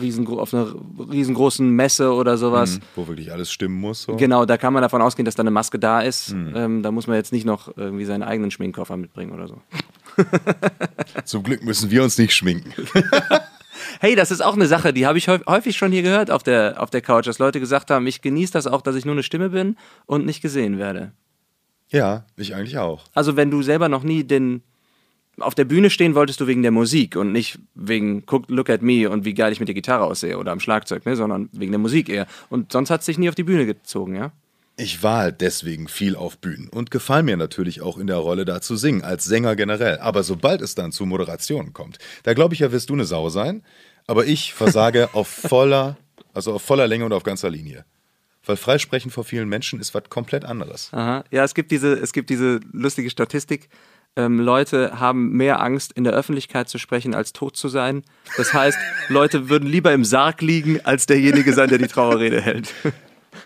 riesengro 0.00 0.38
auf 0.38 0.54
einer 0.54 0.74
riesengroßen 1.10 1.68
Messe 1.68 2.12
oder 2.12 2.38
sowas. 2.38 2.76
Mhm, 2.76 2.82
wo 2.94 3.08
wirklich 3.08 3.32
alles 3.32 3.50
stimmen 3.50 3.80
muss. 3.80 4.02
So. 4.04 4.16
Genau, 4.16 4.44
da 4.44 4.56
kann 4.56 4.72
man 4.72 4.82
davon 4.82 5.02
ausgehen, 5.02 5.24
dass 5.24 5.34
da 5.34 5.42
eine 5.42 5.50
Maske 5.50 5.78
da 5.78 6.00
ist. 6.00 6.34
Mhm. 6.34 6.52
Ähm, 6.54 6.82
da 6.82 6.92
muss 6.92 7.06
man 7.06 7.16
jetzt 7.16 7.32
nicht 7.32 7.44
noch 7.44 7.76
irgendwie 7.76 8.04
seinen 8.04 8.22
eigenen 8.22 8.50
Schminkkoffer 8.50 8.96
mitbringen 8.96 9.32
oder 9.32 9.48
so. 9.48 9.60
Zum 11.24 11.42
Glück 11.42 11.64
müssen 11.64 11.90
wir 11.90 12.02
uns 12.02 12.18
nicht 12.18 12.34
schminken. 12.34 12.72
Hey, 14.00 14.14
das 14.14 14.30
ist 14.30 14.40
auch 14.40 14.54
eine 14.54 14.66
Sache, 14.66 14.92
die 14.92 15.06
habe 15.06 15.18
ich 15.18 15.28
häufig 15.28 15.76
schon 15.76 15.92
hier 15.92 16.02
gehört 16.02 16.30
auf 16.30 16.42
der, 16.42 16.82
auf 16.82 16.90
der 16.90 17.00
Couch, 17.00 17.26
dass 17.26 17.38
Leute 17.38 17.60
gesagt 17.60 17.90
haben, 17.90 18.06
ich 18.06 18.22
genieße 18.22 18.52
das 18.52 18.66
auch, 18.66 18.80
dass 18.82 18.94
ich 18.94 19.04
nur 19.04 19.14
eine 19.14 19.22
Stimme 19.22 19.50
bin 19.50 19.76
und 20.06 20.24
nicht 20.24 20.40
gesehen 20.40 20.78
werde. 20.78 21.12
Ja, 21.90 22.26
ich 22.36 22.54
eigentlich 22.54 22.78
auch. 22.78 23.04
Also 23.14 23.36
wenn 23.36 23.50
du 23.50 23.62
selber 23.62 23.88
noch 23.88 24.02
nie 24.02 24.24
den 24.24 24.62
auf 25.40 25.54
der 25.54 25.64
Bühne 25.64 25.90
stehen 25.90 26.14
wolltest 26.14 26.40
du 26.40 26.46
wegen 26.46 26.62
der 26.62 26.72
Musik 26.72 27.16
und 27.16 27.32
nicht 27.32 27.58
wegen 27.74 28.24
Look 28.48 28.70
at 28.70 28.82
me 28.82 29.08
und 29.08 29.24
wie 29.24 29.34
geil 29.34 29.52
ich 29.52 29.60
mit 29.60 29.68
der 29.68 29.74
Gitarre 29.74 30.04
aussehe 30.04 30.38
oder 30.38 30.52
am 30.52 30.60
Schlagzeug, 30.60 31.06
ne, 31.06 31.16
sondern 31.16 31.48
wegen 31.52 31.72
der 31.72 31.78
Musik 31.78 32.08
eher. 32.08 32.26
Und 32.50 32.72
sonst 32.72 32.90
hat 32.90 33.00
es 33.00 33.06
dich 33.06 33.18
nie 33.18 33.28
auf 33.28 33.34
die 33.34 33.44
Bühne 33.44 33.66
gezogen, 33.66 34.16
ja? 34.16 34.32
Ich 34.80 35.02
war 35.02 35.18
halt 35.18 35.40
deswegen 35.40 35.88
viel 35.88 36.14
auf 36.14 36.38
Bühnen 36.38 36.68
und 36.68 36.92
gefall 36.92 37.24
mir 37.24 37.36
natürlich 37.36 37.82
auch 37.82 37.98
in 37.98 38.06
der 38.06 38.18
Rolle 38.18 38.44
da 38.44 38.60
zu 38.60 38.76
singen, 38.76 39.02
als 39.02 39.24
Sänger 39.24 39.56
generell. 39.56 39.98
Aber 39.98 40.22
sobald 40.22 40.62
es 40.62 40.76
dann 40.76 40.92
zu 40.92 41.04
Moderationen 41.04 41.72
kommt, 41.72 41.98
da 42.22 42.32
glaube 42.32 42.54
ich 42.54 42.60
ja, 42.60 42.70
wirst 42.70 42.88
du 42.88 42.94
eine 42.94 43.04
Sau 43.04 43.28
sein, 43.28 43.64
aber 44.08 44.26
ich 44.26 44.54
versage 44.54 45.10
auf 45.12 45.28
voller, 45.28 45.96
also 46.34 46.54
auf 46.54 46.62
voller 46.62 46.88
Länge 46.88 47.04
und 47.04 47.12
auf 47.12 47.22
ganzer 47.22 47.50
Linie. 47.50 47.84
Weil 48.44 48.56
Freisprechen 48.56 49.12
vor 49.12 49.24
vielen 49.24 49.48
Menschen 49.48 49.78
ist 49.78 49.94
was 49.94 50.04
komplett 50.08 50.44
anderes. 50.44 50.88
Aha. 50.92 51.22
Ja, 51.30 51.44
es 51.44 51.54
gibt 51.54 51.70
diese, 51.70 51.92
es 51.92 52.12
gibt 52.12 52.30
diese 52.30 52.58
lustige 52.72 53.10
Statistik. 53.10 53.68
Ähm, 54.16 54.40
Leute 54.40 54.98
haben 54.98 55.32
mehr 55.32 55.60
Angst, 55.60 55.92
in 55.92 56.02
der 56.02 56.14
Öffentlichkeit 56.14 56.68
zu 56.68 56.78
sprechen, 56.78 57.14
als 57.14 57.32
tot 57.32 57.56
zu 57.56 57.68
sein. 57.68 58.02
Das 58.36 58.54
heißt, 58.54 58.78
Leute 59.08 59.48
würden 59.50 59.68
lieber 59.68 59.92
im 59.92 60.04
Sarg 60.04 60.40
liegen, 60.40 60.84
als 60.84 61.06
derjenige 61.06 61.52
sein, 61.52 61.68
der 61.68 61.78
die 61.78 61.86
Trauerrede 61.86 62.40
hält. 62.40 62.74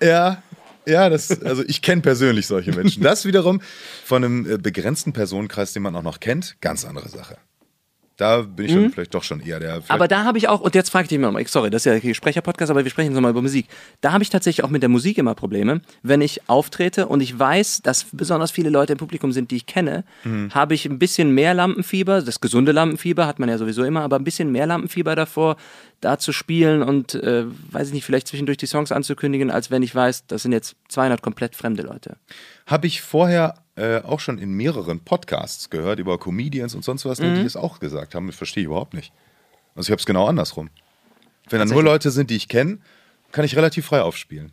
Ja, 0.01 0.43
ja, 0.87 1.11
das, 1.11 1.43
also 1.43 1.63
ich 1.67 1.83
kenne 1.83 2.01
persönlich 2.01 2.47
solche 2.47 2.73
Menschen. 2.73 3.03
Das 3.03 3.27
wiederum 3.27 3.61
von 4.05 4.25
einem 4.25 4.51
äh, 4.51 4.57
begrenzten 4.57 5.13
Personenkreis, 5.13 5.75
den 5.75 5.83
man 5.83 5.95
auch 5.95 6.03
noch 6.03 6.19
kennt, 6.19 6.57
ganz 6.61 6.85
andere 6.87 7.09
Sache. 7.11 7.37
Da 8.17 8.43
bin 8.43 8.67
ich 8.67 8.73
mhm. 8.73 8.83
dann 8.83 8.93
vielleicht 8.93 9.15
doch 9.15 9.23
schon 9.23 9.41
eher 9.41 9.59
der. 9.59 9.83
Aber 9.89 10.07
da 10.07 10.25
habe 10.25 10.39
ich 10.39 10.49
auch, 10.49 10.61
und 10.61 10.75
jetzt 10.75 10.91
frage 10.91 11.05
ich 11.05 11.09
dich 11.09 11.19
mal, 11.19 11.33
sorry, 11.47 11.71
das 11.71 11.87
ist 11.87 11.93
ja 11.93 11.99
hier 11.99 12.15
Sprecher-Podcast, 12.15 12.71
aber 12.71 12.85
wir 12.85 12.91
sprechen 12.91 13.09
jetzt 13.09 13.15
nochmal 13.15 13.31
über 13.31 13.43
Musik. 13.43 13.67
Da 14.01 14.13
habe 14.13 14.23
ich 14.23 14.31
tatsächlich 14.31 14.65
auch 14.65 14.71
mit 14.71 14.83
der 14.83 14.91
Musik 14.91 15.19
immer 15.19 15.35
Probleme. 15.35 15.81
Wenn 16.03 16.21
ich 16.21 16.49
auftrete 16.49 17.07
und 17.07 17.21
ich 17.21 17.39
weiß, 17.39 17.83
dass 17.83 18.07
besonders 18.13 18.51
viele 18.51 18.71
Leute 18.71 18.93
im 18.93 18.99
Publikum 18.99 19.33
sind, 19.33 19.51
die 19.51 19.57
ich 19.57 19.67
kenne, 19.67 20.05
mhm. 20.25 20.51
habe 20.55 20.75
ich 20.75 20.87
ein 20.87 20.99
bisschen 20.99 21.33
mehr 21.35 21.55
Lampenfieber. 21.55 22.23
Das 22.23 22.41
gesunde 22.41 22.73
Lampenfieber 22.73 23.27
hat 23.27 23.39
man 23.39 23.49
ja 23.49 23.57
sowieso 23.57 23.83
immer, 23.83 24.03
aber 24.03 24.17
ein 24.17 24.25
bisschen 24.25 24.53
mehr 24.53 24.67
Lampenfieber 24.67 25.17
davor, 25.17 25.57
da 26.01 26.19
zu 26.19 26.33
spielen 26.33 26.83
und, 26.83 27.15
äh, 27.15 27.45
weiß 27.71 27.89
ich 27.89 27.95
nicht, 27.95 28.05
vielleicht 28.05 28.29
zwischendurch 28.29 28.59
die 28.59 28.67
Songs 28.67 28.93
anzukündigen, 28.93 29.51
als 29.51 29.71
wenn 29.71 29.83
ich 29.83 29.95
weiß, 29.95 30.27
das 30.27 30.43
sind 30.43 30.53
jetzt 30.53 30.77
200 30.89 31.23
komplett 31.23 31.57
fremde 31.57 31.83
Leute. 31.83 32.17
Habe 32.67 32.87
ich 32.87 33.01
vorher 33.01 33.55
äh, 33.77 34.01
auch 34.03 34.21
schon 34.21 34.39
in 34.39 34.53
mehreren 34.53 35.01
Podcasts 35.01 35.71
gehört 35.71 35.99
über 35.99 36.19
Comedians 36.19 36.75
und 36.75 36.85
sonst 36.85 37.05
was, 37.05 37.21
mhm. 37.21 37.37
die 37.37 37.45
das 37.45 37.57
auch 37.57 37.81
gesagt 37.81 38.15
haben. 38.15 38.27
Das 38.27 38.37
verstehe 38.37 38.63
ich 38.63 38.67
überhaupt 38.67 38.95
nicht. 38.95 39.13
Also 39.75 39.89
ich 39.89 39.91
habe 39.91 40.01
es 40.01 40.07
genau 40.07 40.27
andersrum. 40.27 40.69
Wenn 41.49 41.59
da 41.59 41.65
nur 41.65 41.83
Leute 41.83 42.11
sind, 42.11 42.31
die 42.31 42.37
ich 42.37 42.49
kenne, 42.49 42.79
kann 43.33 43.45
ich 43.45 43.57
relativ 43.57 43.87
frei 43.87 44.03
aufspielen. 44.03 44.53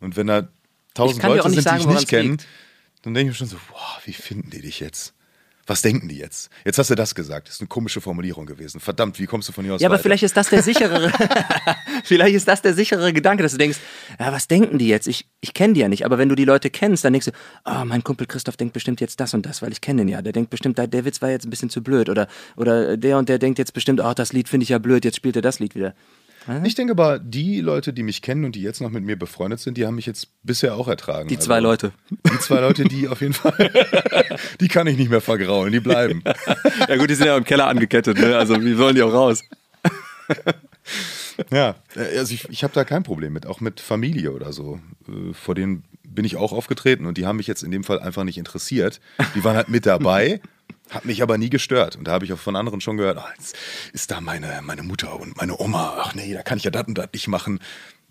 Und 0.00 0.16
wenn 0.16 0.26
da 0.26 0.48
tausend 0.94 1.22
Leute 1.22 1.50
sind, 1.50 1.62
sagen, 1.62 1.82
die 1.82 1.88
ich 1.88 1.94
nicht 1.94 2.08
kenne, 2.08 2.36
dann 3.02 3.14
denke 3.14 3.32
ich 3.32 3.40
mir 3.40 3.46
schon 3.46 3.46
so, 3.46 3.56
boah, 3.70 3.98
wie 4.04 4.12
finden 4.12 4.50
die 4.50 4.60
dich 4.60 4.80
jetzt? 4.80 5.14
Was 5.70 5.82
denken 5.82 6.08
die 6.08 6.16
jetzt? 6.16 6.50
Jetzt 6.64 6.78
hast 6.78 6.90
du 6.90 6.96
das 6.96 7.14
gesagt. 7.14 7.46
Das 7.46 7.54
ist 7.54 7.60
eine 7.60 7.68
komische 7.68 8.00
Formulierung 8.00 8.44
gewesen. 8.44 8.80
Verdammt, 8.80 9.20
wie 9.20 9.26
kommst 9.26 9.48
du 9.48 9.52
von 9.52 9.64
hier 9.64 9.72
aus? 9.72 9.80
Ja, 9.80 9.86
weiter? 9.86 9.94
aber 9.94 10.02
vielleicht 10.02 10.24
ist 10.24 10.36
das 10.36 10.48
der 10.48 10.64
sichere, 10.64 11.12
vielleicht 12.04 12.34
ist 12.34 12.48
das 12.48 12.60
der 12.60 12.74
sichere 12.74 13.12
Gedanke, 13.12 13.44
dass 13.44 13.52
du 13.52 13.58
denkst, 13.58 13.78
ja, 14.18 14.32
was 14.32 14.48
denken 14.48 14.78
die 14.78 14.88
jetzt? 14.88 15.06
Ich, 15.06 15.28
ich 15.40 15.54
kenne 15.54 15.74
die 15.74 15.80
ja 15.80 15.88
nicht. 15.88 16.04
Aber 16.04 16.18
wenn 16.18 16.28
du 16.28 16.34
die 16.34 16.44
Leute 16.44 16.70
kennst, 16.70 17.04
dann 17.04 17.12
denkst 17.12 17.26
du, 17.26 17.32
oh, 17.66 17.84
mein 17.84 18.02
Kumpel 18.02 18.26
Christoph 18.26 18.56
denkt 18.56 18.74
bestimmt 18.74 19.00
jetzt 19.00 19.20
das 19.20 19.32
und 19.32 19.46
das, 19.46 19.62
weil 19.62 19.70
ich 19.70 19.80
kenne 19.80 20.02
den 20.02 20.08
ja. 20.08 20.22
Der 20.22 20.32
denkt 20.32 20.50
bestimmt, 20.50 20.76
der 20.76 21.04
Witz 21.04 21.22
war 21.22 21.30
jetzt 21.30 21.46
ein 21.46 21.50
bisschen 21.50 21.70
zu 21.70 21.84
blöd. 21.84 22.08
Oder, 22.08 22.26
oder 22.56 22.96
der 22.96 23.16
und 23.18 23.28
der 23.28 23.38
denkt 23.38 23.60
jetzt 23.60 23.72
bestimmt, 23.72 24.00
oh, 24.00 24.12
das 24.12 24.32
Lied 24.32 24.48
finde 24.48 24.64
ich 24.64 24.70
ja 24.70 24.78
blöd, 24.78 25.04
jetzt 25.04 25.18
spielt 25.18 25.36
er 25.36 25.42
das 25.42 25.60
Lied 25.60 25.76
wieder. 25.76 25.94
Ich 26.64 26.74
denke 26.74 26.92
aber, 26.92 27.18
die 27.18 27.60
Leute, 27.60 27.92
die 27.92 28.02
mich 28.02 28.22
kennen 28.22 28.44
und 28.44 28.56
die 28.56 28.62
jetzt 28.62 28.80
noch 28.80 28.90
mit 28.90 29.04
mir 29.04 29.16
befreundet 29.16 29.60
sind, 29.60 29.76
die 29.76 29.86
haben 29.86 29.96
mich 29.96 30.06
jetzt 30.06 30.28
bisher 30.42 30.74
auch 30.74 30.88
ertragen. 30.88 31.28
Die 31.28 31.38
zwei 31.38 31.56
also, 31.56 31.68
Leute. 31.68 31.92
Die 32.10 32.38
zwei 32.38 32.60
Leute, 32.60 32.84
die 32.84 33.08
auf 33.08 33.20
jeden 33.20 33.34
Fall, 33.34 33.70
die 34.60 34.68
kann 34.68 34.86
ich 34.86 34.96
nicht 34.96 35.10
mehr 35.10 35.20
vergraulen, 35.20 35.72
die 35.72 35.80
bleiben. 35.80 36.24
Ja 36.88 36.96
gut, 36.96 37.10
die 37.10 37.14
sind 37.14 37.26
ja 37.26 37.36
im 37.36 37.44
Keller 37.44 37.66
angekettet, 37.66 38.18
ne? 38.18 38.36
also 38.36 38.60
wie 38.60 38.74
sollen 38.74 38.94
die 38.94 39.02
auch 39.02 39.12
raus? 39.12 39.42
Ja, 41.50 41.76
also 41.96 42.34
ich, 42.34 42.48
ich 42.50 42.64
habe 42.64 42.74
da 42.74 42.84
kein 42.84 43.02
Problem 43.02 43.32
mit, 43.32 43.46
auch 43.46 43.60
mit 43.60 43.80
Familie 43.80 44.32
oder 44.32 44.52
so. 44.52 44.80
Äh, 45.08 45.32
vor 45.32 45.54
denen 45.54 45.84
bin 46.02 46.24
ich 46.24 46.36
auch 46.36 46.52
aufgetreten 46.52 47.06
und 47.06 47.16
die 47.18 47.26
haben 47.26 47.36
mich 47.36 47.46
jetzt 47.46 47.62
in 47.62 47.70
dem 47.70 47.84
Fall 47.84 48.00
einfach 48.00 48.24
nicht 48.24 48.38
interessiert. 48.38 49.00
Die 49.34 49.44
waren 49.44 49.56
halt 49.56 49.68
mit 49.68 49.86
dabei 49.86 50.40
hat 50.90 51.04
mich 51.04 51.22
aber 51.22 51.38
nie 51.38 51.50
gestört. 51.50 51.96
Und 51.96 52.04
da 52.04 52.12
habe 52.12 52.24
ich 52.24 52.32
auch 52.32 52.38
von 52.38 52.56
anderen 52.56 52.80
schon 52.80 52.96
gehört, 52.96 53.18
ah, 53.18 53.28
jetzt 53.36 53.56
ist 53.92 54.10
da 54.10 54.20
meine, 54.20 54.60
meine 54.62 54.82
Mutter 54.82 55.18
und 55.18 55.36
meine 55.36 55.58
Oma. 55.58 55.94
Ach 55.98 56.14
nee, 56.14 56.32
da 56.34 56.42
kann 56.42 56.58
ich 56.58 56.64
ja 56.64 56.70
das 56.70 56.86
und 56.86 56.98
das 56.98 57.08
nicht 57.12 57.28
machen. 57.28 57.60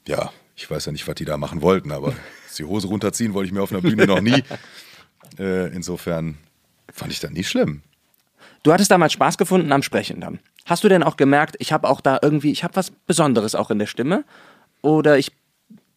Ja, 0.07 0.31
ich 0.55 0.69
weiß 0.69 0.85
ja 0.85 0.91
nicht, 0.91 1.07
was 1.07 1.15
die 1.15 1.25
da 1.25 1.37
machen 1.37 1.61
wollten, 1.61 1.91
aber 1.91 2.13
die 2.57 2.63
Hose 2.63 2.87
runterziehen 2.87 3.33
wollte 3.33 3.47
ich 3.47 3.53
mir 3.53 3.61
auf 3.61 3.71
einer 3.71 3.81
Bühne 3.81 4.05
noch 4.05 4.21
nie. 4.21 4.43
Äh, 5.37 5.67
insofern 5.73 6.37
fand 6.91 7.11
ich 7.11 7.19
das 7.19 7.31
nie 7.31 7.43
schlimm. 7.43 7.83
Du 8.63 8.73
hattest 8.73 8.91
damals 8.91 9.13
Spaß 9.13 9.37
gefunden 9.37 9.71
am 9.71 9.83
Sprechen 9.83 10.19
dann. 10.19 10.39
Hast 10.65 10.83
du 10.83 10.89
denn 10.89 11.03
auch 11.03 11.17
gemerkt, 11.17 11.55
ich 11.59 11.71
habe 11.71 11.87
auch 11.87 12.01
da 12.01 12.19
irgendwie, 12.21 12.51
ich 12.51 12.63
habe 12.63 12.75
was 12.75 12.91
Besonderes 12.91 13.55
auch 13.55 13.71
in 13.71 13.79
der 13.79 13.85
Stimme? 13.85 14.25
Oder 14.81 15.17
ich, 15.17 15.31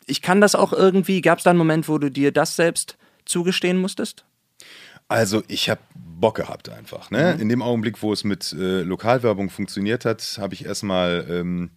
ich 0.07 0.23
kann 0.23 0.41
das 0.41 0.55
auch 0.55 0.73
irgendwie, 0.73 1.21
gab 1.21 1.39
es 1.39 1.45
da 1.45 1.51
einen 1.51 1.59
Moment, 1.59 1.89
wo 1.89 1.99
du 1.99 2.11
dir 2.11 2.33
das 2.33 2.57
selbst 2.57 2.97
zugestehen 3.25 3.79
musstest? 3.79 4.25
Also 5.13 5.43
ich 5.47 5.69
habe 5.69 5.81
Bock 5.95 6.37
gehabt 6.37 6.71
einfach. 6.71 7.11
Ne? 7.11 7.35
Mhm. 7.35 7.43
In 7.43 7.49
dem 7.51 7.63
Augenblick, 7.63 8.03
wo 8.03 8.13
es 8.13 8.25
mit 8.25 8.53
äh, 8.53 8.81
Lokalwerbung 8.83 9.51
funktioniert 9.51 10.05
hat, 10.05 10.39
habe 10.41 10.55
ich 10.55 10.65
erstmal 10.65 11.27
ähm, 11.29 11.71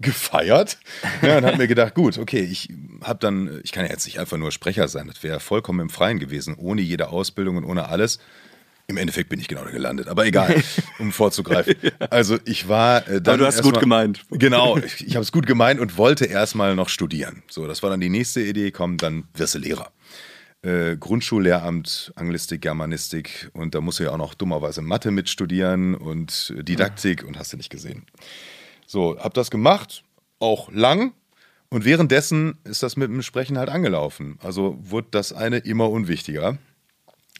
gefeiert 0.00 0.78
ja, 1.22 1.36
und 1.38 1.44
habe 1.44 1.58
mir 1.58 1.68
gedacht, 1.68 1.94
gut, 1.94 2.16
okay, 2.16 2.40
ich 2.40 2.70
habe 3.02 3.18
dann, 3.18 3.60
ich 3.62 3.72
kann 3.72 3.84
ja 3.84 3.90
jetzt 3.90 4.06
nicht 4.06 4.18
einfach 4.18 4.38
nur 4.38 4.52
Sprecher 4.52 4.88
sein, 4.88 5.08
das 5.08 5.22
wäre 5.22 5.40
vollkommen 5.40 5.80
im 5.80 5.90
Freien 5.90 6.18
gewesen, 6.18 6.54
ohne 6.56 6.80
jede 6.80 7.08
Ausbildung 7.08 7.56
und 7.56 7.64
ohne 7.64 7.88
alles. 7.88 8.18
Im 8.86 8.96
Endeffekt 8.96 9.28
bin 9.28 9.38
ich 9.38 9.48
genau 9.48 9.64
da 9.64 9.70
gelandet, 9.70 10.08
aber 10.08 10.24
egal, 10.24 10.62
um 10.98 11.12
vorzugreifen. 11.12 11.74
Also 12.08 12.38
ich 12.46 12.68
war 12.68 13.06
äh, 13.06 13.20
dann. 13.20 13.34
Aber 13.34 13.38
du 13.38 13.46
hast 13.46 13.56
es 13.56 13.62
gut 13.62 13.74
mal, 13.74 13.80
gemeint. 13.80 14.24
Genau, 14.30 14.78
ich, 14.78 15.06
ich 15.06 15.14
habe 15.14 15.22
es 15.24 15.30
gut 15.30 15.46
gemeint 15.46 15.78
und 15.78 15.98
wollte 15.98 16.24
erstmal 16.24 16.74
noch 16.74 16.88
studieren. 16.88 17.42
So, 17.50 17.66
das 17.66 17.82
war 17.82 17.90
dann 17.90 18.00
die 18.00 18.08
nächste 18.08 18.40
Idee, 18.40 18.70
komm, 18.70 18.96
dann 18.96 19.24
wirst 19.34 19.56
du 19.56 19.58
Lehrer 19.58 19.92
äh, 20.62 20.96
Grundschullehramt, 20.96 22.12
Anglistik, 22.16 22.62
Germanistik 22.62 23.50
und 23.52 23.74
da 23.74 23.80
musst 23.80 23.98
du 23.98 24.04
ja 24.04 24.10
auch 24.10 24.18
noch 24.18 24.34
dummerweise 24.34 24.82
Mathe 24.82 25.10
mitstudieren 25.10 25.94
und 25.94 26.54
Didaktik 26.56 27.22
ja. 27.22 27.28
und 27.28 27.38
hast 27.38 27.52
du 27.52 27.56
nicht 27.56 27.70
gesehen. 27.70 28.06
So, 28.86 29.18
hab 29.18 29.34
das 29.34 29.50
gemacht, 29.50 30.02
auch 30.38 30.70
lang 30.72 31.12
und 31.70 31.84
währenddessen 31.84 32.58
ist 32.64 32.82
das 32.82 32.96
mit 32.96 33.10
dem 33.10 33.22
Sprechen 33.22 33.58
halt 33.58 33.68
angelaufen. 33.68 34.38
Also 34.42 34.78
wurde 34.80 35.08
das 35.10 35.32
eine 35.32 35.58
immer 35.58 35.90
unwichtiger. 35.90 36.58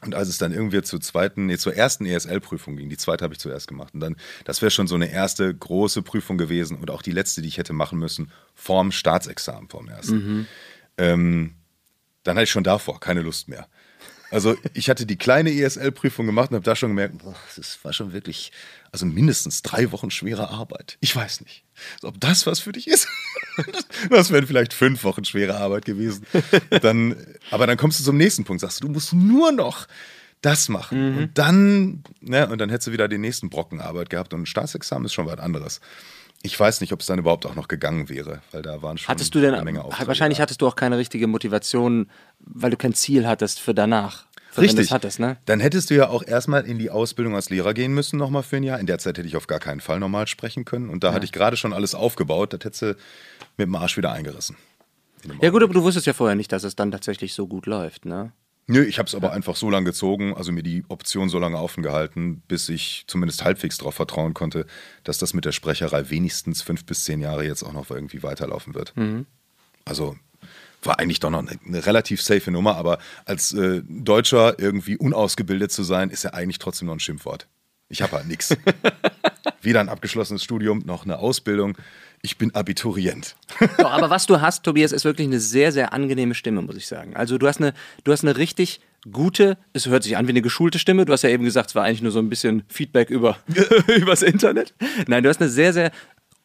Und 0.01 0.15
als 0.15 0.29
es 0.29 0.39
dann 0.39 0.53
irgendwie 0.53 0.81
zur 0.83 1.01
zweiten, 1.01 1.47
nee, 1.47 1.57
zur 1.57 1.75
ersten 1.75 2.07
ESL-Prüfung 2.07 2.77
ging, 2.77 2.89
die 2.89 2.97
zweite 2.97 3.25
habe 3.25 3.35
ich 3.35 3.41
zuerst 3.41 3.67
gemacht. 3.67 3.95
Und 3.95 4.01
dann, 4.01 4.17
das 4.45 4.63
wäre 4.63 4.71
schon 4.71 4.87
so 4.87 4.95
eine 4.95 5.11
erste 5.11 5.53
große 5.53 6.03
Prüfung 6.03 6.39
gewesen 6.39 6.77
und 6.77 6.91
auch 6.91 7.03
die 7.03 7.11
letzte, 7.11 7.43
die 7.43 7.49
ich 7.49 7.59
hätte 7.59 7.73
machen 7.73 7.99
müssen, 7.99 8.31
vorm 8.55 8.93
Staatsexamen, 8.93 9.69
vorm 9.69 9.89
ersten. 9.89 10.17
Mhm. 10.17 10.47
Ähm, 10.99 11.55
dann 12.29 12.37
hatte 12.37 12.45
ich 12.45 12.51
schon 12.51 12.65
davor 12.65 13.01
keine 13.01 13.23
Lust 13.23 13.49
mehr. 13.49 13.67
Also 14.31 14.57
ich 14.75 14.91
hatte 14.91 15.07
die 15.07 15.17
kleine 15.17 15.51
ESL-Prüfung 15.51 16.27
gemacht 16.27 16.51
und 16.51 16.57
habe 16.57 16.65
da 16.65 16.77
schon 16.77 16.91
gemerkt, 16.91 17.19
boah, 17.19 17.35
das 17.57 17.79
war 17.83 17.95
schon 17.95 18.13
wirklich, 18.13 18.53
also 18.93 19.07
mindestens 19.07 19.63
drei 19.63 19.91
Wochen 19.91 20.11
schwere 20.11 20.51
Arbeit. 20.51 20.99
Ich 21.01 21.17
weiß 21.17 21.41
nicht, 21.41 21.65
ob 22.03 22.21
das 22.21 22.47
was 22.47 22.61
für 22.61 22.73
dich 22.73 22.89
ist. 22.89 23.09
Das 24.11 24.31
wären 24.31 24.47
vielleicht 24.47 24.73
fünf 24.73 25.03
Wochen 25.03 25.25
schwere 25.25 25.57
Arbeit 25.57 25.85
gewesen. 25.85 26.25
Dann, 26.81 27.17
aber 27.51 27.67
dann 27.67 27.77
kommst 27.77 27.99
du 27.99 28.05
zum 28.05 28.17
nächsten 28.17 28.45
Punkt, 28.45 28.61
sagst 28.61 28.81
du, 28.81 28.87
du 28.87 28.93
musst 28.93 29.13
nur 29.13 29.51
noch 29.51 29.89
das 30.43 30.69
machen. 30.69 31.13
Mhm. 31.13 31.19
Und 31.19 31.39
dann, 31.39 32.03
ne, 32.21 32.49
und 32.49 32.59
dann 32.59 32.71
hättest 32.71 32.87
du 32.87 32.93
wieder 32.93 33.09
den 33.09 33.21
nächsten 33.21 33.51
Brocken 33.51 33.81
Arbeit 33.81 34.11
gehabt. 34.11 34.33
Und 34.33 34.43
ein 34.43 34.47
Staatsexamen 34.47 35.07
ist 35.07 35.13
schon 35.13 35.27
was 35.27 35.41
anderes. 35.41 35.81
Ich 36.43 36.59
weiß 36.59 36.81
nicht, 36.81 36.93
ob 36.93 37.01
es 37.01 37.07
dann 37.07 37.19
überhaupt 37.19 37.47
auch 37.47 37.57
noch 37.57 37.67
gegangen 37.69 38.09
wäre, 38.09 38.41
weil 38.53 38.63
da 38.63 38.81
waren 38.81 38.97
schon 38.97 39.09
Hattest 39.09 39.35
du 39.35 39.41
denn, 39.41 39.55
eine 39.55 39.65
Menge 39.65 39.85
Aufträge. 39.85 40.07
wahrscheinlich 40.07 40.39
da. 40.39 40.43
hattest 40.43 40.63
du 40.63 40.69
auch 40.69 40.77
keine 40.77 40.97
richtige 40.97 41.27
Motivation, 41.27 42.09
weil 42.39 42.71
du 42.71 42.77
kein 42.77 42.95
Ziel 42.95 43.27
hattest 43.27 43.59
für 43.61 43.75
danach. 43.75 44.27
Für 44.51 44.63
Richtig. 44.63 44.87
es 44.87 44.91
hattest, 44.93 45.21
ne? 45.21 45.37
Dann 45.45 45.61
hättest 45.61 45.91
du 45.91 45.95
ja 45.95 46.09
auch 46.09 46.23
erstmal 46.27 46.65
in 46.65 46.79
die 46.79 46.91
Ausbildung 46.91 47.35
als 47.35 47.51
Lehrer 47.51 47.75
gehen 47.75 47.93
müssen, 47.93 48.17
nochmal 48.19 48.43
für 48.43 48.57
ein 48.57 48.63
Jahr. 48.63 48.79
In 48.81 48.87
der 48.87 48.99
Zeit 48.99 49.19
hätte 49.19 49.29
ich 49.29 49.37
auf 49.37 49.47
gar 49.47 49.59
keinen 49.59 49.81
Fall 49.81 50.01
normal 50.01 50.27
sprechen 50.27 50.65
können. 50.65 50.89
Und 50.89 51.05
da 51.05 51.13
hatte 51.13 51.25
ich 51.25 51.33
gerade 51.33 51.57
schon 51.57 51.73
alles 51.73 51.95
aufgebaut. 51.95 52.53
Das 52.55 52.61
hättest 52.65 52.83
du 52.83 52.87
mit 53.57 53.67
dem 53.67 53.75
Arsch 53.77 53.97
wieder 53.97 54.13
eingerissen. 54.13 54.57
Ja 55.43 55.51
gut, 55.51 55.63
aber 55.63 55.75
du 55.75 55.83
wusstest 55.83 56.07
ja 56.07 56.13
vorher 56.13 56.37
nicht, 56.37 56.51
dass 56.53 56.63
es 56.65 56.77
dann 56.77 56.91
tatsächlich 56.91 57.35
so 57.35 57.47
gut 57.47 57.67
läuft, 57.67 58.05
ne? 58.07 58.33
Nö, 58.71 58.85
ich 58.85 58.99
habe 58.99 59.07
es 59.07 59.15
aber 59.15 59.33
einfach 59.33 59.57
so 59.57 59.71
lange 59.71 59.87
gezogen, 59.87 60.35
also 60.35 60.53
mir 60.53 60.63
die 60.63 60.85
Option 60.89 61.31
so 61.31 61.39
lange 61.39 61.59
offen 61.59 61.83
gehalten, 61.83 62.43
bis 62.49 62.69
ich 62.69 63.05
zumindest 63.07 63.43
halbwegs 63.43 63.79
darauf 63.79 63.95
vertrauen 63.95 64.35
konnte, 64.35 64.67
dass 65.05 65.17
das 65.17 65.33
mit 65.33 65.47
der 65.47 65.53
Sprecherei 65.53 66.11
wenigstens 66.11 66.61
fünf 66.61 66.85
bis 66.85 67.05
zehn 67.05 67.21
Jahre 67.21 67.47
jetzt 67.47 67.63
auch 67.63 67.73
noch 67.73 67.91
irgendwie 67.91 68.23
weiterlaufen 68.23 68.75
wird. 68.75 68.93
Also 69.87 70.17
war 70.83 70.99
eigentlich 70.99 71.19
doch 71.21 71.31
noch 71.31 71.41
eine, 71.41 71.59
eine 71.67 71.87
relativ 71.87 72.23
safe 72.23 72.51
Nummer, 72.51 72.77
aber 72.77 72.99
als 73.25 73.53
äh, 73.55 73.83
Deutscher 73.89 74.59
irgendwie 74.59 74.97
unausgebildet 74.99 75.73
zu 75.73 75.83
sein, 75.83 76.11
ist 76.11 76.25
ja 76.25 76.35
eigentlich 76.35 76.59
trotzdem 76.59 76.87
noch 76.87 76.95
ein 76.95 77.01
Schimpfwort. 77.01 77.49
Ich 77.89 78.03
habe 78.03 78.13
halt 78.13 78.29
nichts. 78.29 78.55
Weder 79.63 79.81
ein 79.81 79.89
abgeschlossenes 79.89 80.43
Studium 80.43 80.83
noch 80.85 81.05
eine 81.05 81.19
Ausbildung. 81.19 81.77
Ich 82.23 82.37
bin 82.37 82.55
Abiturient. 82.55 83.37
Doch, 83.79 83.93
aber 83.93 84.11
was 84.11 84.27
du 84.27 84.41
hast, 84.41 84.65
Tobias, 84.65 84.93
ist 84.93 85.05
wirklich 85.05 85.27
eine 85.27 85.41
sehr, 85.41 85.71
sehr 85.71 85.93
angenehme 85.93 86.35
Stimme, 86.35 86.63
muss 86.63 86.77
ich 86.77 86.87
sagen. 86.87 87.15
Also 87.15 87.39
du 87.39 87.47
hast 87.47 87.61
eine, 87.61 87.75
du 88.05 88.13
hast 88.13 88.25
eine 88.25 88.37
richtig 88.37 88.81
gute, 89.11 89.57
es 89.73 89.87
hört 89.87 90.03
sich 90.03 90.17
an 90.17 90.27
wie 90.27 90.33
eine 90.33 90.43
geschulte 90.43 90.79
Stimme. 90.79 91.05
Du 91.05 91.13
hast 91.13 91.23
ja 91.23 91.31
eben 91.31 91.45
gesagt, 91.45 91.71
es 91.71 91.75
war 91.75 91.85
eigentlich 91.85 92.03
nur 92.03 92.11
so 92.11 92.19
ein 92.19 92.29
bisschen 92.29 92.65
Feedback 92.69 93.11
über 93.11 93.39
übers 93.97 94.23
Internet. 94.23 94.75
Nein, 95.07 95.23
du 95.23 95.29
hast 95.29 95.41
eine 95.41 95.51
sehr, 95.51 95.73
sehr 95.73 95.93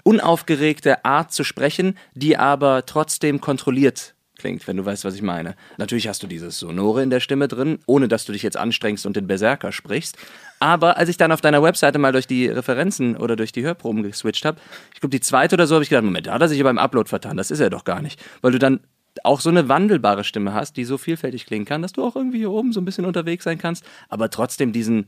unaufgeregte 0.03 1.03
Art 1.05 1.31
zu 1.31 1.43
sprechen, 1.43 1.97
die 2.13 2.37
aber 2.37 2.85
trotzdem 2.85 3.41
kontrolliert 3.41 4.12
klingt, 4.37 4.67
wenn 4.67 4.77
du 4.77 4.85
weißt, 4.85 5.05
was 5.05 5.15
ich 5.15 5.21
meine. 5.21 5.55
Natürlich 5.77 6.07
hast 6.07 6.23
du 6.23 6.27
dieses 6.27 6.59
Sonore 6.59 7.03
in 7.03 7.09
der 7.09 7.19
Stimme 7.19 7.47
drin, 7.47 7.79
ohne 7.85 8.07
dass 8.07 8.25
du 8.25 8.31
dich 8.31 8.43
jetzt 8.43 8.57
anstrengst 8.57 9.05
und 9.05 9.15
den 9.15 9.27
Berserker 9.27 9.71
sprichst. 9.71 10.17
Aber 10.59 10.97
als 10.97 11.09
ich 11.09 11.17
dann 11.17 11.31
auf 11.31 11.41
deiner 11.41 11.61
Webseite 11.61 11.99
mal 11.99 12.11
durch 12.11 12.27
die 12.27 12.47
Referenzen 12.47 13.17
oder 13.17 13.35
durch 13.35 13.51
die 13.51 13.63
Hörproben 13.63 14.03
geswitcht 14.03 14.45
habe, 14.45 14.59
ich 14.93 14.99
glaube, 14.99 15.11
die 15.11 15.19
zweite 15.19 15.55
oder 15.55 15.67
so, 15.67 15.75
habe 15.75 15.83
ich 15.83 15.89
gedacht, 15.89 16.05
Moment, 16.05 16.27
da 16.27 16.33
hat 16.33 16.41
er 16.41 16.47
sich 16.47 16.57
ja 16.57 16.63
beim 16.63 16.77
Upload 16.77 17.09
vertan. 17.09 17.37
Das 17.37 17.51
ist 17.51 17.59
er 17.59 17.69
doch 17.69 17.83
gar 17.83 18.01
nicht. 18.01 18.23
Weil 18.41 18.51
du 18.51 18.59
dann 18.59 18.79
auch 19.23 19.41
so 19.41 19.49
eine 19.49 19.69
wandelbare 19.69 20.23
Stimme 20.23 20.53
hast, 20.53 20.77
die 20.77 20.85
so 20.85 20.97
vielfältig 20.97 21.45
klingen 21.45 21.65
kann, 21.65 21.81
dass 21.81 21.93
du 21.93 22.03
auch 22.03 22.15
irgendwie 22.15 22.39
hier 22.39 22.51
oben 22.51 22.73
so 22.73 22.81
ein 22.81 22.85
bisschen 22.85 23.05
unterwegs 23.05 23.43
sein 23.43 23.57
kannst, 23.57 23.85
aber 24.09 24.29
trotzdem 24.29 24.71
diesen 24.71 25.07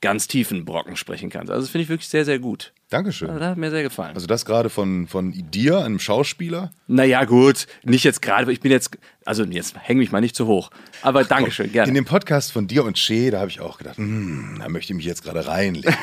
ganz 0.00 0.28
tiefen 0.28 0.64
Brocken 0.64 0.96
sprechen 0.96 1.30
kannst. 1.30 1.50
Also 1.50 1.62
das 1.62 1.70
finde 1.70 1.82
ich 1.84 1.88
wirklich 1.88 2.08
sehr, 2.08 2.24
sehr 2.24 2.38
gut. 2.38 2.72
Dankeschön. 2.90 3.28
Also, 3.30 3.38
das 3.38 3.50
hat 3.50 3.56
mir 3.56 3.70
sehr 3.70 3.84
gefallen. 3.84 4.14
Also 4.14 4.26
das 4.26 4.44
gerade 4.44 4.68
von, 4.68 5.06
von 5.06 5.32
dir, 5.32 5.84
einem 5.84 6.00
Schauspieler. 6.00 6.72
Naja, 6.88 7.24
gut, 7.24 7.68
nicht 7.84 8.02
jetzt 8.02 8.20
gerade, 8.20 8.52
ich 8.52 8.60
bin 8.60 8.72
jetzt, 8.72 8.98
also 9.24 9.44
jetzt 9.44 9.76
häng 9.78 9.98
mich 9.98 10.10
mal 10.10 10.20
nicht 10.20 10.34
zu 10.34 10.48
hoch. 10.48 10.70
Aber 11.02 11.22
Dankeschön, 11.22 11.66
In 11.66 11.72
gerne. 11.72 11.92
dem 11.92 12.04
Podcast 12.04 12.50
von 12.50 12.66
dir 12.66 12.84
und 12.84 12.96
Che, 12.96 13.30
da 13.30 13.38
habe 13.38 13.50
ich 13.50 13.60
auch 13.60 13.78
gedacht, 13.78 13.96
hm, 13.96 14.56
da 14.58 14.68
möchte 14.68 14.92
ich 14.92 14.96
mich 14.96 15.06
jetzt 15.06 15.22
gerade 15.22 15.46
reinlegen. 15.46 15.94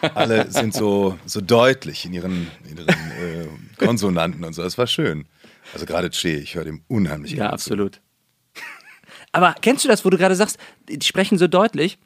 Alle 0.14 0.48
sind 0.50 0.74
so, 0.74 1.18
so 1.26 1.40
deutlich 1.40 2.04
in 2.04 2.12
ihren, 2.12 2.46
in 2.70 2.76
ihren 2.78 2.88
äh, 2.88 3.48
Konsonanten 3.84 4.44
und 4.44 4.52
so. 4.52 4.62
Das 4.62 4.78
war 4.78 4.86
schön. 4.86 5.26
Also 5.74 5.86
gerade 5.86 6.10
Che, 6.10 6.36
ich 6.36 6.54
höre 6.54 6.64
dem 6.64 6.82
unheimlich 6.86 7.32
Ja, 7.32 7.50
absolut. 7.50 8.00
Aber 9.32 9.56
kennst 9.60 9.84
du 9.84 9.88
das, 9.88 10.04
wo 10.04 10.10
du 10.10 10.16
gerade 10.16 10.36
sagst, 10.36 10.56
die 10.88 11.04
sprechen 11.04 11.36
so 11.36 11.48
deutlich? 11.48 11.98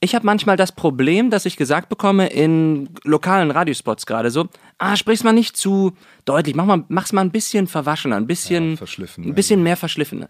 Ich 0.00 0.14
habe 0.14 0.24
manchmal 0.24 0.56
das 0.56 0.70
Problem, 0.72 1.28
dass 1.30 1.44
ich 1.44 1.56
gesagt 1.56 1.88
bekomme 1.88 2.28
in 2.28 2.88
lokalen 3.02 3.50
Radiospots 3.50 4.06
gerade 4.06 4.30
so, 4.30 4.48
ah, 4.78 4.94
sprich's 4.96 5.24
mal 5.24 5.32
nicht 5.32 5.56
zu 5.56 5.92
deutlich, 6.24 6.54
mach 6.54 6.66
mal, 6.66 6.84
mach's 6.88 7.12
mal 7.12 7.22
ein 7.22 7.32
bisschen 7.32 7.66
verwaschener, 7.66 8.14
ein 8.16 8.28
bisschen, 8.28 8.70
Ja, 8.70 8.76
verschliffen, 8.76 9.24
ein 9.24 9.34
bisschen 9.34 9.62
mehr 9.64 9.76
verschliffen. 9.76 10.26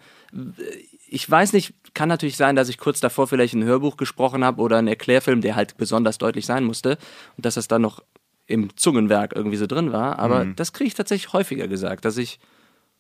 Ich 1.07 1.31
weiß 1.31 1.53
nicht, 1.53 1.75
kann 1.95 2.09
natürlich 2.09 2.37
sein, 2.37 2.57
dass 2.57 2.69
ich 2.71 2.79
kurz 2.79 3.01
davor 3.01 3.27
vielleicht 3.27 3.53
ein 3.55 3.65
Hörbuch 3.65 3.97
gesprochen 3.99 4.43
habe 4.43 4.63
oder 4.63 4.79
einen 4.79 4.89
Erklärfilm, 4.89 5.43
der 5.43 5.55
halt 5.55 5.77
besonders 5.77 6.17
deutlich 6.17 6.47
sein 6.47 6.65
musste 6.65 6.97
und 7.37 7.45
dass 7.45 7.55
das 7.55 7.69
dann 7.69 7.83
noch 7.83 8.03
im 8.47 8.75
Zungenwerk 8.77 9.35
irgendwie 9.37 9.59
so 9.59 9.67
drin 9.67 9.93
war, 9.93 10.19
aber 10.19 10.47
Mhm. 10.47 10.57
das 10.57 10.73
kriege 10.73 10.89
ich 10.89 10.95
tatsächlich 10.95 11.35
häufiger 11.35 11.69
gesagt, 11.69 12.07
dass 12.07 12.17
ich, 12.17 12.41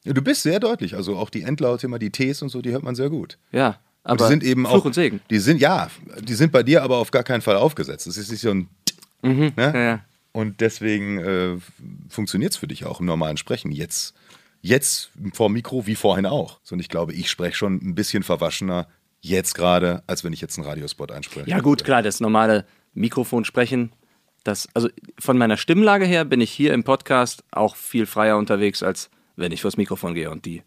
du 0.04 0.20
bist 0.20 0.42
sehr 0.42 0.60
deutlich. 0.60 0.94
Also 0.94 1.16
auch 1.16 1.30
die 1.30 1.40
Endlaute, 1.42 1.86
immer 1.86 1.98
die 1.98 2.10
Ts 2.10 2.42
und 2.42 2.50
so, 2.50 2.60
die 2.60 2.72
hört 2.72 2.82
man 2.82 2.94
sehr 2.94 3.08
gut. 3.08 3.38
ja, 3.52 3.78
aber 4.04 4.24
die 4.24 4.28
sind 4.28 4.42
eben 4.42 4.64
Fluch 4.66 4.80
auch. 4.80 4.84
und 4.84 4.94
Segen. 4.94 5.20
Die 5.30 5.38
sind, 5.38 5.60
ja, 5.60 5.90
die 6.20 6.34
sind 6.34 6.52
bei 6.52 6.62
dir 6.62 6.82
aber 6.82 6.96
auf 6.96 7.10
gar 7.10 7.24
keinen 7.24 7.42
Fall 7.42 7.56
aufgesetzt. 7.56 8.06
Das 8.06 8.16
ist 8.16 8.30
nicht 8.30 8.40
so 8.40 8.50
ein. 8.50 8.68
ne? 9.22 9.52
ja, 9.56 9.76
ja. 9.76 10.00
Und 10.32 10.60
deswegen 10.60 11.18
äh, 11.18 11.56
funktioniert 12.08 12.52
es 12.52 12.58
für 12.58 12.68
dich 12.68 12.84
auch 12.84 13.00
im 13.00 13.06
normalen 13.06 13.36
Sprechen. 13.36 13.72
Jetzt, 13.72 14.14
jetzt 14.60 15.10
vor 15.32 15.50
Mikro 15.50 15.86
wie 15.86 15.94
vorhin 15.94 16.26
auch. 16.26 16.60
So, 16.62 16.74
und 16.74 16.80
ich 16.80 16.88
glaube, 16.88 17.12
ich 17.12 17.30
spreche 17.30 17.56
schon 17.56 17.74
ein 17.82 17.94
bisschen 17.94 18.22
verwaschener 18.22 18.86
jetzt 19.20 19.54
gerade, 19.54 20.02
als 20.06 20.24
wenn 20.24 20.32
ich 20.32 20.40
jetzt 20.40 20.58
einen 20.58 20.66
Radiospot 20.66 21.10
einspreche. 21.10 21.50
Ja, 21.50 21.60
gut, 21.60 21.84
klar, 21.84 22.02
das 22.02 22.20
normale 22.20 22.66
Mikrofon 22.94 23.44
sprechen. 23.44 23.92
Das, 24.44 24.68
also 24.74 24.88
von 25.18 25.36
meiner 25.36 25.56
Stimmlage 25.56 26.04
her 26.04 26.24
bin 26.24 26.40
ich 26.40 26.50
hier 26.50 26.72
im 26.72 26.84
Podcast 26.84 27.42
auch 27.50 27.74
viel 27.74 28.06
freier 28.06 28.38
unterwegs, 28.38 28.82
als 28.82 29.10
wenn 29.36 29.52
ich 29.52 29.62
vors 29.62 29.76
Mikrofon 29.76 30.14
gehe 30.14 30.30
und 30.30 30.44
die 30.44 30.62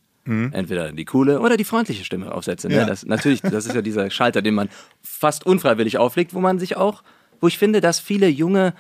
entweder 0.52 0.92
die 0.92 1.06
coole 1.06 1.40
oder 1.40 1.58
die 1.58 1.64
freundliche 1.64 2.04
Stimme 2.04 2.34
aufsetze. 2.34 2.68
Ne? 2.68 2.76
Ja. 2.76 2.86
Das, 2.86 3.06
natürlich, 3.06 3.42
das 3.42 3.66
ist 3.66 3.76
ja 3.76 3.82
dieser 3.82 4.10
Schalter, 4.10 4.42
den 4.42 4.56
man 4.56 4.70
fast 5.02 5.46
unfreiwillig 5.46 5.98
auflegt, 5.98 6.34
wo 6.34 6.40
man 6.40 6.60
sich 6.60 6.78
auch, 6.78 7.04
wo 7.40 7.48
ich 7.48 7.58
finde, 7.58 7.82
dass 7.82 8.00
viele 8.00 8.28
junge 8.28 8.74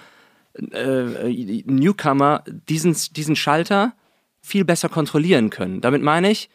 äh, 0.71 1.63
Newcomer 1.65 2.43
diesen, 2.69 2.95
diesen 3.15 3.35
Schalter 3.35 3.93
viel 4.41 4.65
besser 4.65 4.89
kontrollieren 4.89 5.49
können. 5.49 5.81
Damit 5.81 6.01
meine 6.01 6.31
ich, 6.31 6.49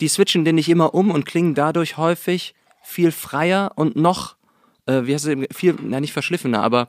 die 0.00 0.08
switchen 0.08 0.44
den 0.44 0.54
nicht 0.54 0.68
immer 0.68 0.94
um 0.94 1.10
und 1.10 1.26
klingen 1.26 1.54
dadurch 1.54 1.96
häufig 1.96 2.54
viel 2.82 3.10
freier 3.10 3.72
und 3.74 3.96
noch, 3.96 4.36
äh, 4.86 5.02
wie 5.04 5.14
heißt 5.14 5.24
es, 5.24 5.30
eben, 5.32 5.46
viel, 5.52 5.74
na 5.82 6.00
nicht 6.00 6.12
verschliffener, 6.12 6.62
aber 6.62 6.88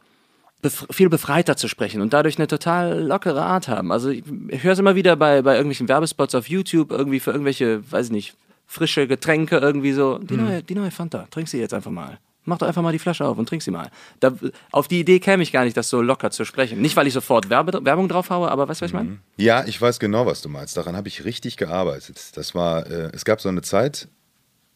bef 0.61 0.87
viel 0.89 1.09
befreiter 1.09 1.55
zu 1.55 1.67
sprechen 1.67 2.01
und 2.01 2.13
dadurch 2.13 2.37
eine 2.37 2.47
total 2.47 3.01
lockere 3.01 3.41
Art 3.41 3.67
haben. 3.67 3.91
Also 3.91 4.09
ich, 4.09 4.23
ich 4.49 4.63
höre 4.63 4.73
es 4.73 4.79
immer 4.79 4.95
wieder 4.95 5.15
bei, 5.15 5.41
bei 5.41 5.53
irgendwelchen 5.53 5.87
Werbespots 5.87 6.35
auf 6.35 6.49
YouTube, 6.49 6.91
irgendwie 6.91 7.19
für 7.19 7.31
irgendwelche, 7.31 7.89
weiß 7.91 8.07
ich 8.07 8.11
nicht, 8.11 8.35
frische 8.65 9.07
Getränke, 9.07 9.57
irgendwie 9.57 9.93
so, 9.93 10.17
die, 10.17 10.35
neue, 10.35 10.61
die 10.61 10.75
neue 10.75 10.91
Fanta, 10.91 11.27
trink 11.31 11.47
sie 11.47 11.59
jetzt 11.59 11.73
einfach 11.73 11.91
mal. 11.91 12.19
Mach 12.43 12.57
doch 12.57 12.67
einfach 12.67 12.81
mal 12.81 12.93
die 12.93 12.99
Flasche 12.99 13.25
auf 13.25 13.37
und 13.37 13.47
trink 13.47 13.61
sie 13.61 13.71
mal. 13.71 13.91
Da, 14.21 14.33
auf 14.71 14.87
die 14.87 15.01
Idee 15.01 15.19
käme 15.19 15.43
ich 15.43 15.51
gar 15.51 15.65
nicht, 15.65 15.75
das 15.75 15.89
so 15.89 16.01
locker 16.01 16.31
zu 16.31 16.45
sprechen. 16.45 16.81
Nicht, 16.81 16.95
weil 16.95 17.05
ich 17.05 17.13
sofort 17.13 17.49
Werbe, 17.49 17.83
Werbung 17.83 18.07
drauf 18.07 18.29
haue, 18.29 18.49
aber 18.49 18.69
weißt 18.69 18.79
du, 18.79 18.83
was 18.85 18.91
ich 18.91 18.95
meine? 18.95 19.17
Ja, 19.35 19.65
ich 19.65 19.81
weiß 19.81 19.99
genau, 19.99 20.25
was 20.25 20.41
du 20.41 20.49
meinst. 20.49 20.77
Daran 20.77 20.95
habe 20.95 21.09
ich 21.09 21.25
richtig 21.25 21.57
gearbeitet. 21.57 22.37
Das 22.37 22.55
war, 22.55 22.87
äh, 22.87 23.09
es 23.11 23.25
gab 23.25 23.41
so 23.41 23.49
eine 23.49 23.63
Zeit, 23.63 24.07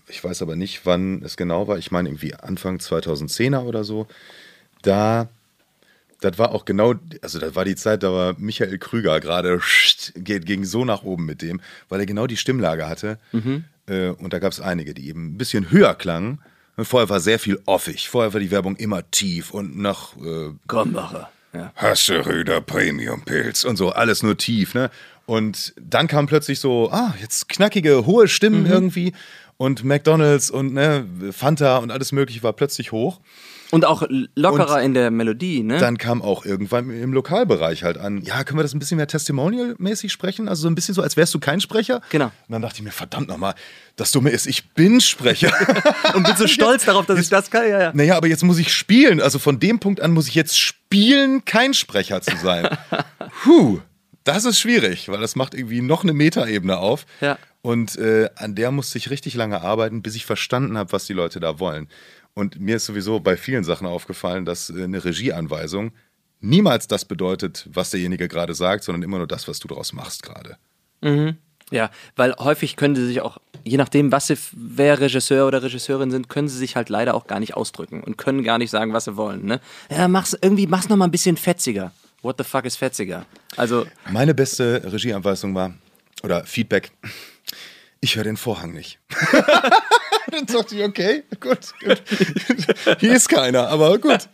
ich 0.10 0.22
weiß 0.22 0.42
aber 0.42 0.58
nicht, 0.58 0.86
wann 0.86 1.22
es 1.24 1.38
genau 1.38 1.68
war. 1.70 1.78
Ich 1.78 1.92
meine 1.92 2.10
irgendwie 2.10 2.36
Anfang 2.36 2.78
2010er 2.78 3.64
oder 3.64 3.86
so. 3.86 4.08
Da, 4.82 5.30
das 6.22 6.38
war 6.38 6.52
auch 6.52 6.66
genau, 6.66 6.96
also 7.22 7.40
das 7.40 7.56
war 7.56 7.66
die 7.66 7.76
Zeit, 7.76 8.04
da 8.04 8.14
war 8.14 8.36
Michael 8.38 8.78
Krüger 8.78 9.20
gerade, 9.20 9.60
geht 10.16 10.46
ging 10.46 10.64
so 10.64 10.86
nach 10.86 11.04
oben 11.04 11.26
mit 11.26 11.42
dem, 11.42 11.60
weil 11.90 12.00
er 12.00 12.06
genau 12.06 12.28
die 12.28 12.38
Stimmlage 12.38 12.88
hatte. 12.88 13.18
Äh, 13.88 14.10
und 14.10 14.32
da 14.32 14.40
gab 14.40 14.52
es 14.52 14.62
einige, 14.62 14.94
die 14.94 15.10
eben 15.10 15.34
ein 15.34 15.38
bisschen 15.38 15.72
höher 15.72 15.96
klangen. 15.96 16.40
Vorher 16.78 17.10
war 17.10 17.20
sehr 17.20 17.40
viel 17.40 17.60
offig. 17.66 18.10
Vorher 18.10 18.34
war 18.34 18.40
die 18.40 18.52
Werbung 18.52 18.76
immer 18.78 19.10
tief 19.12 19.52
und 19.52 19.78
nach 19.78 20.16
äh, 20.18 20.52
Krombacher. 20.68 21.30
Ja. 21.54 21.74
Hasseröder 21.76 22.62
Premium 22.62 23.26
Pilz 23.26 23.66
und 23.66 23.76
so, 23.76 23.90
alles 23.90 24.24
nur 24.24 24.38
tief, 24.38 24.74
ne? 24.74 24.90
Und 25.26 25.74
dann 25.80 26.08
kam 26.08 26.26
plötzlich 26.26 26.60
so, 26.60 26.90
ah, 26.92 27.14
jetzt 27.20 27.50
knackige, 27.50 28.06
hohe 28.06 28.28
Stimmen 28.28 28.66
irgendwie 28.66 29.14
und 29.62 29.84
McDonalds 29.84 30.50
und 30.50 30.74
ne, 30.74 31.06
Fanta 31.32 31.78
und 31.78 31.92
alles 31.92 32.12
mögliche 32.12 32.42
war 32.42 32.52
plötzlich 32.52 32.92
hoch. 32.92 33.20
Und 33.70 33.86
auch 33.86 34.02
lockerer 34.34 34.82
in 34.82 34.96
der 34.96 35.12
Melodie, 35.12 35.62
ne? 35.62 35.78
Dann 35.78 36.00
kam 36.00 36.24
auch 36.24 36.46
irgendwann 36.46 36.90
im 36.90 37.14
Lokalbereich 37.14 37.84
halt 37.84 38.00
an, 38.00 38.24
ja, 38.24 38.44
können 38.44 38.58
wir 38.58 38.64
das 38.64 38.74
ein 38.74 38.80
bisschen 38.80 38.98
mehr 38.98 39.08
Testimonial-mäßig 39.08 40.12
sprechen? 40.12 40.50
Also 40.50 40.64
so 40.64 40.68
ein 40.68 40.74
bisschen 40.74 40.96
so, 40.96 41.04
als 41.04 41.16
wärst 41.16 41.36
du 41.36 41.40
kein 41.40 41.62
Sprecher. 41.62 42.02
Genau. 42.10 42.26
Und 42.26 42.34
dann 42.50 42.64
dachte 42.64 42.78
ich 42.78 42.82
mir, 42.82 42.90
verdammt 42.90 43.28
nochmal, 43.28 43.54
das 43.98 44.12
Dumme 44.12 44.32
ist, 44.32 44.48
ich 44.48 44.74
bin 44.74 45.00
Sprecher. 45.00 45.54
und 46.16 46.24
bin 46.24 46.36
so 46.36 46.48
stolz 46.48 46.86
darauf, 46.86 47.06
dass 47.06 47.20
ich 47.20 47.30
das 47.30 47.52
kann. 47.52 47.70
Ja, 47.70 47.80
ja. 47.80 47.92
Naja, 47.94 48.18
aber 48.18 48.28
jetzt 48.28 48.44
muss 48.44 48.58
ich 48.58 48.74
spielen. 48.74 49.22
Also 49.22 49.38
von 49.38 49.60
dem 49.60 49.80
Punkt 49.80 50.02
an 50.02 50.10
muss 50.12 50.28
ich 50.28 50.34
jetzt 50.34 50.58
spielen, 50.60 51.46
kein 51.46 51.76
Sprecher 51.76 52.20
zu 52.24 52.36
sein. 52.36 52.68
Puh, 53.44 53.80
das 54.24 54.46
ist 54.46 54.60
schwierig, 54.60 55.08
weil 55.08 55.22
das 55.22 55.36
macht 55.36 55.54
irgendwie 55.54 55.82
noch 55.82 56.02
eine 56.02 56.14
Metaebene 56.14 56.78
auf. 56.78 57.06
Ja. 57.22 57.38
Und 57.62 57.96
äh, 57.98 58.30
an 58.36 58.56
der 58.56 58.72
musste 58.72 58.98
ich 58.98 59.10
richtig 59.10 59.36
lange 59.36 59.62
arbeiten, 59.62 60.02
bis 60.02 60.16
ich 60.16 60.26
verstanden 60.26 60.78
habe, 60.78 60.92
was 60.92 61.06
die 61.06 61.14
Leute 61.14 61.40
da 61.40 61.60
wollen. 61.60 61.88
Und 62.34 62.60
mir 62.60 62.78
ist 62.78 62.86
sowieso 62.86 63.20
bei 63.20 63.38
vielen 63.38 63.64
Sachen 63.64 63.86
aufgefallen, 63.86 64.46
dass 64.46 64.70
äh, 64.70 64.84
eine 64.84 65.04
Regieanweisung 65.04 65.92
niemals 66.40 66.88
das 66.88 67.06
bedeutet, 67.06 67.68
was 67.72 67.92
derjenige 67.92 68.28
gerade 68.28 68.56
sagt, 68.56 68.84
sondern 68.84 69.04
immer 69.04 69.18
nur 69.18 69.28
das, 69.28 69.48
was 69.48 69.60
du 69.60 69.68
daraus 69.68 69.94
machst 69.94 70.24
gerade. 70.24 70.58
Ja, 71.72 71.90
weil 72.16 72.36
häufig 72.38 72.76
können 72.76 72.96
sie 72.96 73.06
sich 73.06 73.22
auch, 73.22 73.38
je 73.64 73.78
nachdem, 73.78 74.12
was 74.12 74.28
sie, 74.28 74.38
wer 74.54 75.00
Regisseur 75.00 75.48
oder 75.48 75.64
Regisseurin 75.64 76.12
sind, 76.12 76.30
können 76.30 76.50
sie 76.50 76.58
sich 76.58 76.76
halt 76.76 76.90
leider 76.90 77.14
auch 77.16 77.28
gar 77.28 77.40
nicht 77.40 77.56
ausdrücken 77.56 78.04
und 78.04 78.18
können 78.18 78.44
gar 78.44 78.58
nicht 78.58 78.72
sagen, 78.72 78.92
was 78.92 79.06
sie 79.06 79.16
wollen. 79.16 79.46
Ne? 79.46 79.62
Ja, 79.90 80.08
mach's 80.08 80.38
irgendwie, 80.40 80.68
mach's 80.68 80.90
noch 80.90 80.98
mal 80.98 81.06
ein 81.06 81.12
bisschen 81.12 81.38
fetziger. 81.38 81.92
What 82.22 82.36
the 82.38 82.44
fuck 82.44 82.66
ist 82.66 82.76
fetziger? 82.76 83.26
Also, 83.56 83.86
Meine 84.12 84.34
beste 84.34 84.82
Regieanweisung 84.92 85.56
war, 85.56 85.74
oder 86.24 86.44
Feedback, 86.44 86.92
ich 88.02 88.16
höre 88.16 88.24
den 88.24 88.38
Vorhang 88.38 88.74
nicht. 88.74 89.00
Dann 90.32 90.46
dachte 90.46 90.76
ich, 90.76 90.84
okay, 90.84 91.24
gut, 91.40 91.74
gut. 91.84 92.02
Hier 93.00 93.14
ist 93.14 93.30
keiner, 93.30 93.68
aber 93.70 93.98
gut. 94.00 94.30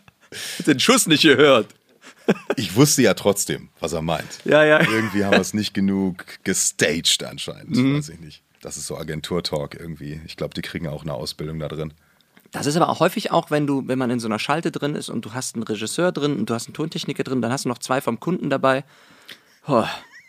den 0.66 0.80
Schuss 0.80 1.06
nicht 1.06 1.22
gehört. 1.22 1.68
Ich 2.56 2.76
wusste 2.76 3.02
ja 3.02 3.14
trotzdem, 3.14 3.70
was 3.80 3.92
er 3.92 4.02
meint. 4.02 4.40
Ja, 4.44 4.64
ja. 4.64 4.80
Irgendwie 4.80 5.24
haben 5.24 5.32
wir 5.32 5.40
es 5.40 5.54
nicht 5.54 5.74
genug 5.74 6.24
gestaged 6.44 7.24
anscheinend. 7.24 7.76
Weiß 7.76 8.10
ich 8.10 8.20
nicht. 8.20 8.42
Das 8.60 8.76
ist 8.76 8.86
so 8.86 8.98
Agentur-Talk 8.98 9.78
irgendwie. 9.78 10.20
Ich 10.26 10.36
glaube, 10.36 10.54
die 10.54 10.62
kriegen 10.62 10.88
auch 10.88 11.02
eine 11.02 11.14
Ausbildung 11.14 11.58
da 11.58 11.68
drin. 11.68 11.94
Das 12.50 12.66
ist 12.66 12.76
aber 12.76 12.88
auch 12.88 13.00
häufig 13.00 13.30
auch, 13.30 13.50
wenn 13.50 13.66
du, 13.66 13.86
wenn 13.86 13.98
man 13.98 14.10
in 14.10 14.20
so 14.20 14.28
einer 14.28 14.38
Schalte 14.38 14.70
drin 14.72 14.94
ist 14.94 15.08
und 15.10 15.24
du 15.24 15.34
hast 15.34 15.54
einen 15.54 15.64
Regisseur 15.64 16.12
drin 16.12 16.36
und 16.36 16.48
du 16.48 16.54
hast 16.54 16.66
einen 16.66 16.74
Tontechniker 16.74 17.22
drin, 17.22 17.42
dann 17.42 17.52
hast 17.52 17.66
du 17.66 17.68
noch 17.68 17.78
zwei 17.78 18.00
vom 18.00 18.20
Kunden 18.20 18.50
dabei. 18.50 18.84
Oh, 19.66 19.84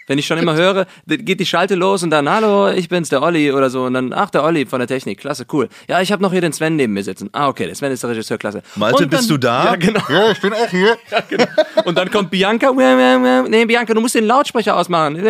wenn 0.10 0.18
ich 0.18 0.26
schon 0.26 0.40
immer 0.40 0.56
höre, 0.56 0.88
geht 1.06 1.40
die 1.40 1.46
Schalte 1.46 1.76
los 1.76 2.02
und 2.02 2.10
dann, 2.10 2.28
hallo, 2.28 2.70
ich 2.72 2.90
bin's, 2.90 3.10
der 3.10 3.22
Olli 3.22 3.52
oder 3.52 3.70
so. 3.70 3.84
Und 3.84 3.94
dann, 3.94 4.12
ach, 4.12 4.32
der 4.32 4.44
Olli 4.44 4.66
von 4.66 4.80
der 4.80 4.88
Technik, 4.88 5.20
klasse, 5.20 5.46
cool. 5.54 5.70
Ja, 5.88 6.02
ich 6.02 6.12
habe 6.12 6.24
noch 6.24 6.32
hier 6.32 6.42
den 6.42 6.52
Sven 6.52 6.76
neben 6.76 6.94
mir 6.94 7.04
sitzen. 7.04 7.30
Ah, 7.32 7.48
okay, 7.48 7.68
der 7.68 7.76
Sven 7.76 7.92
ist 7.92 8.02
der 8.02 8.10
Regisseur, 8.10 8.40
klasse. 8.40 8.64
Malte, 8.76 9.04
dann- 9.04 9.10
bist 9.12 9.30
du 9.30 9.38
da? 9.38 9.66
Ja, 9.66 9.76
genau. 9.76 10.02
Ja, 10.10 10.32
ich 10.32 10.42
bin 10.42 10.52
auch 10.52 10.68
hier. 10.68 10.98
Und 11.86 11.96
dann 11.96 12.10
kommt 12.10 12.32
Bianca. 12.32 12.72
Nee, 13.50 13.66
Bianca, 13.66 13.94
du 13.94 14.02
musst 14.02 14.16
den 14.16 14.26
Lautsprecher 14.26 14.76
ausmachen. 14.76 15.24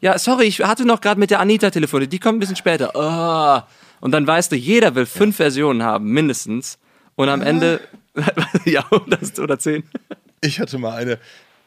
Ja, 0.00 0.18
sorry, 0.18 0.46
ich 0.46 0.60
hatte 0.60 0.84
noch 0.84 1.00
gerade 1.00 1.20
mit 1.20 1.30
der 1.30 1.38
Anita 1.38 1.70
telefoniert. 1.70 2.12
Die 2.12 2.18
kommt 2.18 2.36
ein 2.36 2.40
bisschen 2.40 2.56
später. 2.56 2.90
Oh. 2.94 3.62
Und 4.00 4.10
dann 4.10 4.26
weißt 4.26 4.50
du, 4.50 4.56
jeder 4.56 4.94
will 4.96 5.06
fünf 5.06 5.36
Versionen 5.36 5.84
haben, 5.84 6.06
mindestens. 6.06 6.78
Und 7.14 7.28
am 7.28 7.42
Ende, 7.42 7.80
ja, 8.64 8.84
das- 9.06 9.38
oder 9.38 9.56
zehn. 9.58 9.84
Ich 10.40 10.58
hatte 10.58 10.78
mal 10.78 10.96
eine, 10.96 11.18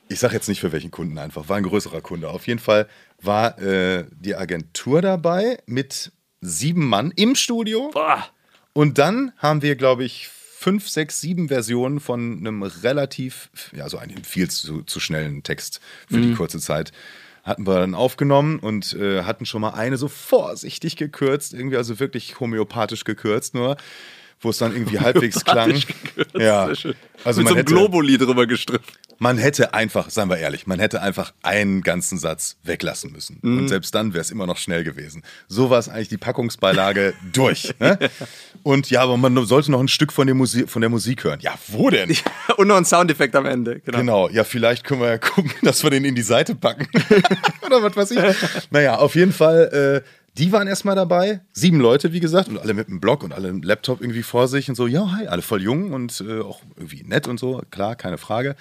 ich 0.10 0.20
sage 0.20 0.34
jetzt 0.34 0.48
nicht 0.48 0.62
für 0.62 0.72
welchen 0.72 0.92
Kunden 0.92 1.18
einfach, 1.18 1.50
war 1.50 1.58
ein 1.58 1.64
größerer 1.64 2.02
Kunde. 2.02 2.30
Auf 2.30 2.48
jeden 2.48 2.60
Fall 2.60 2.88
war 3.22 3.60
äh, 3.60 4.06
die 4.12 4.36
Agentur 4.36 5.02
dabei 5.02 5.60
mit 5.66 6.12
sieben 6.42 6.88
Mann 6.88 7.12
im 7.16 7.36
Studio. 7.36 7.90
Boah. 7.94 8.26
Und 8.74 8.98
dann 8.98 9.32
haben 9.38 9.62
wir, 9.62 9.76
glaube 9.76 10.04
ich, 10.04 10.30
fünf, 10.30 10.88
sechs, 10.90 11.22
sieben 11.22 11.48
Versionen 11.48 12.00
von 12.00 12.40
einem 12.40 12.64
relativ, 12.64 13.50
ja, 13.76 13.90
so 13.90 13.98
einem 13.98 14.24
viel 14.24 14.50
zu, 14.50 14.84
zu 14.84 15.00
schnellen 15.00 15.44
Text 15.44 15.82
für 16.08 16.20
die 16.20 16.34
kurze 16.34 16.60
Zeit. 16.60 16.92
Hatten 17.44 17.66
wir 17.66 17.80
dann 17.80 17.96
aufgenommen 17.96 18.60
und 18.60 18.94
äh, 18.94 19.24
hatten 19.24 19.46
schon 19.46 19.62
mal 19.62 19.70
eine 19.72 19.98
so 19.98 20.08
vorsichtig 20.08 20.98
gekürzt, 20.98 21.54
irgendwie 21.54 21.78
also 21.78 22.00
wirklich 22.00 22.40
homöopathisch 22.40 23.04
gekürzt, 23.04 23.54
nur 23.54 23.78
wo 24.42 24.50
es 24.50 24.58
dann 24.58 24.74
irgendwie 24.74 25.00
halbwegs 25.02 25.44
klang. 25.44 25.74
Ja, 26.38 26.66
also 26.66 26.88
Mit 26.88 26.96
man 27.26 27.34
so 27.34 27.40
einem 27.42 27.56
hätte, 27.58 27.64
Globuli 27.74 28.18
drüber 28.18 28.46
gestrippt. 28.46 28.86
man 29.20 29.38
hätte 29.38 29.74
einfach, 29.74 30.10
seien 30.10 30.30
wir 30.30 30.38
ehrlich, 30.38 30.68
man 30.68 30.80
hätte 30.80 31.02
einfach 31.02 31.34
einen 31.42 31.82
ganzen 31.82 32.18
Satz 32.18 32.58
weglassen 32.64 33.12
müssen. 33.12 33.40
Und 33.42 33.68
selbst 33.68 33.96
dann 33.96 34.14
wäre 34.14 34.22
es 34.22 34.30
immer 34.32 34.46
noch 34.46 34.58
schnell 34.58 34.84
gewesen. 34.84 35.24
So 35.48 35.70
war 35.70 35.80
es 35.80 35.90
eigentlich 35.90 36.10
die 36.10 36.18
Packungsbeilage 36.18 37.14
durch. 37.34 37.74
Ne? 37.80 37.98
Und 38.64 38.90
ja, 38.92 39.02
aber 39.02 39.18
man 39.18 39.46
sollte 39.46 39.72
noch 39.72 39.80
ein 39.80 39.88
Stück 39.88 40.14
von 40.14 40.28
der, 40.28 40.36
Musik, 40.36 40.70
von 40.70 40.82
der 40.82 40.90
Musik 40.90 41.24
hören. 41.24 41.40
Ja, 41.42 41.56
wo 41.68 41.90
denn? 41.90 42.16
Und 42.58 42.68
noch 42.68 42.78
ein 42.78 42.86
Soundeffekt 42.86 43.36
am 43.36 43.46
Ende. 43.46 43.80
Genau. 43.80 43.98
Genau, 43.98 44.30
ja, 44.30 44.44
vielleicht 44.44 44.84
können 44.84 45.02
wir 45.02 45.10
ja 45.10 45.18
gucken, 45.18 45.52
dass 45.64 45.84
wir 45.84 45.90
den 45.90 46.06
in 46.06 46.16
die 46.16 46.22
Seite 46.22 46.54
packen. 46.56 46.88
Oder 47.66 47.82
was 47.82 47.96
weiß 47.96 48.12
ich. 48.12 48.20
Naja, 48.70 48.98
auf 48.98 49.16
jeden 49.16 49.34
Fall, 49.34 50.04
äh, 50.04 50.08
die 50.38 50.52
waren 50.52 50.68
erstmal 50.68 50.96
dabei. 50.96 51.42
Sieben 51.54 51.80
Leute, 51.80 52.14
wie 52.14 52.20
gesagt, 52.20 52.50
und 52.50 52.58
alle 52.58 52.74
mit 52.74 52.88
einem 52.88 53.00
Blog 53.00 53.24
und 53.24 53.34
alle 53.34 53.50
einen 53.50 53.62
Laptop 53.62 54.02
irgendwie 54.02 54.24
vor 54.24 54.48
sich 54.48 54.70
und 54.70 54.76
so. 54.76 54.88
Ja, 54.88 55.12
hi, 55.12 55.28
alle 55.28 55.42
voll 55.42 55.62
jung 55.62 55.94
und 55.94 56.22
äh, 56.22 56.42
auch 56.42 56.62
irgendwie 56.76 57.04
nett 57.04 57.28
und 57.28 57.40
so. 57.40 57.62
Klar, 57.72 57.96
keine 57.96 58.18
Frage. 58.18 58.56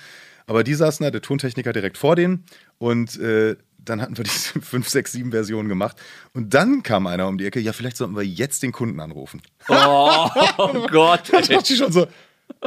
Aber 0.46 0.64
die 0.64 0.74
saßen 0.74 1.04
da, 1.04 1.10
der 1.10 1.22
Tontechniker 1.22 1.72
direkt 1.72 1.98
vor 1.98 2.16
denen. 2.16 2.44
Und 2.78 3.18
äh, 3.18 3.56
dann 3.78 4.00
hatten 4.00 4.16
wir 4.16 4.24
diese 4.24 4.60
fünf, 4.60 4.88
sechs, 4.88 5.12
sieben 5.12 5.30
Versionen 5.30 5.68
gemacht. 5.68 5.96
Und 6.32 6.54
dann 6.54 6.82
kam 6.82 7.06
einer 7.06 7.28
um 7.28 7.38
die 7.38 7.46
Ecke. 7.46 7.60
Ja, 7.60 7.72
vielleicht 7.72 7.96
sollten 7.96 8.16
wir 8.16 8.22
jetzt 8.22 8.62
den 8.62 8.72
Kunden 8.72 9.00
anrufen. 9.00 9.42
Oh 9.68 10.28
Gott. 10.90 11.32
Da 11.32 11.40
dachte 11.40 11.72
ich 11.72 11.78
schon 11.78 11.92
so, 11.92 12.06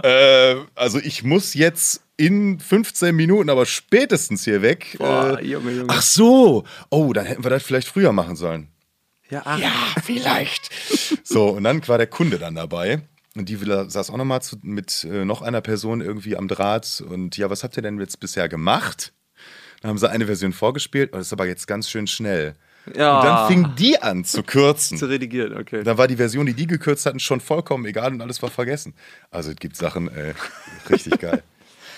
äh, 0.03 0.55
also 0.75 0.99
ich 0.99 1.23
muss 1.23 1.53
jetzt 1.53 2.01
in 2.17 2.59
15 2.59 3.15
Minuten, 3.15 3.49
aber 3.49 3.65
spätestens 3.65 4.43
hier 4.43 4.61
weg. 4.61 4.97
Boah, 4.97 5.39
äh, 5.39 5.45
Junge, 5.45 5.71
Junge. 5.71 5.87
Ach 5.89 6.01
so, 6.01 6.65
oh, 6.89 7.13
dann 7.13 7.25
hätten 7.25 7.43
wir 7.43 7.49
das 7.49 7.63
vielleicht 7.63 7.87
früher 7.87 8.11
machen 8.11 8.35
sollen. 8.35 8.67
Ja, 9.29 9.41
ach. 9.45 9.97
vielleicht. 10.03 10.69
so, 11.23 11.49
und 11.49 11.63
dann 11.63 11.87
war 11.87 11.97
der 11.97 12.07
Kunde 12.07 12.39
dann 12.39 12.55
dabei. 12.55 13.01
Und 13.35 13.47
die 13.47 13.55
saß 13.55 14.09
auch 14.09 14.17
nochmal 14.17 14.41
mit 14.63 15.03
äh, 15.03 15.23
noch 15.23 15.41
einer 15.41 15.61
Person 15.61 16.01
irgendwie 16.01 16.35
am 16.35 16.47
Draht. 16.47 17.03
Und 17.07 17.37
ja, 17.37 17.49
was 17.49 17.63
habt 17.63 17.77
ihr 17.77 17.83
denn 17.83 17.99
jetzt 17.99 18.19
bisher 18.19 18.49
gemacht? 18.49 19.13
Dann 19.81 19.89
haben 19.89 19.97
sie 19.97 20.09
eine 20.09 20.25
Version 20.25 20.51
vorgespielt, 20.51 21.13
und 21.13 21.19
das 21.19 21.27
ist 21.27 21.33
aber 21.33 21.47
jetzt 21.47 21.67
ganz 21.67 21.89
schön 21.89 22.07
schnell. 22.07 22.55
Ja. 22.95 23.19
Und 23.19 23.25
dann 23.25 23.47
fing 23.47 23.75
die 23.77 24.01
an 24.01 24.25
zu 24.25 24.43
kürzen. 24.43 24.97
Zu 24.97 25.05
redigieren, 25.05 25.57
okay. 25.57 25.83
Da 25.83 25.97
war 25.97 26.07
die 26.07 26.17
Version, 26.17 26.45
die 26.45 26.53
die 26.53 26.67
gekürzt 26.67 27.05
hatten, 27.05 27.19
schon 27.19 27.39
vollkommen 27.39 27.85
egal 27.85 28.11
und 28.11 28.21
alles 28.21 28.41
war 28.41 28.49
vergessen. 28.49 28.93
Also 29.31 29.51
es 29.51 29.57
gibt 29.57 29.75
Sachen, 29.75 30.09
äh, 30.09 30.33
richtig 30.89 31.19
geil. 31.19 31.43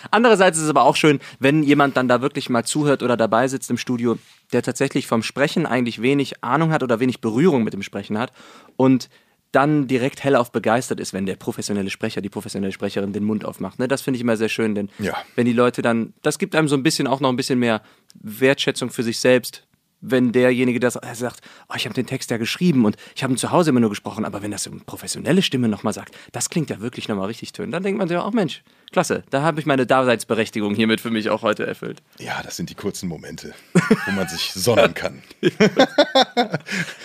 Andererseits 0.09 0.57
ist 0.57 0.63
es 0.63 0.69
aber 0.69 0.83
auch 0.83 0.95
schön, 0.95 1.19
wenn 1.39 1.63
jemand 1.63 1.95
dann 1.95 2.07
da 2.07 2.21
wirklich 2.21 2.49
mal 2.49 2.65
zuhört 2.65 3.03
oder 3.03 3.17
dabei 3.17 3.47
sitzt 3.47 3.69
im 3.69 3.77
Studio, 3.77 4.17
der 4.53 4.61
tatsächlich 4.63 5.07
vom 5.07 5.23
Sprechen 5.23 5.65
eigentlich 5.65 6.01
wenig 6.01 6.43
Ahnung 6.43 6.71
hat 6.71 6.83
oder 6.83 6.99
wenig 6.99 7.21
Berührung 7.21 7.63
mit 7.63 7.73
dem 7.73 7.83
Sprechen 7.83 8.17
hat 8.17 8.31
und 8.75 9.09
dann 9.51 9.87
direkt 9.87 10.23
hellauf 10.23 10.51
begeistert 10.53 11.01
ist, 11.01 11.11
wenn 11.11 11.25
der 11.25 11.35
professionelle 11.35 11.89
Sprecher, 11.89 12.21
die 12.21 12.29
professionelle 12.29 12.71
Sprecherin 12.71 13.11
den 13.11 13.25
Mund 13.25 13.43
aufmacht. 13.43 13.79
Ne? 13.79 13.87
Das 13.89 14.01
finde 14.01 14.15
ich 14.15 14.21
immer 14.21 14.37
sehr 14.37 14.47
schön, 14.47 14.75
denn 14.75 14.89
Ja. 14.97 15.17
wenn 15.35 15.45
die 15.45 15.51
Leute 15.53 15.81
dann, 15.81 16.13
das 16.21 16.39
gibt 16.39 16.55
einem 16.55 16.69
so 16.69 16.75
ein 16.77 16.83
bisschen 16.83 17.05
auch 17.05 17.19
noch 17.19 17.27
ein 17.29 17.35
bisschen 17.35 17.59
mehr 17.59 17.81
Wertschätzung 18.15 18.89
für 18.91 19.03
sich 19.03 19.19
selbst, 19.19 19.67
wenn 20.01 20.31
derjenige 20.31 20.79
das 20.79 20.95
er 20.95 21.15
sagt, 21.15 21.41
oh, 21.69 21.75
ich 21.75 21.85
habe 21.85 21.93
den 21.93 22.05
Text 22.05 22.29
ja 22.31 22.37
geschrieben 22.37 22.85
und 22.85 22.97
ich 23.15 23.23
habe 23.23 23.33
ihn 23.33 23.37
zu 23.37 23.51
Hause 23.51 23.69
immer 23.69 23.79
nur 23.79 23.89
gesprochen, 23.89 24.25
aber 24.25 24.41
wenn 24.41 24.51
das 24.51 24.63
so 24.63 24.71
eine 24.71 24.81
professionelle 24.81 25.41
Stimme 25.41 25.67
nochmal 25.67 25.93
sagt, 25.93 26.15
das 26.31 26.49
klingt 26.49 26.69
ja 26.69 26.79
wirklich 26.81 27.07
nochmal 27.07 27.27
richtig 27.27 27.51
schön, 27.55 27.71
dann 27.71 27.83
denkt 27.83 27.97
man 27.97 28.07
sich 28.07 28.17
auch, 28.17 28.31
Mensch, 28.33 28.63
klasse, 28.91 29.23
da 29.29 29.41
habe 29.41 29.59
ich 29.59 29.65
meine 29.65 29.85
Daseinsberechtigung 29.85 30.75
hiermit 30.75 31.01
für 31.01 31.11
mich 31.11 31.29
auch 31.29 31.43
heute 31.43 31.65
erfüllt. 31.65 32.01
Ja, 32.19 32.41
das 32.43 32.57
sind 32.57 32.69
die 32.69 32.75
kurzen 32.75 33.07
Momente, 33.07 33.53
wo 33.73 34.11
man 34.11 34.27
sich 34.27 34.51
sonnen 34.55 34.93
kann. 34.93 35.21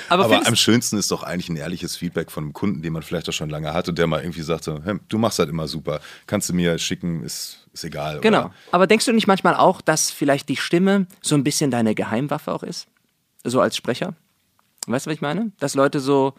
Aber, 0.09 0.25
Aber 0.25 0.47
am 0.47 0.57
schönsten 0.57 0.99
ist 0.99 1.11
doch 1.11 1.23
eigentlich 1.23 1.49
ein 1.49 1.57
ehrliches 1.57 1.97
Feedback 1.97 2.31
von 2.31 2.45
einem 2.45 2.53
Kunden, 2.53 2.83
den 2.83 2.93
man 2.93 3.03
vielleicht 3.03 3.29
auch 3.29 3.33
schon 3.33 3.51
lange 3.51 3.73
hat 3.73 3.89
und 3.89 3.99
der 3.99 4.07
mal 4.07 4.21
irgendwie 4.21 4.43
sagt, 4.43 4.65
so, 4.65 4.83
hey, 4.83 4.97
du 5.09 5.19
machst 5.19 5.39
das 5.39 5.49
immer 5.49 5.69
super, 5.69 6.01
kannst 6.27 6.49
du 6.49 6.55
mir 6.55 6.79
schicken, 6.79 7.23
ist, 7.23 7.66
ist 7.77 7.85
egal. 7.85 8.21
genau. 8.21 8.47
Oder? 8.47 8.55
Aber 8.73 8.87
denkst 8.87 9.05
du 9.07 9.13
nicht 9.13 9.27
manchmal 9.27 9.55
auch, 9.55 9.81
dass 9.81 10.11
vielleicht 10.11 10.49
die 10.49 10.57
Stimme 10.57 11.07
so 11.23 11.35
ein 11.35 11.45
bisschen 11.45 11.71
deine 11.71 11.95
Geheimwaffe 11.95 12.53
auch 12.53 12.63
ist? 12.63 12.87
So 13.45 13.61
als 13.61 13.77
Sprecher? 13.77 14.15
Weißt 14.87 15.07
du, 15.07 15.11
was 15.11 15.15
ich 15.15 15.21
meine? 15.21 15.53
Dass 15.59 15.75
Leute 15.75 16.01
so, 16.01 16.35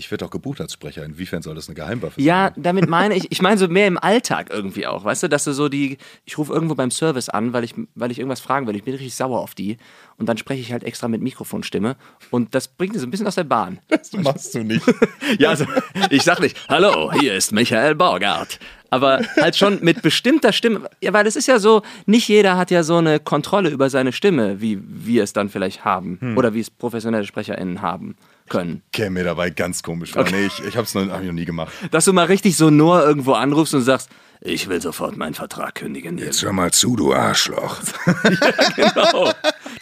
Ich 0.00 0.10
werde 0.12 0.24
auch 0.24 0.30
gebucht 0.30 0.60
als 0.60 0.72
Sprecher, 0.72 1.04
inwiefern 1.04 1.42
soll 1.42 1.56
das 1.56 1.68
eine 1.68 1.74
Geheimwaffe 1.74 2.20
Ja, 2.20 2.52
sein? 2.54 2.62
damit 2.62 2.88
meine 2.88 3.14
ich, 3.16 3.26
ich 3.32 3.42
meine 3.42 3.58
so 3.58 3.66
mehr 3.66 3.88
im 3.88 3.98
Alltag 3.98 4.48
irgendwie 4.50 4.86
auch, 4.86 5.04
weißt 5.04 5.24
du, 5.24 5.28
dass 5.28 5.42
du 5.44 5.52
so 5.52 5.68
die, 5.68 5.98
ich 6.24 6.38
rufe 6.38 6.52
irgendwo 6.52 6.74
beim 6.76 6.90
Service 6.92 7.28
an, 7.28 7.52
weil 7.52 7.64
ich, 7.64 7.74
weil 7.96 8.10
ich 8.12 8.18
irgendwas 8.20 8.38
fragen 8.40 8.66
will, 8.68 8.76
ich 8.76 8.84
bin 8.84 8.94
richtig 8.94 9.14
sauer 9.14 9.40
auf 9.40 9.54
die 9.56 9.76
und 10.16 10.28
dann 10.28 10.38
spreche 10.38 10.60
ich 10.60 10.70
halt 10.72 10.84
extra 10.84 11.08
mit 11.08 11.20
Mikrofonstimme 11.20 11.96
und 12.30 12.54
das 12.54 12.68
bringt 12.68 12.94
die 12.94 12.98
so 13.00 13.06
ein 13.06 13.10
bisschen 13.10 13.26
aus 13.26 13.34
der 13.34 13.44
Bahn. 13.44 13.80
Das 13.88 14.12
machst 14.12 14.54
du 14.54 14.62
nicht. 14.64 14.84
Ja, 15.38 15.50
also 15.50 15.66
ich 16.10 16.22
sag 16.22 16.40
nicht, 16.40 16.56
hallo, 16.68 17.12
hier 17.12 17.34
ist 17.34 17.52
Michael 17.52 17.94
Borgart. 17.94 18.58
Aber 18.90 19.20
halt 19.38 19.54
schon 19.56 19.78
mit 19.82 20.00
bestimmter 20.00 20.52
Stimme, 20.52 20.88
ja, 21.02 21.12
weil 21.12 21.26
es 21.26 21.36
ist 21.36 21.46
ja 21.46 21.58
so, 21.58 21.82
nicht 22.06 22.26
jeder 22.28 22.56
hat 22.56 22.70
ja 22.70 22.82
so 22.82 22.96
eine 22.96 23.20
Kontrolle 23.20 23.68
über 23.68 23.90
seine 23.90 24.12
Stimme, 24.12 24.62
wie 24.62 24.78
wir 24.82 25.22
es 25.24 25.34
dann 25.34 25.50
vielleicht 25.50 25.84
haben 25.84 26.34
oder 26.36 26.54
wie 26.54 26.60
es 26.60 26.70
professionelle 26.70 27.26
SprecherInnen 27.26 27.82
haben 27.82 28.16
können. 28.48 28.82
Käme 28.92 29.10
mir 29.10 29.24
dabei 29.24 29.50
ganz 29.50 29.82
komisch 29.82 30.12
vor. 30.12 30.24
Nee, 30.24 30.46
ich, 30.46 30.60
ich 30.64 30.76
habe 30.76 30.84
es 30.86 30.94
noch, 30.94 31.08
hab 31.08 31.22
noch 31.22 31.32
nie 31.32 31.44
gemacht. 31.44 31.72
Dass 31.90 32.04
du 32.04 32.12
mal 32.12 32.26
richtig 32.26 32.56
so 32.56 32.70
nur 32.70 33.04
irgendwo 33.04 33.32
anrufst 33.32 33.74
und 33.74 33.82
sagst, 33.82 34.08
ich 34.40 34.68
will 34.68 34.80
sofort 34.80 35.16
meinen 35.16 35.34
Vertrag 35.34 35.74
kündigen. 35.76 36.16
Hier. 36.18 36.30
hör 36.32 36.52
mal 36.52 36.70
zu, 36.72 36.96
du 36.96 37.12
Arschloch. 37.12 37.78
Genau. 38.76 39.32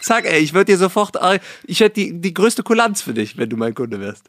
Zack, 0.01 0.25
ey, 0.25 0.39
ich 0.39 0.53
würde 0.53 0.71
dir 0.71 0.77
sofort, 0.77 1.15
äh, 1.21 1.39
ich 1.65 1.79
hätte 1.79 1.95
die, 2.01 2.19
die 2.19 2.33
größte 2.33 2.63
Kulanz 2.63 3.01
für 3.01 3.13
dich, 3.13 3.37
wenn 3.37 3.49
du 3.49 3.57
mein 3.57 3.73
Kunde 3.75 3.99
wärst. 3.99 4.25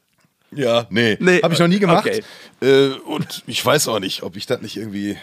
Ja, 0.51 0.87
nee, 0.91 1.17
Nee, 1.21 1.41
habe 1.43 1.55
ich 1.55 1.61
noch 1.61 1.69
nie 1.69 1.79
gemacht. 1.79 2.07
okay. 2.07 2.23
Äh, 2.63 2.95
und 3.07 3.43
ich 3.47 3.65
weiß 3.65 3.89
auch 3.89 4.01
nicht, 4.01 4.23
ob 4.23 4.37
ich 4.37 4.47
das 4.47 4.61
nicht 4.63 4.77
irgendwie. 4.77 5.17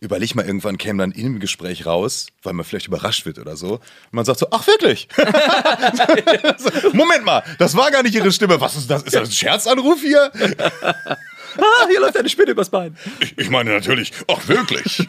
Überleg 0.00 0.34
mal, 0.34 0.44
irgendwann 0.44 0.76
käme 0.76 1.02
dann 1.02 1.12
in 1.12 1.24
dem 1.24 1.40
Gespräch 1.40 1.86
raus, 1.86 2.26
weil 2.42 2.52
man 2.52 2.64
vielleicht 2.64 2.88
überrascht 2.88 3.24
wird 3.24 3.38
oder 3.38 3.56
so. 3.56 3.74
Und 3.74 4.12
man 4.12 4.24
sagt 4.24 4.38
so, 4.38 4.48
ach 4.50 4.66
wirklich? 4.66 5.08
Moment 6.92 7.24
mal, 7.24 7.42
das 7.58 7.76
war 7.76 7.90
gar 7.90 8.02
nicht 8.02 8.14
ihre 8.14 8.30
Stimme. 8.30 8.60
Was 8.60 8.76
ist 8.76 8.90
das? 8.90 9.02
Ist 9.04 9.14
das 9.14 9.28
ein 9.28 9.32
Scherzanruf 9.32 10.00
hier? 10.00 10.30
ah, 10.82 11.86
hier 11.88 12.00
läuft 12.00 12.18
eine 12.18 12.28
Spinne 12.28 12.50
übers 12.50 12.68
Bein. 12.68 12.96
Ich, 13.20 13.38
ich 13.38 13.48
meine 13.48 13.70
natürlich, 13.70 14.12
ach 14.28 14.46
wirklich? 14.48 15.06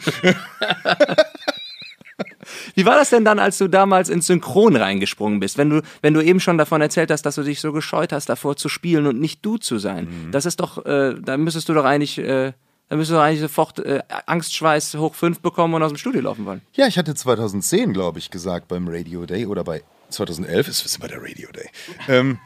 Wie 2.74 2.86
war 2.86 2.94
das 2.94 3.10
denn 3.10 3.24
dann, 3.24 3.38
als 3.38 3.58
du 3.58 3.68
damals 3.68 4.08
ins 4.08 4.26
Synchron 4.26 4.76
reingesprungen 4.76 5.40
bist? 5.40 5.58
Wenn 5.58 5.70
du, 5.70 5.82
wenn 6.02 6.14
du 6.14 6.20
eben 6.20 6.40
schon 6.40 6.58
davon 6.58 6.80
erzählt 6.80 7.10
hast, 7.10 7.22
dass 7.22 7.34
du 7.34 7.42
dich 7.42 7.60
so 7.60 7.72
gescheut 7.72 8.12
hast, 8.12 8.28
davor 8.28 8.56
zu 8.56 8.68
spielen 8.68 9.06
und 9.06 9.20
nicht 9.20 9.44
du 9.44 9.58
zu 9.58 9.78
sein. 9.78 10.04
Mhm. 10.04 10.30
Das 10.30 10.46
ist 10.46 10.60
doch, 10.60 10.84
äh, 10.86 11.14
da 11.20 11.36
müsstest 11.36 11.68
du 11.68 11.74
doch 11.74 11.84
eigentlich, 11.84 12.18
äh, 12.18 12.52
da 12.88 12.96
müsstest 12.96 13.16
du 13.16 13.20
eigentlich 13.20 13.40
sofort 13.40 13.78
äh, 13.80 14.02
Angstschweiß 14.26 14.94
hoch 14.94 15.14
5 15.14 15.40
bekommen 15.40 15.74
und 15.74 15.82
aus 15.82 15.92
dem 15.92 15.98
Studio 15.98 16.20
laufen 16.20 16.46
wollen. 16.46 16.62
Ja, 16.74 16.86
ich 16.86 16.98
hatte 16.98 17.14
2010, 17.14 17.92
glaube 17.92 18.18
ich, 18.18 18.30
gesagt 18.30 18.68
beim 18.68 18.86
Radio 18.88 19.26
Day 19.26 19.46
oder 19.46 19.64
bei 19.64 19.82
2011, 20.10 20.68
ist 20.68 20.86
es 20.86 20.98
bei 20.98 21.08
der 21.08 21.20
Radio 21.20 21.50
Day. 21.50 21.68
Ähm, 22.08 22.38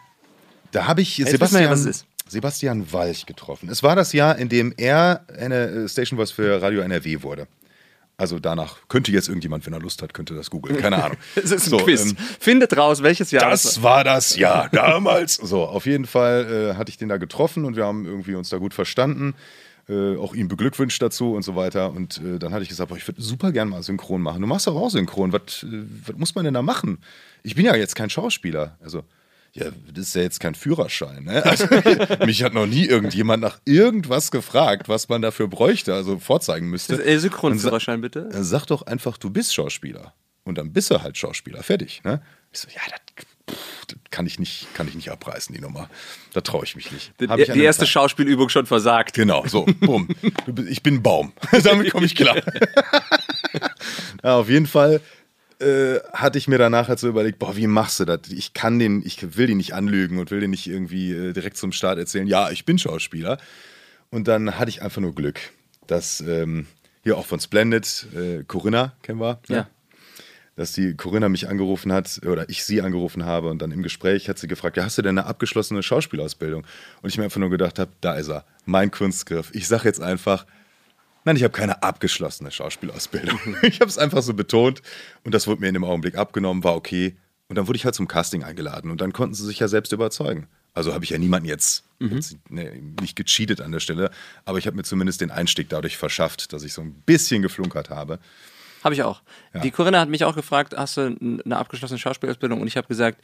da 0.72 0.86
habe 0.86 1.02
ich 1.02 1.18
Jetzt 1.18 1.32
Sebastian, 1.32 1.62
ja, 1.62 1.92
Sebastian 2.28 2.92
Walch 2.92 3.26
getroffen. 3.26 3.68
Es 3.68 3.82
war 3.82 3.96
das 3.96 4.12
Jahr, 4.12 4.38
in 4.38 4.48
dem 4.48 4.72
er 4.76 5.24
eine 5.36 5.66
äh, 5.66 5.88
Station 5.88 6.16
Voice 6.16 6.30
für 6.30 6.62
Radio 6.62 6.80
NRW 6.80 7.22
wurde. 7.22 7.46
Also 8.16 8.38
danach 8.38 8.76
könnte 8.88 9.10
jetzt 9.12 9.28
irgendjemand, 9.28 9.64
wenn 9.64 9.72
er 9.72 9.80
Lust 9.80 10.02
hat, 10.02 10.12
könnte 10.12 10.34
das 10.34 10.50
googeln. 10.50 10.78
Keine 10.78 11.02
Ahnung. 11.02 11.16
Es 11.36 11.50
ist 11.50 11.66
ein 11.66 11.70
so, 11.70 11.78
Quiz. 11.78 12.10
Ähm, 12.10 12.16
Findet 12.38 12.76
raus, 12.76 13.02
welches 13.02 13.30
Jahr. 13.30 13.50
Das 13.50 13.82
war 13.82 14.04
das 14.04 14.36
Jahr 14.36 14.68
damals. 14.72 15.36
so, 15.36 15.64
auf 15.64 15.86
jeden 15.86 16.04
Fall 16.04 16.72
äh, 16.72 16.76
hatte 16.76 16.90
ich 16.90 16.98
den 16.98 17.08
da 17.08 17.16
getroffen 17.16 17.64
und 17.64 17.76
wir 17.76 17.86
haben 17.86 18.04
irgendwie 18.04 18.34
uns 18.34 18.50
da 18.50 18.58
gut 18.58 18.74
verstanden. 18.74 19.34
Äh, 19.90 20.16
auch 20.18 20.34
ihm 20.34 20.46
beglückwünscht 20.46 21.02
dazu 21.02 21.32
und 21.34 21.42
so 21.42 21.56
weiter. 21.56 21.90
Und 21.90 22.18
äh, 22.18 22.38
dann 22.38 22.52
hatte 22.52 22.62
ich 22.62 22.68
gesagt, 22.68 22.90
boah, 22.90 22.96
ich 22.96 23.08
würde 23.08 23.20
super 23.20 23.50
gerne 23.50 23.72
mal 23.72 23.82
synchron 23.82 24.22
machen. 24.22 24.40
Du 24.40 24.46
machst 24.46 24.68
doch 24.68 24.76
auch 24.76 24.88
synchron. 24.88 25.32
Was, 25.32 25.64
äh, 25.64 25.82
was 26.06 26.16
muss 26.16 26.34
man 26.36 26.44
denn 26.44 26.54
da 26.54 26.62
machen? 26.62 26.98
Ich 27.42 27.56
bin 27.56 27.64
ja 27.64 27.74
jetzt 27.74 27.96
kein 27.96 28.08
Schauspieler. 28.08 28.78
Also 28.80 29.02
ja, 29.52 29.66
das 29.92 30.08
ist 30.08 30.14
ja 30.14 30.22
jetzt 30.22 30.38
kein 30.38 30.54
Führerschein. 30.54 31.24
Ne? 31.24 31.44
Also, 31.44 31.66
mich 32.24 32.44
hat 32.44 32.54
noch 32.54 32.66
nie 32.66 32.84
irgendjemand 32.84 33.42
nach 33.42 33.58
irgendwas 33.64 34.30
gefragt, 34.30 34.88
was 34.88 35.08
man 35.08 35.22
dafür 35.22 35.48
bräuchte, 35.48 35.92
also 35.92 36.20
vorzeigen 36.20 36.70
müsste. 36.70 36.94
Ist 36.94 37.22
Synchronführerschein, 37.22 38.00
bitte? 38.00 38.28
Dann 38.30 38.44
sag 38.44 38.66
doch 38.66 38.82
einfach, 38.82 39.18
du 39.18 39.30
bist 39.30 39.52
Schauspieler. 39.52 40.14
Und 40.44 40.56
dann 40.56 40.72
bist 40.72 40.90
du 40.92 41.02
halt 41.02 41.18
Schauspieler. 41.18 41.64
Fertig. 41.64 42.02
Ne? 42.04 42.22
Ich 42.52 42.60
so, 42.60 42.68
ja, 42.68 42.80
das, 42.88 43.26
kann, 44.10 44.26
ich 44.26 44.38
nicht, 44.38 44.72
kann 44.74 44.88
ich 44.88 44.94
nicht 44.94 45.10
abreißen, 45.10 45.54
die 45.54 45.60
Nummer. 45.60 45.88
Da 46.32 46.40
traue 46.40 46.64
ich 46.64 46.76
mich 46.76 46.90
nicht. 46.92 47.12
Die, 47.20 47.26
die 47.26 47.62
erste 47.62 47.84
Zeit. 47.84 47.88
Schauspielübung 47.88 48.48
schon 48.48 48.66
versagt. 48.66 49.14
Genau, 49.14 49.46
so, 49.46 49.66
bumm. 49.80 50.08
Ich 50.68 50.82
bin 50.82 50.96
ein 50.96 51.02
Baum. 51.02 51.32
Damit 51.64 51.90
komme 51.90 52.06
ich 52.06 52.14
klar. 52.14 52.36
ja, 54.24 54.36
auf 54.36 54.48
jeden 54.48 54.66
Fall 54.66 55.00
äh, 55.60 56.00
hatte 56.12 56.38
ich 56.38 56.48
mir 56.48 56.58
danach 56.58 56.88
halt 56.88 56.98
so 56.98 57.08
überlegt, 57.08 57.38
boah, 57.38 57.56
wie 57.56 57.66
machst 57.66 58.00
du 58.00 58.04
das? 58.04 58.20
Ich 58.30 58.54
kann 58.54 58.78
den, 58.78 59.02
ich 59.04 59.36
will 59.36 59.46
den 59.46 59.58
nicht 59.58 59.74
anlügen 59.74 60.18
und 60.18 60.30
will 60.30 60.40
den 60.40 60.50
nicht 60.50 60.66
irgendwie 60.66 61.12
äh, 61.12 61.32
direkt 61.32 61.56
zum 61.56 61.72
Start 61.72 61.98
erzählen, 61.98 62.26
ja, 62.26 62.50
ich 62.50 62.64
bin 62.64 62.78
Schauspieler. 62.78 63.38
Und 64.10 64.26
dann 64.26 64.58
hatte 64.58 64.70
ich 64.70 64.82
einfach 64.82 65.00
nur 65.00 65.14
Glück, 65.14 65.38
dass 65.86 66.20
ähm, 66.20 66.66
hier 67.02 67.16
auch 67.16 67.26
von 67.26 67.40
Splendid, 67.40 68.06
äh, 68.14 68.44
Corinna 68.44 68.94
kennen 69.02 69.20
wir, 69.20 69.40
ne? 69.48 69.66
Dass 70.56 70.72
die 70.72 70.94
Corinna 70.94 71.28
mich 71.28 71.48
angerufen 71.48 71.92
hat 71.92 72.20
oder 72.26 72.48
ich 72.48 72.64
sie 72.64 72.82
angerufen 72.82 73.24
habe 73.24 73.48
und 73.48 73.62
dann 73.62 73.72
im 73.72 73.82
Gespräch 73.82 74.28
hat 74.28 74.38
sie 74.38 74.48
gefragt, 74.48 74.76
ja, 74.76 74.84
hast 74.84 74.98
du 74.98 75.02
denn 75.02 75.18
eine 75.18 75.26
abgeschlossene 75.26 75.82
Schauspielausbildung? 75.82 76.66
Und 77.02 77.08
ich 77.08 77.18
mir 77.18 77.24
einfach 77.24 77.40
nur 77.40 77.50
gedacht 77.50 77.78
habe, 77.78 77.92
da 78.00 78.14
ist 78.14 78.28
er, 78.28 78.44
mein 78.64 78.90
Kunstgriff. 78.90 79.50
Ich 79.54 79.68
sage 79.68 79.84
jetzt 79.84 80.00
einfach, 80.00 80.46
Nein, 81.24 81.36
ich 81.36 81.42
habe 81.44 81.52
keine 81.52 81.82
abgeschlossene 81.82 82.50
Schauspielausbildung. 82.50 83.38
Ich 83.62 83.80
habe 83.80 83.90
es 83.90 83.98
einfach 83.98 84.22
so 84.22 84.32
betont 84.34 84.80
und 85.24 85.34
das 85.34 85.46
wurde 85.46 85.60
mir 85.60 85.68
in 85.68 85.74
dem 85.74 85.84
Augenblick 85.84 86.16
abgenommen, 86.16 86.64
war 86.64 86.74
okay. 86.74 87.16
Und 87.48 87.56
dann 87.56 87.68
wurde 87.68 87.76
ich 87.76 87.84
halt 87.84 87.94
zum 87.94 88.08
Casting 88.08 88.42
eingeladen 88.42 88.90
und 88.90 89.00
dann 89.00 89.12
konnten 89.12 89.34
sie 89.34 89.44
sich 89.44 89.58
ja 89.58 89.68
selbst 89.68 89.92
überzeugen. 89.92 90.46
Also 90.72 90.94
habe 90.94 91.04
ich 91.04 91.10
ja 91.10 91.18
niemanden 91.18 91.48
jetzt, 91.48 91.84
mhm. 91.98 92.14
jetzt 92.14 92.36
nee, 92.48 92.80
nicht 93.00 93.16
gecheatet 93.16 93.60
an 93.60 93.72
der 93.72 93.80
Stelle, 93.80 94.10
aber 94.44 94.58
ich 94.58 94.66
habe 94.66 94.76
mir 94.76 94.84
zumindest 94.84 95.20
den 95.20 95.30
Einstieg 95.30 95.68
dadurch 95.68 95.96
verschafft, 95.96 96.52
dass 96.52 96.62
ich 96.62 96.72
so 96.72 96.80
ein 96.80 96.94
bisschen 97.02 97.42
geflunkert 97.42 97.90
habe. 97.90 98.20
Habe 98.82 98.94
ich 98.94 99.02
auch. 99.02 99.22
Ja. 99.54 99.60
Die 99.60 99.70
Corinna 99.70 100.00
hat 100.00 100.08
mich 100.08 100.24
auch 100.24 100.34
gefragt, 100.34 100.74
hast 100.76 100.96
du 100.96 101.16
eine 101.44 101.56
abgeschlossene 101.56 101.98
Schauspielausbildung? 101.98 102.60
Und 102.60 102.66
ich 102.66 102.76
habe 102.76 102.88
gesagt, 102.88 103.20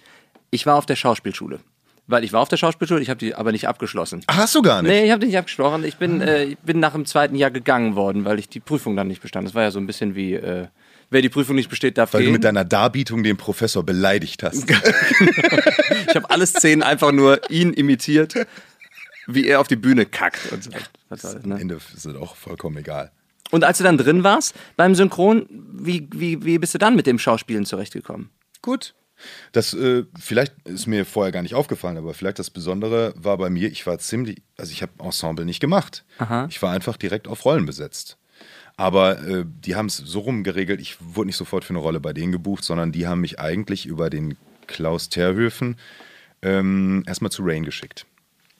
ich 0.50 0.66
war 0.66 0.76
auf 0.76 0.86
der 0.86 0.96
Schauspielschule 0.96 1.60
weil 2.06 2.24
ich 2.24 2.32
war 2.32 2.40
auf 2.40 2.48
der 2.48 2.56
Schauspielschule, 2.56 3.00
ich 3.00 3.10
habe 3.10 3.18
die 3.18 3.34
aber 3.34 3.52
nicht 3.52 3.68
abgeschlossen. 3.68 4.22
Ach, 4.26 4.36
hast 4.36 4.54
du 4.54 4.62
gar 4.62 4.82
nicht? 4.82 4.90
Nee, 4.90 5.04
ich 5.06 5.10
habe 5.10 5.20
die 5.20 5.26
nicht 5.26 5.38
abgeschlossen. 5.38 5.84
Ich 5.84 5.96
bin, 5.96 6.20
äh, 6.20 6.44
ich 6.44 6.58
bin 6.58 6.78
nach 6.78 6.92
dem 6.92 7.04
zweiten 7.04 7.34
Jahr 7.34 7.50
gegangen 7.50 7.96
worden, 7.96 8.24
weil 8.24 8.38
ich 8.38 8.48
die 8.48 8.60
Prüfung 8.60 8.96
dann 8.96 9.08
nicht 9.08 9.22
bestand. 9.22 9.46
Das 9.46 9.54
war 9.54 9.62
ja 9.62 9.70
so 9.70 9.78
ein 9.78 9.86
bisschen 9.86 10.14
wie, 10.14 10.34
äh, 10.34 10.68
wer 11.10 11.22
die 11.22 11.28
Prüfung 11.28 11.56
nicht 11.56 11.68
besteht, 11.68 11.98
darf 11.98 12.14
Weil 12.14 12.22
gehen. 12.22 12.28
du 12.28 12.32
mit 12.34 12.44
deiner 12.44 12.64
Darbietung 12.64 13.22
den 13.22 13.36
Professor 13.36 13.82
beleidigt 13.82 14.42
hast. 14.42 14.70
ich 16.08 16.14
habe 16.14 16.30
alle 16.30 16.46
Szenen 16.46 16.82
einfach 16.82 17.12
nur 17.12 17.50
ihn 17.50 17.72
imitiert, 17.72 18.34
wie 19.26 19.46
er 19.46 19.60
auf 19.60 19.68
die 19.68 19.76
Bühne 19.76 20.06
kackt. 20.06 20.52
Und 20.52 20.62
so. 20.62 20.70
Was 21.08 21.22
das, 21.22 21.44
ne? 21.44 21.54
Am 21.54 21.60
Ende 21.60 21.74
ist 21.74 22.06
es 22.06 22.14
auch 22.14 22.36
vollkommen 22.36 22.76
egal. 22.76 23.10
Und 23.50 23.64
als 23.64 23.78
du 23.78 23.84
dann 23.84 23.98
drin 23.98 24.24
warst 24.24 24.54
beim 24.76 24.94
Synchron, 24.94 25.46
wie, 25.48 26.08
wie, 26.12 26.44
wie 26.44 26.58
bist 26.58 26.74
du 26.74 26.78
dann 26.78 26.96
mit 26.96 27.06
dem 27.06 27.18
Schauspielen 27.18 27.64
zurechtgekommen? 27.64 28.30
Gut. 28.62 28.94
Das 29.52 29.72
äh, 29.72 30.04
vielleicht 30.18 30.54
ist 30.64 30.86
mir 30.86 31.06
vorher 31.06 31.32
gar 31.32 31.42
nicht 31.42 31.54
aufgefallen, 31.54 31.96
aber 31.96 32.12
vielleicht 32.12 32.38
das 32.38 32.50
Besondere 32.50 33.14
war 33.16 33.38
bei 33.38 33.48
mir, 33.48 33.70
ich 33.70 33.86
war 33.86 33.98
ziemlich, 33.98 34.42
also 34.58 34.72
ich 34.72 34.82
habe 34.82 34.92
Ensemble 35.02 35.44
nicht 35.44 35.60
gemacht. 35.60 36.04
Aha. 36.18 36.46
Ich 36.50 36.60
war 36.60 36.72
einfach 36.72 36.96
direkt 36.96 37.28
auf 37.28 37.44
Rollen 37.44 37.64
besetzt. 37.64 38.18
Aber 38.76 39.18
äh, 39.26 39.44
die 39.46 39.74
haben 39.74 39.86
es 39.86 39.96
so 39.96 40.20
rum 40.20 40.44
geregelt, 40.44 40.80
ich 40.80 40.98
wurde 41.00 41.28
nicht 41.28 41.36
sofort 41.36 41.64
für 41.64 41.70
eine 41.70 41.78
Rolle 41.78 42.00
bei 42.00 42.12
denen 42.12 42.32
gebucht, 42.32 42.62
sondern 42.62 42.92
die 42.92 43.06
haben 43.06 43.22
mich 43.22 43.40
eigentlich 43.40 43.86
über 43.86 44.10
den 44.10 44.36
Klaus 44.66 45.08
Terhöfen 45.08 45.76
ähm, 46.42 47.02
erstmal 47.06 47.30
zu 47.30 47.42
Rain 47.42 47.64
geschickt. 47.64 48.04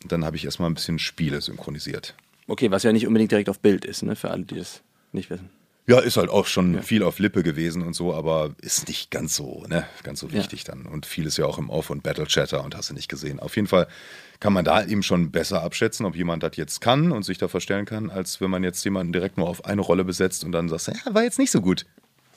Und 0.02 0.12
dann 0.12 0.24
habe 0.24 0.36
ich 0.36 0.44
erstmal 0.46 0.70
ein 0.70 0.74
bisschen 0.74 0.98
Spiele 0.98 1.40
synchronisiert. 1.42 2.14
Okay, 2.46 2.70
was 2.70 2.82
ja 2.82 2.92
nicht 2.92 3.06
unbedingt 3.06 3.32
direkt 3.32 3.48
auf 3.48 3.58
Bild 3.60 3.84
ist, 3.84 4.02
ne, 4.02 4.16
für 4.16 4.30
alle, 4.30 4.44
die 4.44 4.56
das 4.56 4.82
nicht 5.12 5.30
wissen. 5.30 5.50
Ja, 5.88 6.00
ist 6.00 6.16
halt 6.16 6.30
auch 6.30 6.46
schon 6.46 6.74
ja. 6.74 6.82
viel 6.82 7.04
auf 7.04 7.20
Lippe 7.20 7.44
gewesen 7.44 7.82
und 7.82 7.94
so, 7.94 8.12
aber 8.12 8.56
ist 8.60 8.88
nicht 8.88 9.12
ganz 9.12 9.36
so, 9.36 9.64
ne, 9.68 9.86
ganz 10.02 10.18
so 10.18 10.32
wichtig 10.32 10.64
ja. 10.66 10.74
dann. 10.74 10.86
Und 10.86 11.06
vieles 11.06 11.36
ja 11.36 11.46
auch 11.46 11.58
im 11.58 11.70
Off- 11.70 11.90
und 11.90 12.02
Battle-Chatter 12.02 12.64
und 12.64 12.76
hast 12.76 12.90
du 12.90 12.94
nicht 12.94 13.08
gesehen. 13.08 13.38
Auf 13.38 13.54
jeden 13.54 13.68
Fall 13.68 13.86
kann 14.40 14.52
man 14.52 14.64
da 14.64 14.84
eben 14.84 15.04
schon 15.04 15.30
besser 15.30 15.62
abschätzen, 15.62 16.04
ob 16.04 16.16
jemand 16.16 16.42
das 16.42 16.56
jetzt 16.56 16.80
kann 16.80 17.12
und 17.12 17.22
sich 17.22 17.38
da 17.38 17.46
verstellen 17.46 17.84
kann, 17.84 18.10
als 18.10 18.40
wenn 18.40 18.50
man 18.50 18.64
jetzt 18.64 18.82
jemanden 18.84 19.12
direkt 19.12 19.38
nur 19.38 19.48
auf 19.48 19.64
eine 19.64 19.80
Rolle 19.80 20.04
besetzt 20.04 20.42
und 20.42 20.50
dann 20.50 20.68
sagst, 20.68 20.88
ja, 20.88 21.14
war 21.14 21.22
jetzt 21.22 21.38
nicht 21.38 21.52
so 21.52 21.60
gut. 21.60 21.86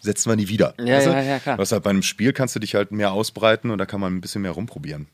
Setzen 0.01 0.29
wir 0.29 0.35
nie 0.35 0.47
wieder. 0.47 0.75
Ja, 0.79 0.97
also, 0.97 1.09
ja, 1.09 1.21
ja, 1.21 1.39
klar. 1.39 1.57
Was 1.57 1.71
halt 1.71 1.83
bei 1.83 1.89
einem 1.89 2.03
Spiel 2.03 2.33
kannst 2.33 2.55
du 2.55 2.59
dich 2.59 2.75
halt 2.75 2.91
mehr 2.91 3.11
ausbreiten 3.11 3.71
und 3.71 3.79
da 3.79 3.85
kann 3.85 3.99
man 3.99 4.15
ein 4.15 4.21
bisschen 4.21 4.43
mehr 4.43 4.51
rumprobieren. 4.51 5.07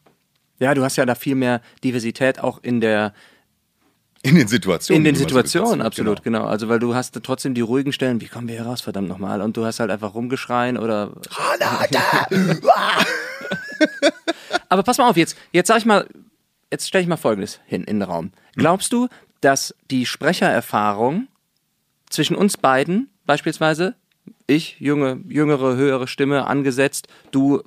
Ja, 0.59 0.73
du 0.73 0.83
hast 0.83 0.97
ja 0.97 1.05
da 1.05 1.15
viel 1.15 1.35
mehr 1.35 1.61
Diversität 1.83 2.39
auch 2.39 2.61
in 2.61 2.81
der, 2.81 3.13
in 4.25 4.35
den 4.35 4.47
Situationen. 4.47 4.97
In 4.97 5.03
den 5.03 5.15
Situationen, 5.15 5.81
so 5.81 5.85
absolut, 5.85 6.23
genau. 6.23 6.39
genau. 6.39 6.49
Also, 6.49 6.67
weil 6.67 6.79
du 6.79 6.95
hast 6.95 7.13
trotzdem 7.23 7.53
die 7.53 7.61
ruhigen 7.61 7.93
Stellen, 7.93 8.19
wie 8.21 8.27
kommen 8.27 8.47
wir 8.47 8.55
hier 8.55 8.65
raus, 8.65 8.81
verdammt 8.81 9.07
nochmal? 9.07 9.41
Und 9.41 9.55
du 9.55 9.65
hast 9.65 9.79
halt 9.79 9.91
einfach 9.91 10.15
rumgeschreien 10.15 10.77
oder. 10.77 11.11
Aber 14.69 14.83
pass 14.83 14.97
mal 14.97 15.07
auf, 15.07 15.17
jetzt, 15.17 15.37
jetzt 15.51 15.67
sag 15.67 15.77
ich 15.77 15.85
mal, 15.85 16.07
jetzt 16.71 16.87
stelle 16.87 17.03
ich 17.03 17.07
mal 17.07 17.17
Folgendes 17.17 17.59
hin 17.65 17.83
in 17.83 17.99
den 17.99 18.09
Raum. 18.09 18.31
Glaubst 18.55 18.91
du, 18.93 19.09
dass 19.41 19.75
die 19.91 20.07
Sprechererfahrung 20.07 21.27
zwischen 22.09 22.35
uns 22.35 22.57
beiden, 22.57 23.11
beispielsweise, 23.27 23.93
ich, 24.47 24.79
junge, 24.79 25.21
jüngere, 25.27 25.75
höhere 25.75 26.07
Stimme 26.07 26.47
angesetzt, 26.47 27.07
du 27.31 27.61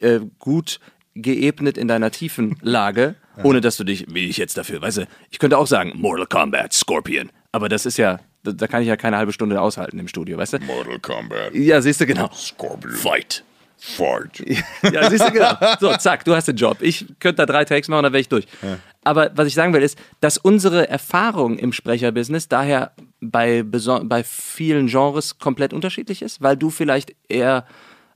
äh, 0.00 0.20
gut 0.38 0.78
geebnet 1.14 1.78
in 1.78 1.88
deiner 1.88 2.10
tiefen 2.10 2.56
Lage, 2.60 3.14
ohne 3.42 3.60
dass 3.60 3.76
du 3.76 3.84
dich, 3.84 4.06
wie 4.08 4.28
ich 4.28 4.36
jetzt 4.36 4.56
dafür, 4.56 4.82
weißt 4.82 4.98
du, 4.98 5.06
ich 5.30 5.38
könnte 5.38 5.58
auch 5.58 5.66
sagen, 5.66 5.92
Mortal 5.96 6.26
Kombat, 6.26 6.72
Scorpion. 6.72 7.30
Aber 7.52 7.68
das 7.68 7.86
ist 7.86 7.96
ja, 7.98 8.20
da, 8.42 8.52
da 8.52 8.66
kann 8.66 8.82
ich 8.82 8.88
ja 8.88 8.96
keine 8.96 9.16
halbe 9.16 9.32
Stunde 9.32 9.60
aushalten 9.60 9.98
im 9.98 10.08
Studio, 10.08 10.38
weißt 10.38 10.54
du? 10.54 10.58
Mortal 10.60 10.98
Kombat. 10.98 11.54
Ja, 11.54 11.80
siehst 11.80 12.00
du, 12.00 12.06
genau. 12.06 12.30
Scorpion. 12.32 12.94
Fight. 12.94 13.44
Fight. 13.80 14.44
Ja, 14.92 15.08
siehst 15.08 15.26
du, 15.26 15.32
genau. 15.32 15.54
So, 15.80 15.96
zack, 15.96 16.24
du 16.24 16.34
hast 16.34 16.48
den 16.48 16.56
Job. 16.56 16.78
Ich 16.80 17.06
könnte 17.18 17.36
da 17.36 17.46
drei 17.46 17.64
Takes 17.64 17.88
machen, 17.88 18.02
dann 18.02 18.12
wäre 18.12 18.20
ich 18.20 18.28
durch. 18.28 18.46
Ja. 18.62 18.78
Aber 19.04 19.30
was 19.34 19.48
ich 19.48 19.54
sagen 19.54 19.72
will, 19.72 19.82
ist, 19.82 19.98
dass 20.20 20.36
unsere 20.36 20.88
Erfahrung 20.88 21.58
im 21.58 21.72
Sprecherbusiness 21.72 22.48
daher 22.48 22.92
bei, 23.20 23.62
bei 23.62 24.22
vielen 24.22 24.88
Genres 24.88 25.38
komplett 25.38 25.72
unterschiedlich 25.72 26.20
ist, 26.20 26.42
weil 26.42 26.56
du 26.56 26.68
vielleicht 26.68 27.14
eher 27.28 27.64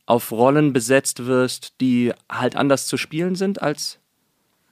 auf 0.06 0.32
Rollen 0.32 0.74
besetzt 0.74 1.26
wirst, 1.26 1.80
die 1.80 2.12
halt 2.30 2.56
anders 2.56 2.86
zu 2.86 2.98
spielen 2.98 3.34
sind 3.34 3.62
als 3.62 3.98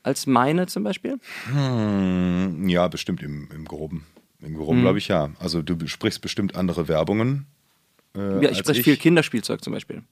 als 0.03 0.26
meine 0.26 0.66
zum 0.66 0.84
Beispiel? 0.84 1.18
Hm, 1.53 2.68
ja, 2.68 2.88
bestimmt 2.88 3.22
im, 3.22 3.48
im 3.55 3.64
Groben. 3.64 4.07
Im 4.40 4.57
Groben 4.57 4.78
hm. 4.78 4.82
glaube 4.82 4.98
ich 4.98 5.09
ja. 5.09 5.30
Also 5.38 5.62
du 5.62 5.86
sprichst 5.86 6.20
bestimmt 6.20 6.57
andere 6.57 6.88
Werbungen. 6.88 7.46
Äh, 8.16 8.44
ja, 8.44 8.50
ich 8.50 8.59
spreche 8.59 8.82
viel 8.82 8.96
Kinderspielzeug 8.96 9.62
zum 9.62 9.72
Beispiel. 9.72 10.03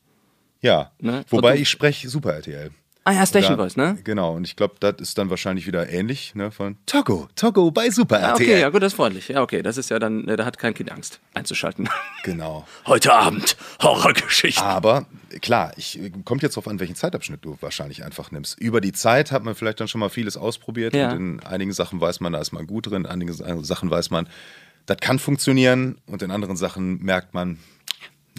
Ja, 0.63 0.93
ne? 1.01 1.25
wobei 1.29 1.57
ich 1.57 1.69
spreche 1.69 2.09
Super 2.09 2.35
RTL. 2.35 2.71
Ah 3.05 3.13
ja, 3.13 3.25
Station 3.25 3.57
Voice, 3.57 3.77
ne? 3.77 3.97
Genau, 4.05 4.35
und 4.35 4.47
ich 4.47 4.57
glaube, 4.57 4.75
das 4.79 4.97
ist 4.99 5.17
dann 5.17 5.31
wahrscheinlich 5.31 5.67
wieder 5.67 5.89
ähnlich, 5.89 6.35
ne, 6.35 6.51
von 6.51 6.77
Togo, 6.85 7.29
Togo 7.35 7.71
bei 7.71 7.89
Super 7.91 8.17
Ah, 8.19 8.31
RTL. 8.33 8.47
okay, 8.47 8.61
ja 8.61 8.69
gut, 8.69 8.83
das 8.83 8.93
ist 8.93 8.97
freundlich. 8.97 9.29
Ja, 9.29 9.41
okay, 9.41 9.63
das 9.63 9.79
ist 9.79 9.89
ja 9.89 9.99
dann, 9.99 10.29
äh, 10.29 10.37
da 10.37 10.45
hat 10.45 10.59
kein 10.59 10.75
Kind 10.75 10.93
Angst 10.93 11.19
einzuschalten. 11.35 11.89
Genau. 12.23 12.67
Heute 12.87 13.15
Abend 13.15 13.57
Horrorgeschichten. 13.83 14.63
Aber 14.63 15.07
klar, 15.41 15.73
ich 15.79 15.99
kommt 16.27 16.43
jetzt 16.43 16.55
darauf 16.57 16.69
an, 16.69 16.79
welchen 16.79 16.95
Zeitabschnitt 16.95 17.43
du 17.43 17.57
wahrscheinlich 17.63 18.05
einfach 18.05 18.31
nimmst. 18.31 18.61
Über 18.61 18.83
die 18.83 18.93
Zeit 18.93 19.33
hat 19.33 19.43
man 19.43 19.55
vielleicht 19.55 19.81
dann 19.81 19.89
schon 19.89 20.01
mal 20.01 20.11
vieles 20.11 20.37
ausprobiert 20.37 20.95
Ja. 20.95 21.13
und 21.13 21.17
in 21.17 21.41
einigen 21.47 21.73
Sachen 21.73 21.99
weiß 22.03 22.21
man, 22.21 22.35
da 22.35 22.41
ist 22.41 22.53
man 22.53 22.67
gut 22.67 22.87
drin, 22.89 23.05
in 23.05 23.07
einigen 23.07 23.33
Sa- 23.33 23.63
Sachen 23.63 23.91
weiß 23.91 24.11
man, 24.11 24.29
das 24.85 24.99
kann 24.99 25.19
funktionieren 25.19 25.97
und 26.07 26.21
in 26.23 26.31
anderen 26.31 26.57
Sachen 26.59 27.03
merkt 27.03 27.33
man, 27.33 27.59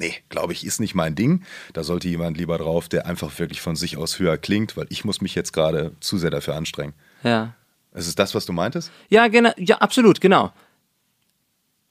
nee, 0.02 0.16
glaube 0.30 0.52
ich, 0.52 0.66
ist 0.66 0.82
nicht 0.82 0.96
mein 0.96 1.16
Ding. 1.16 1.44
Da 1.72 1.84
sollte 1.84 2.10
jemand 2.10 2.38
lieber 2.38 2.58
drauf, 2.58 2.90
der 2.90 3.06
einfach 3.06 3.40
wirklich 3.40 3.62
von 3.62 3.78
sich 3.78 3.96
aus 3.96 4.20
höher 4.20 4.38
klingt, 4.38 4.76
weil 4.76 4.88
ich 4.90 5.06
muss 5.06 5.22
mich 5.22 5.36
jetzt 5.36 5.54
gerade 5.54 5.94
zu 6.02 6.18
sehr 6.18 6.32
dafür 6.32 6.56
anstrengen. 6.56 6.94
Ja. 7.24 7.54
Ist 7.94 8.08
es 8.08 8.16
das, 8.16 8.36
was 8.36 8.46
du 8.46 8.52
meintest? 8.52 8.92
Ja, 9.10 9.28
genau, 9.28 9.52
ja, 9.58 9.78
absolut, 9.78 10.20
genau. 10.20 10.52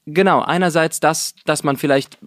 Genau, 0.05 0.41
einerseits 0.41 0.99
das, 0.99 1.35
dass 1.45 1.63
man 1.63 1.77
vielleicht 1.77 2.17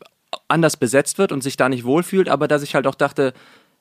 anders 0.49 0.76
besetzt 0.76 1.18
wird 1.18 1.32
und 1.32 1.43
sich 1.43 1.57
da 1.57 1.68
nicht 1.68 1.85
wohlfühlt, 1.85 2.28
aber 2.28 2.49
dass 2.49 2.62
ich 2.62 2.74
halt 2.74 2.87
auch 2.87 2.95
dachte, 2.95 3.35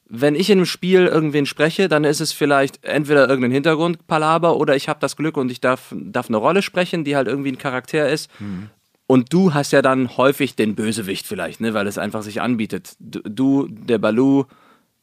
wenn 0.10 0.36
ich 0.36 0.49
in 0.49 0.60
einem 0.60 0.66
Spiel 0.66 1.06
irgendwen 1.06 1.45
spreche, 1.45 1.88
dann 1.88 2.04
ist 2.04 2.20
es 2.20 2.34
vielleicht 2.34 2.84
entweder 2.84 3.28
irgendein 3.30 3.51
Hintergrundpalaber 3.51 4.58
oder 4.58 4.76
ich 4.76 4.89
habe 4.89 4.99
das 4.99 5.16
Glück 5.16 5.38
und 5.38 5.51
ich 5.51 5.62
darf, 5.62 5.93
darf 5.95 6.28
eine 6.28 6.38
Rolle 6.38 6.62
sprechen, 6.62 7.04
die 7.04 7.16
halt 7.16 7.28
irgendwie 7.28 7.51
ein 7.51 7.58
Charakter 7.58 8.10
ist. 8.10 8.30
Und 9.14 9.32
du 9.32 9.53
hast 9.53 9.72
ja 9.72 9.82
dann 9.84 10.18
häufig 10.18 10.55
den 10.55 10.74
Bösewicht 10.76 11.28
vielleicht, 11.28 11.61
ne, 11.61 11.74
weil 11.76 11.86
es 11.88 11.97
einfach 11.99 12.24
sich 12.24 12.41
anbietet. 12.41 12.95
Du, 12.99 13.68
der 13.70 13.99
Balu, 13.99 14.45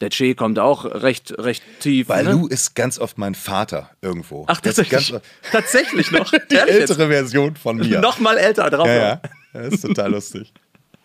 der 0.01 0.09
Che 0.11 0.35
kommt 0.35 0.59
auch 0.59 0.85
recht, 0.85 1.33
recht 1.39 1.63
tief. 1.81 2.09
Balu 2.09 2.47
ne? 2.47 2.49
ist 2.53 2.75
ganz 2.75 2.99
oft 2.99 3.19
mein 3.19 3.35
Vater 3.37 3.91
irgendwo. 4.03 4.45
Ach, 4.49 4.61
Das 4.61 4.79
ist 4.79 4.91
tatsächlich. 4.91 5.13
Ganz, 5.13 5.25
tatsächlich 5.53 6.11
noch. 6.11 6.33
die 6.51 6.57
ältere 6.57 7.07
Version 7.09 7.55
von 7.55 7.77
mir. 7.77 8.01
Noch 8.09 8.19
mal 8.19 8.37
älter 8.37 8.69
drauf. 8.71 8.87
Ja, 8.89 8.95
ja. 8.97 9.21
Das 9.53 9.75
ist 9.75 9.83
total 9.83 10.11
lustig. 10.13 10.53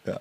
Ja. 0.08 0.20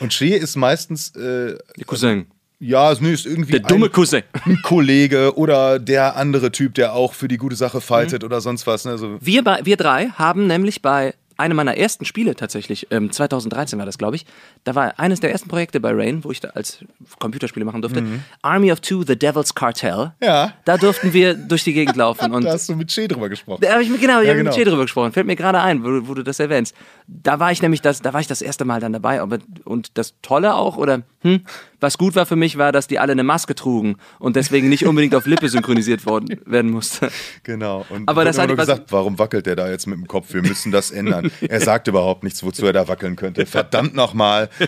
Und 0.00 0.12
Che 0.12 0.36
ist 0.36 0.54
meistens, 0.56 1.16
äh, 1.16 1.56
Der 1.76 1.84
Cousin. 1.86 2.26
ja, 2.60 2.94
nee, 3.00 3.12
ist 3.12 3.26
irgendwie 3.26 3.52
Der 3.58 3.60
dumme 3.60 3.86
ein, 3.86 3.92
Cousin. 3.92 4.22
ein 4.44 4.58
Kollege 4.62 5.36
oder 5.36 5.78
der 5.80 6.14
andere 6.16 6.52
Typ, 6.52 6.74
der 6.74 6.92
auch 6.92 7.12
für 7.14 7.26
die 7.28 7.38
gute 7.38 7.56
Sache 7.56 7.80
fightet 7.80 8.22
Mhm. 8.22 8.26
oder 8.26 8.40
sonst 8.40 8.66
was. 8.68 8.84
Ne? 8.84 8.98
So, 8.98 9.18
Wir, 9.20 9.42
bei, 9.42 9.60
wir 9.64 9.76
drei 9.76 10.10
haben 10.10 10.46
nämlich 10.46 10.80
bei 10.82 11.14
einem 11.38 11.56
meiner 11.56 11.76
ersten 11.76 12.04
Spiele 12.04 12.34
tatsächlich, 12.34 12.88
ähm, 12.90 13.10
2013 13.10 13.78
war 13.78 13.86
das, 13.86 13.96
glaube 13.96 14.16
ich, 14.16 14.26
da 14.64 14.74
war 14.74 14.98
eines 14.98 15.20
der 15.20 15.30
ersten 15.32 15.48
Projekte 15.48 15.80
bei 15.80 15.92
Rain, 15.92 16.24
wo 16.24 16.30
ich 16.30 16.40
da 16.40 16.48
als 16.50 16.84
Computerspiele 17.18 17.64
machen 17.64 17.80
durfte, 17.80 18.02
Army 18.42 18.72
of 18.72 18.80
Two, 18.80 19.04
The 19.06 19.16
Devil's 19.18 19.54
Cartel. 19.54 20.12
Mhm. 20.20 20.26
Ja. 20.26 20.52
Da 20.64 20.76
durften 20.76 21.12
wir 21.12 21.34
durch 21.34 21.64
die 21.64 21.72
Gegend 21.72 21.96
laufen 21.96 22.32
und 22.34 22.44
da 22.44 22.52
hast 22.52 22.68
du 22.68 22.74
mit 22.76 22.88
Che 22.90 23.06
drüber 23.08 23.28
gesprochen. 23.28 23.60
da 23.62 23.72
habe 23.72 23.82
ich 23.82 23.88
mit, 23.88 24.00
genau, 24.00 24.20
ich 24.20 24.26
Ja, 24.26 24.32
hab 24.32 24.38
genau. 24.38 24.50
mit 24.50 24.58
Che 24.58 24.64
drüber 24.64 24.82
gesprochen. 24.82 25.12
Fällt 25.12 25.26
mir 25.26 25.36
gerade 25.36 25.60
ein, 25.60 25.84
wo, 25.84 26.08
wo 26.08 26.14
du 26.14 26.22
das 26.22 26.40
erwähnst. 26.40 26.74
Da 27.06 27.38
war 27.40 27.52
ich 27.52 27.62
nämlich 27.62 27.80
das, 27.82 28.02
da 28.02 28.12
war 28.12 28.20
ich 28.20 28.26
das 28.26 28.42
erste 28.42 28.64
Mal 28.64 28.80
dann 28.80 28.92
dabei. 28.92 29.20
Aber, 29.20 29.38
und 29.64 29.96
das 29.96 30.14
Tolle 30.22 30.54
auch, 30.54 30.76
oder 30.76 31.02
hm, 31.20 31.40
was 31.80 31.98
gut 31.98 32.14
war 32.16 32.26
für 32.26 32.36
mich, 32.36 32.58
war, 32.58 32.70
dass 32.72 32.86
die 32.86 32.98
alle 32.98 33.12
eine 33.12 33.24
Maske 33.24 33.54
trugen 33.54 33.96
und 34.18 34.36
deswegen 34.36 34.68
nicht 34.68 34.86
unbedingt 34.86 35.14
auf 35.14 35.26
Lippe 35.26 35.48
synchronisiert 35.48 36.06
worden, 36.06 36.40
werden 36.46 36.70
musste. 36.70 37.10
Genau. 37.42 37.84
Und 37.88 38.08
Aber 38.08 38.24
das 38.24 38.38
hat- 38.38 38.48
nur 38.48 38.56
gesagt, 38.56 38.90
warum 38.92 39.18
wackelt 39.18 39.46
der 39.46 39.56
da 39.56 39.68
jetzt 39.70 39.86
mit 39.86 39.98
dem 39.98 40.06
Kopf? 40.06 40.32
Wir 40.32 40.42
müssen 40.42 40.70
das 40.72 40.90
ändern. 40.90 41.30
er 41.48 41.60
sagt 41.60 41.88
überhaupt 41.88 42.22
nichts, 42.24 42.42
wozu 42.42 42.66
er 42.66 42.72
da 42.72 42.88
wackeln 42.88 43.16
könnte. 43.16 43.46
Verdammt 43.46 43.94
nochmal. 43.94 44.48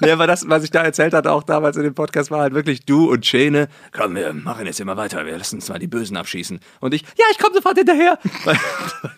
Nee, 0.00 0.10
aber 0.10 0.26
das, 0.26 0.48
was 0.48 0.64
ich 0.64 0.70
da 0.70 0.82
erzählt 0.82 1.14
hatte, 1.14 1.30
auch 1.32 1.42
damals 1.42 1.76
in 1.76 1.82
dem 1.84 1.94
Podcast, 1.94 2.30
war 2.30 2.40
halt 2.40 2.54
wirklich 2.54 2.84
du 2.84 3.10
und 3.10 3.24
Schene. 3.24 3.68
Komm, 3.92 4.14
wir 4.16 4.32
machen 4.32 4.66
jetzt 4.66 4.80
immer 4.80 4.96
weiter. 4.96 5.24
Wir 5.24 5.38
lassen 5.38 5.56
uns 5.56 5.68
mal 5.68 5.78
die 5.78 5.86
Bösen 5.86 6.16
abschießen. 6.16 6.58
Und 6.80 6.92
ich, 6.92 7.02
ja, 7.16 7.24
ich 7.30 7.38
komme 7.38 7.54
sofort 7.54 7.78
hinterher. 7.78 8.18
Weil 8.44 8.58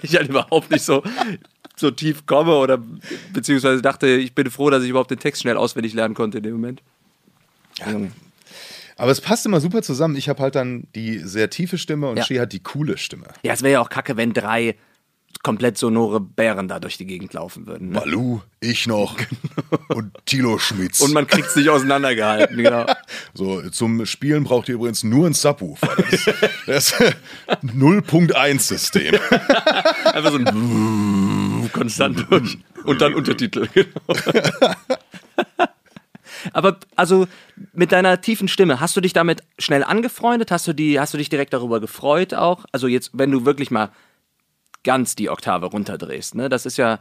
ich 0.02 0.14
halt 0.14 0.28
überhaupt 0.28 0.70
nicht 0.70 0.84
so, 0.84 1.02
so 1.78 1.90
tief 1.90 2.26
komme 2.26 2.56
oder 2.56 2.78
beziehungsweise 3.32 3.80
dachte, 3.82 4.06
ich 4.08 4.34
bin 4.34 4.50
froh, 4.50 4.70
dass 4.70 4.82
ich 4.82 4.90
überhaupt 4.90 5.10
den 5.10 5.18
Text 5.18 5.42
schnell 5.42 5.56
auswendig 5.56 5.94
lernen 5.94 6.14
konnte 6.14 6.38
in 6.38 6.44
dem 6.44 6.52
Moment. 6.54 6.82
Junge. 7.90 8.10
Aber 8.96 9.12
es 9.12 9.20
passt 9.20 9.46
immer 9.46 9.60
super 9.60 9.82
zusammen. 9.82 10.16
Ich 10.16 10.28
habe 10.28 10.42
halt 10.42 10.56
dann 10.56 10.88
die 10.96 11.18
sehr 11.18 11.50
tiefe 11.50 11.78
Stimme 11.78 12.08
und 12.08 12.16
Ja. 12.16 12.24
Che 12.24 12.40
hat 12.40 12.52
die 12.52 12.62
coole 12.62 12.98
Stimme. 12.98 13.26
Ja, 13.44 13.52
es 13.52 13.62
wäre 13.62 13.74
ja 13.74 13.80
auch 13.80 13.90
kacke, 13.90 14.16
wenn 14.16 14.32
drei 14.32 14.74
komplett 15.44 15.78
sonore 15.78 16.20
Bären 16.20 16.66
da 16.66 16.80
durch 16.80 16.96
die 16.98 17.06
Gegend 17.06 17.32
laufen 17.32 17.66
würden. 17.68 17.90
Ne? 17.90 18.00
Balu, 18.00 18.40
ich 18.58 18.88
noch 18.88 19.14
und 19.88 20.12
Tilo 20.26 20.58
Schmitz. 20.58 21.00
Und 21.00 21.12
man 21.14 21.28
kriegt 21.28 21.46
es 21.48 21.54
nicht 21.54 21.68
auseinandergehalten, 21.68 22.56
genau. 22.56 22.86
So, 23.34 23.62
zum 23.70 24.04
Spielen 24.04 24.42
braucht 24.42 24.68
ihr 24.68 24.74
übrigens 24.74 25.04
nur 25.04 25.26
ein 25.28 25.34
Subwoofer. 25.34 25.94
Das, 26.10 26.24
das 26.66 26.94
0.1-System. 27.62 29.14
Einfach 30.06 30.32
so 30.32 30.38
ein 30.38 30.44
konstant 31.68 32.26
durch. 32.30 32.58
Und 32.84 33.00
dann 33.00 33.14
Untertitel. 33.14 33.68
Genau. 33.74 33.88
Aber 36.52 36.78
also 36.94 37.26
mit 37.72 37.90
deiner 37.92 38.20
tiefen 38.20 38.48
Stimme, 38.48 38.80
hast 38.80 38.96
du 38.96 39.00
dich 39.00 39.12
damit 39.12 39.42
schnell 39.58 39.82
angefreundet? 39.82 40.50
Hast 40.50 40.66
du, 40.68 40.72
die, 40.72 41.00
hast 41.00 41.14
du 41.14 41.18
dich 41.18 41.28
direkt 41.28 41.52
darüber 41.52 41.80
gefreut 41.80 42.34
auch? 42.34 42.64
Also 42.72 42.86
jetzt, 42.86 43.10
wenn 43.12 43.30
du 43.30 43.44
wirklich 43.44 43.70
mal 43.70 43.90
ganz 44.84 45.16
die 45.16 45.30
Oktave 45.30 45.66
runterdrehst, 45.66 46.34
ne? 46.34 46.48
Das 46.48 46.66
ist 46.66 46.76
ja. 46.76 47.00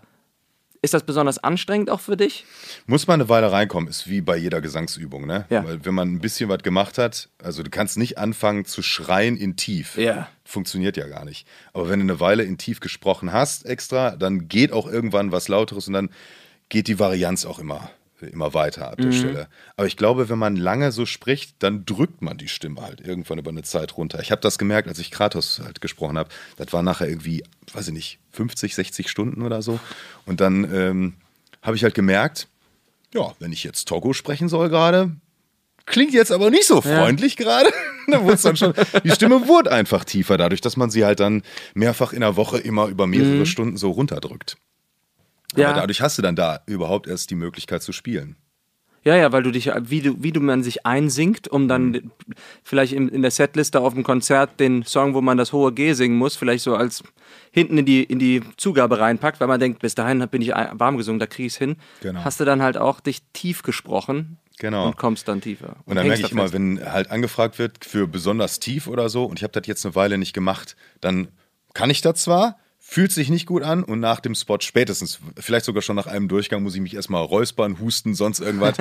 Ist 0.81 0.93
das 0.93 1.03
besonders 1.03 1.39
anstrengend 1.39 1.89
auch 1.89 1.99
für 1.99 2.17
dich? 2.17 2.45
Muss 2.85 3.07
man 3.07 3.19
eine 3.19 3.29
Weile 3.29 3.51
reinkommen, 3.51 3.89
ist 3.89 4.07
wie 4.07 4.21
bei 4.21 4.37
jeder 4.37 4.61
Gesangsübung, 4.61 5.25
ne? 5.25 5.45
Ja. 5.49 5.65
Weil 5.65 5.83
wenn 5.85 5.93
man 5.93 6.13
ein 6.13 6.19
bisschen 6.19 6.49
was 6.49 6.61
gemacht 6.61 6.97
hat, 6.97 7.29
also 7.43 7.63
du 7.63 7.69
kannst 7.69 7.97
nicht 7.97 8.17
anfangen 8.17 8.65
zu 8.65 8.81
schreien 8.81 9.37
in 9.37 9.55
tief. 9.55 9.97
Ja. 9.97 10.29
Funktioniert 10.43 10.95
ja 10.95 11.07
gar 11.07 11.25
nicht. 11.25 11.47
Aber 11.73 11.89
wenn 11.89 11.99
du 11.99 12.05
eine 12.05 12.19
Weile 12.19 12.43
in 12.43 12.57
tief 12.57 12.79
gesprochen 12.79 13.33
hast 13.33 13.65
extra, 13.65 14.15
dann 14.15 14.47
geht 14.47 14.71
auch 14.71 14.87
irgendwann 14.87 15.31
was 15.31 15.47
Lauteres 15.47 15.87
und 15.87 15.93
dann 15.93 16.09
geht 16.69 16.87
die 16.87 16.99
Varianz 16.99 17.45
auch 17.45 17.59
immer, 17.59 17.89
immer 18.21 18.53
weiter 18.53 18.91
ab 18.91 18.97
der 18.97 19.11
Stelle. 19.11 19.47
Aber 19.75 19.87
ich 19.87 19.97
glaube, 19.97 20.29
wenn 20.29 20.39
man 20.39 20.55
lange 20.55 20.91
so 20.91 21.05
spricht, 21.05 21.55
dann 21.59 21.85
drückt 21.85 22.21
man 22.21 22.37
die 22.37 22.47
Stimme 22.47 22.81
halt 22.81 23.01
irgendwann 23.01 23.37
über 23.37 23.51
eine 23.51 23.63
Zeit 23.63 23.97
runter. 23.97 24.19
Ich 24.21 24.31
habe 24.31 24.41
das 24.41 24.57
gemerkt, 24.57 24.87
als 24.87 24.99
ich 24.99 25.11
Kratos 25.11 25.61
halt 25.63 25.81
gesprochen 25.81 26.17
habe. 26.17 26.29
Das 26.57 26.73
war 26.73 26.81
nachher 26.81 27.07
irgendwie, 27.07 27.43
weiß 27.73 27.89
ich 27.89 27.93
nicht, 27.93 28.19
50, 28.31 28.75
60 28.75 29.09
Stunden 29.09 29.41
oder 29.43 29.61
so. 29.61 29.79
Und 30.25 30.41
dann 30.41 30.63
ähm, 30.73 31.13
habe 31.61 31.75
ich 31.75 31.83
halt 31.83 31.95
gemerkt, 31.95 32.47
ja, 33.13 33.33
wenn 33.39 33.51
ich 33.51 33.63
jetzt 33.63 33.87
Togo 33.87 34.13
sprechen 34.13 34.49
soll 34.49 34.69
gerade, 34.69 35.11
klingt 35.85 36.13
jetzt 36.13 36.31
aber 36.31 36.49
nicht 36.49 36.65
so 36.65 36.81
freundlich 36.81 37.37
gerade. 37.37 37.71
da 38.07 38.23
wurde 38.23 38.37
dann 38.41 38.57
schon, 38.57 38.73
die 39.03 39.11
Stimme 39.11 39.47
wurde 39.47 39.71
einfach 39.71 40.03
tiefer, 40.03 40.37
dadurch, 40.37 40.61
dass 40.61 40.77
man 40.77 40.89
sie 40.89 41.05
halt 41.05 41.19
dann 41.19 41.43
mehrfach 41.73 42.13
in 42.13 42.21
der 42.21 42.35
Woche 42.35 42.57
immer 42.57 42.87
über 42.87 43.07
mehrere 43.07 43.45
Stunden 43.45 43.77
so 43.77 43.91
runterdrückt. 43.91 44.57
Ja. 45.55 45.69
Aber 45.69 45.81
dadurch 45.81 46.01
hast 46.01 46.17
du 46.17 46.21
dann 46.21 46.35
da 46.35 46.61
überhaupt 46.65 47.07
erst 47.07 47.29
die 47.29 47.35
Möglichkeit 47.35 47.81
zu 47.81 47.91
spielen. 47.91 48.35
Ja, 49.03 49.15
ja, 49.15 49.31
weil 49.31 49.41
du 49.41 49.51
dich, 49.51 49.71
wie 49.83 50.01
du, 50.01 50.21
wie 50.21 50.33
du 50.33 50.41
man 50.41 50.63
sich 50.63 50.85
einsingt, 50.85 51.47
um 51.47 51.69
dann 51.69 52.11
vielleicht 52.61 52.91
in, 52.91 53.07
in 53.07 53.21
der 53.21 53.31
Setliste 53.31 53.79
auf 53.79 53.93
dem 53.93 54.03
Konzert 54.03 54.59
den 54.59 54.83
Song, 54.83 55.13
wo 55.13 55.21
man 55.21 55.37
das 55.37 55.53
hohe 55.53 55.71
G 55.71 55.93
singen 55.93 56.17
muss, 56.17 56.35
vielleicht 56.35 56.65
so 56.65 56.75
als 56.75 57.03
hinten 57.51 57.77
in 57.77 57.85
die, 57.85 58.03
in 58.03 58.19
die 58.19 58.41
Zugabe 58.57 58.99
reinpackt, 58.99 59.39
weil 59.39 59.47
man 59.47 59.61
denkt, 59.61 59.79
bis 59.79 59.95
dahin 59.95 60.27
bin 60.27 60.41
ich 60.41 60.49
warm 60.49 60.97
gesungen, 60.97 61.19
da 61.19 61.25
krieg 61.25 61.45
ich's 61.45 61.57
hin. 61.57 61.77
Genau. 62.01 62.25
Hast 62.25 62.41
du 62.41 62.45
dann 62.45 62.61
halt 62.61 62.75
auch 62.77 62.99
dich 62.99 63.21
tief 63.31 63.63
gesprochen 63.63 64.39
Genau. 64.59 64.87
und 64.87 64.97
kommst 64.97 65.27
dann 65.27 65.39
tiefer. 65.39 65.77
Und 65.85 65.95
dann 65.95 66.05
hängst 66.05 66.21
merke 66.21 66.25
ich 66.25 66.31
immer, 66.31 66.51
wenn 66.51 66.83
halt 66.83 67.11
angefragt 67.11 67.59
wird 67.59 67.85
für 67.85 68.07
besonders 68.07 68.59
tief 68.59 68.87
oder 68.87 69.07
so 69.07 69.23
und 69.23 69.39
ich 69.39 69.43
habe 69.43 69.53
das 69.53 69.67
jetzt 69.67 69.85
eine 69.85 69.95
Weile 69.95 70.17
nicht 70.17 70.33
gemacht, 70.33 70.75
dann 70.99 71.29
kann 71.73 71.89
ich 71.91 72.01
das 72.01 72.23
zwar, 72.23 72.57
fühlt 72.89 73.11
sich 73.11 73.29
nicht 73.29 73.45
gut 73.45 73.63
an 73.63 73.83
und 73.83 73.99
nach 73.99 74.21
dem 74.21 74.33
Spot 74.33 74.59
spätestens, 74.61 75.19
vielleicht 75.37 75.65
sogar 75.65 75.81
schon 75.81 75.97
nach 75.97 76.07
einem 76.07 76.29
Durchgang, 76.29 76.63
muss 76.63 76.73
ich 76.73 76.79
mich 76.79 76.95
erstmal 76.95 77.21
räuspern, 77.21 77.79
husten, 77.81 78.15
sonst 78.15 78.39
irgendwas. 78.39 78.77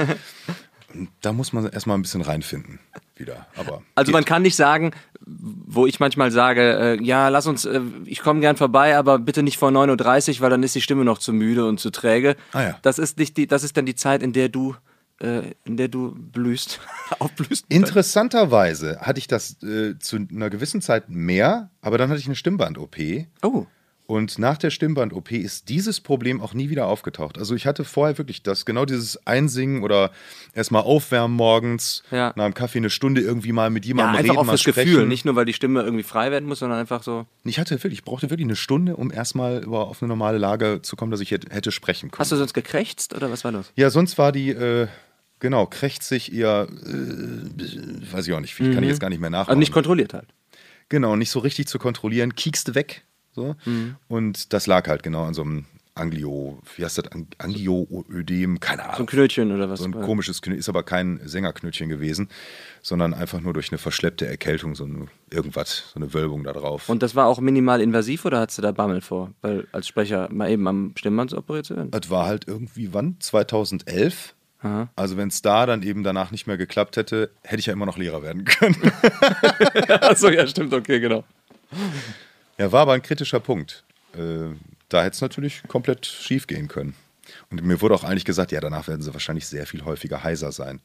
da 1.22 1.32
muss 1.32 1.52
man 1.52 1.68
erstmal 1.68 1.98
ein 1.98 2.02
bisschen 2.02 2.22
reinfinden 2.22 2.78
wieder. 3.16 3.48
Aber 3.56 3.82
Also 3.96 4.10
geht. 4.10 4.14
man 4.14 4.24
kann 4.24 4.42
nicht 4.42 4.54
sagen, 4.54 4.92
wo 5.26 5.86
ich 5.88 5.98
manchmal 5.98 6.30
sage, 6.30 6.98
äh, 7.00 7.02
ja, 7.02 7.28
lass 7.30 7.48
uns, 7.48 7.64
äh, 7.64 7.80
ich 8.04 8.20
komme 8.20 8.38
gern 8.40 8.56
vorbei, 8.56 8.96
aber 8.96 9.18
bitte 9.18 9.42
nicht 9.42 9.58
vor 9.58 9.70
9.30 9.70 10.36
Uhr, 10.36 10.40
weil 10.42 10.50
dann 10.50 10.62
ist 10.62 10.76
die 10.76 10.82
Stimme 10.82 11.04
noch 11.04 11.18
zu 11.18 11.32
müde 11.32 11.66
und 11.66 11.80
zu 11.80 11.90
träge. 11.90 12.36
Ah 12.52 12.62
ja. 12.62 12.78
Das 12.82 13.00
ist 13.00 13.18
nicht 13.18 13.36
die, 13.36 13.48
das 13.48 13.64
ist 13.64 13.76
dann 13.76 13.86
die 13.86 13.96
Zeit, 13.96 14.22
in 14.22 14.32
der 14.32 14.48
du, 14.48 14.76
äh, 15.20 15.50
in 15.64 15.76
der 15.76 15.88
du 15.88 16.14
blühst, 16.14 16.78
aufblühst. 17.18 17.66
Interessanterweise 17.68 19.00
hatte 19.00 19.18
ich 19.18 19.26
das 19.26 19.60
äh, 19.64 19.98
zu 19.98 20.16
einer 20.30 20.48
gewissen 20.48 20.80
Zeit 20.80 21.08
mehr, 21.10 21.70
aber 21.80 21.98
dann 21.98 22.08
hatte 22.08 22.20
ich 22.20 22.26
eine 22.26 22.36
Stimmband-OP. 22.36 22.96
Oh. 23.42 23.66
Und 24.06 24.38
nach 24.38 24.56
der 24.56 24.70
Stimmband-OP 24.70 25.32
ist 25.32 25.68
dieses 25.68 26.00
Problem 26.00 26.40
auch 26.40 26.54
nie 26.54 26.70
wieder 26.70 26.86
aufgetaucht. 26.86 27.38
Also 27.38 27.56
ich 27.56 27.66
hatte 27.66 27.84
vorher 27.84 28.16
wirklich 28.18 28.42
das, 28.42 28.64
genau 28.64 28.84
dieses 28.84 29.26
Einsingen 29.26 29.82
oder 29.82 30.12
erstmal 30.54 30.82
aufwärmen 30.82 31.36
morgens, 31.36 32.04
Ja. 32.12 32.32
nach 32.36 32.44
dem 32.44 32.54
Kaffee 32.54 32.78
eine 32.78 32.90
Stunde 32.90 33.20
irgendwie 33.20 33.50
mal 33.50 33.68
mit 33.68 33.84
Ja, 33.84 33.88
jemandem 33.88 34.14
einfach 34.16 34.30
reden, 34.30 34.38
auch 34.38 34.44
mal 34.44 34.52
fürs 34.52 34.60
sprechen. 34.62 34.90
Gefühl, 34.92 35.06
nicht 35.08 35.24
nur 35.24 35.34
weil 35.34 35.44
die 35.44 35.52
Stimme 35.54 35.82
irgendwie 35.82 36.04
frei 36.04 36.30
werden 36.30 36.48
muss, 36.48 36.60
sondern 36.60 36.78
einfach 36.78 37.02
so. 37.02 37.26
Ich 37.42 37.58
hatte 37.58 37.74
wirklich, 37.82 37.94
ich 38.00 38.04
brauchte 38.04 38.30
wirklich 38.30 38.46
eine 38.46 38.54
Stunde, 38.54 38.94
um 38.96 39.10
erstmal 39.12 39.62
über- 39.64 39.88
auf 39.88 40.00
eine 40.02 40.08
normale 40.08 40.38
Lage 40.38 40.82
zu 40.82 40.94
kommen, 40.94 41.10
dass 41.10 41.20
ich 41.20 41.32
hätte, 41.32 41.72
sprechen 41.72 42.12
können. 42.12 42.20
Hast 42.20 42.30
du 42.30 42.36
sonst 42.36 42.54
gekrächzt 42.54 43.12
oder 43.12 43.32
was 43.32 43.42
war 43.42 43.50
los? 43.50 43.72
Ja, 43.74 43.90
sonst 43.90 44.18
war 44.18 44.30
die, 44.32 44.50
äh, 44.50 44.86
Genau, 45.38 45.66
krächzig 45.66 46.32
eher, 46.32 46.66
äh, 46.86 48.12
weiß 48.12 48.26
ich 48.26 48.32
auch 48.32 48.40
nicht, 48.40 48.56
kann 48.56 48.82
ich 48.82 48.88
jetzt 48.88 49.00
gar 49.00 49.10
nicht 49.10 49.20
mehr 49.20 49.28
nachmachen. 49.28 49.50
Also 49.50 49.58
nicht 49.58 49.72
kontrolliert 49.72 50.14
halt. 50.14 50.28
Genau, 50.88 51.14
nicht 51.16 51.30
so 51.30 51.40
richtig 51.40 51.66
zu 51.68 51.78
kontrollieren, 51.78 52.34
kiekste 52.34 52.74
weg. 52.74 53.04
So. 53.36 53.54
Mhm. 53.66 53.94
Und 54.08 54.52
das 54.52 54.66
lag 54.66 54.88
halt 54.88 55.02
genau 55.04 55.24
an 55.24 55.34
so 55.34 55.42
einem 55.42 55.66
Anglio, 55.94 56.58
wie 56.76 56.84
heißt 56.84 56.98
das, 56.98 57.04
Ang- 57.12 57.26
Angioödem, 57.38 58.60
keine 58.60 58.82
Ahnung. 58.84 58.96
So 58.96 59.02
ein 59.04 59.06
Knötchen 59.06 59.52
oder 59.52 59.70
was. 59.70 59.80
So 59.80 59.86
ein 59.86 59.92
komisches 59.92 60.42
Knötchen, 60.42 60.58
ist 60.58 60.68
aber 60.68 60.82
kein 60.82 61.20
Sängerknötchen 61.24 61.88
gewesen, 61.88 62.28
sondern 62.82 63.14
einfach 63.14 63.40
nur 63.40 63.52
durch 63.54 63.70
eine 63.70 63.78
verschleppte 63.78 64.26
Erkältung, 64.26 64.74
so 64.74 64.84
ein, 64.84 65.08
irgendwas, 65.30 65.90
so 65.94 66.00
eine 66.00 66.12
Wölbung 66.12 66.44
da 66.44 66.52
drauf. 66.52 66.88
Und 66.88 67.02
das 67.02 67.14
war 67.14 67.26
auch 67.26 67.40
minimal 67.40 67.80
invasiv 67.80 68.24
oder 68.24 68.40
hattest 68.40 68.58
du 68.58 68.62
da 68.62 68.72
Bammel 68.72 69.00
vor? 69.00 69.32
Weil 69.42 69.66
als 69.72 69.86
Sprecher 69.86 70.28
mal 70.32 70.50
eben 70.50 70.66
am 70.68 70.92
Stimmband 70.96 71.32
operiert 71.34 71.66
zu 71.66 71.76
werden? 71.76 71.90
das 71.92 72.10
war 72.10 72.26
halt 72.26 72.46
irgendwie, 72.48 72.92
wann? 72.92 73.16
2011? 73.20 74.34
Also 74.96 75.16
wenn 75.16 75.28
es 75.28 75.42
da 75.42 75.64
dann 75.64 75.82
eben 75.84 76.02
danach 76.02 76.32
nicht 76.32 76.48
mehr 76.48 76.56
geklappt 76.56 76.96
hätte, 76.96 77.30
hätte 77.44 77.60
ich 77.60 77.66
ja 77.66 77.72
immer 77.72 77.86
noch 77.86 77.98
Lehrer 77.98 78.22
werden 78.22 78.44
können. 78.44 78.74
Achso, 80.00 80.28
ja, 80.28 80.44
stimmt, 80.46 80.74
okay, 80.74 80.98
genau. 80.98 81.22
Ja, 82.58 82.72
war 82.72 82.82
aber 82.82 82.92
ein 82.94 83.02
kritischer 83.02 83.40
Punkt. 83.40 83.84
Äh, 84.14 84.54
da 84.88 85.02
hätte 85.02 85.14
es 85.14 85.20
natürlich 85.20 85.62
komplett 85.68 86.06
schief 86.06 86.46
gehen 86.46 86.68
können. 86.68 86.94
Und 87.50 87.62
mir 87.62 87.80
wurde 87.80 87.94
auch 87.94 88.04
eigentlich 88.04 88.24
gesagt, 88.24 88.52
ja, 88.52 88.60
danach 88.60 88.86
werden 88.88 89.02
sie 89.02 89.12
wahrscheinlich 89.12 89.46
sehr 89.46 89.66
viel 89.66 89.84
häufiger 89.84 90.22
heiser 90.22 90.52
sein. 90.52 90.80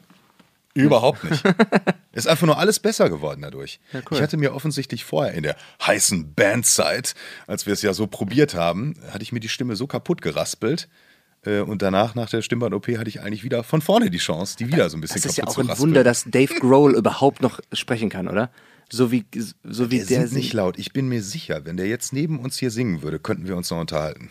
Überhaupt 0.74 1.24
nicht. 1.24 1.44
Ist 2.14 2.28
einfach 2.28 2.48
nur 2.48 2.58
alles 2.58 2.80
besser 2.80 3.10
geworden 3.10 3.42
dadurch. 3.42 3.80
cool. 3.94 4.04
Ich 4.12 4.22
hatte 4.22 4.38
mir 4.38 4.54
offensichtlich 4.54 5.04
vorher 5.04 5.34
in 5.34 5.44
der 5.44 5.56
heißen 5.86 6.34
Bandzeit, 6.34 7.14
als 7.48 7.66
wir 7.66 7.74
es 7.74 7.82
ja 7.82 7.94
so 7.94 8.08
probiert 8.08 8.56
haben, 8.56 8.96
hatte 9.12 9.24
ich 9.24 9.32
mir 9.32 9.40
die 9.40 9.50
Stimme 9.50 9.76
so 9.76 9.88
kaputt 9.88 10.22
geraspelt. 10.22 10.88
Äh, 11.46 11.60
Und 11.60 11.82
danach, 11.82 12.16
nach 12.16 12.30
der 12.30 12.42
Stimmband-OP, 12.42 12.88
hatte 12.98 13.10
ich 13.10 13.22
eigentlich 13.22 13.44
wieder 13.44 13.64
von 13.64 13.82
vorne 13.82 14.10
die 14.10 14.18
Chance, 14.18 14.56
die 14.58 14.68
wieder 14.68 14.90
so 14.90 14.98
ein 14.98 15.02
bisschen 15.02 15.22
Das 15.22 15.26
ist 15.32 15.38
ja 15.38 15.46
auch 15.48 15.54
zu 15.54 15.62
ein. 15.62 15.78
Wunder, 15.80 16.04
dass 16.04 16.26
Dave 16.26 16.54
Grohl 16.56 16.96
überhaupt 16.98 17.42
noch 17.42 17.60
sprechen 17.74 18.10
kann, 18.10 18.28
oder? 18.28 18.52
So 18.92 19.12
wie, 19.12 19.26
so 19.64 19.90
wie 19.90 20.00
Wir 20.00 20.06
der. 20.06 20.28
sind 20.28 20.34
nicht 20.38 20.54
laut. 20.54 20.78
Ich 20.78 20.92
bin 20.92 21.08
mir 21.08 21.24
sicher, 21.24 21.64
wenn 21.66 21.78
der 21.78 21.88
jetzt 21.88 22.12
neben 22.12 22.40
uns 22.40 22.58
hier 22.58 22.72
singen 22.72 23.02
würde, 23.02 23.20
könnten 23.20 23.48
wir 23.48 23.56
uns 23.56 23.70
noch 23.72 23.80
unterhalten. 23.80 24.30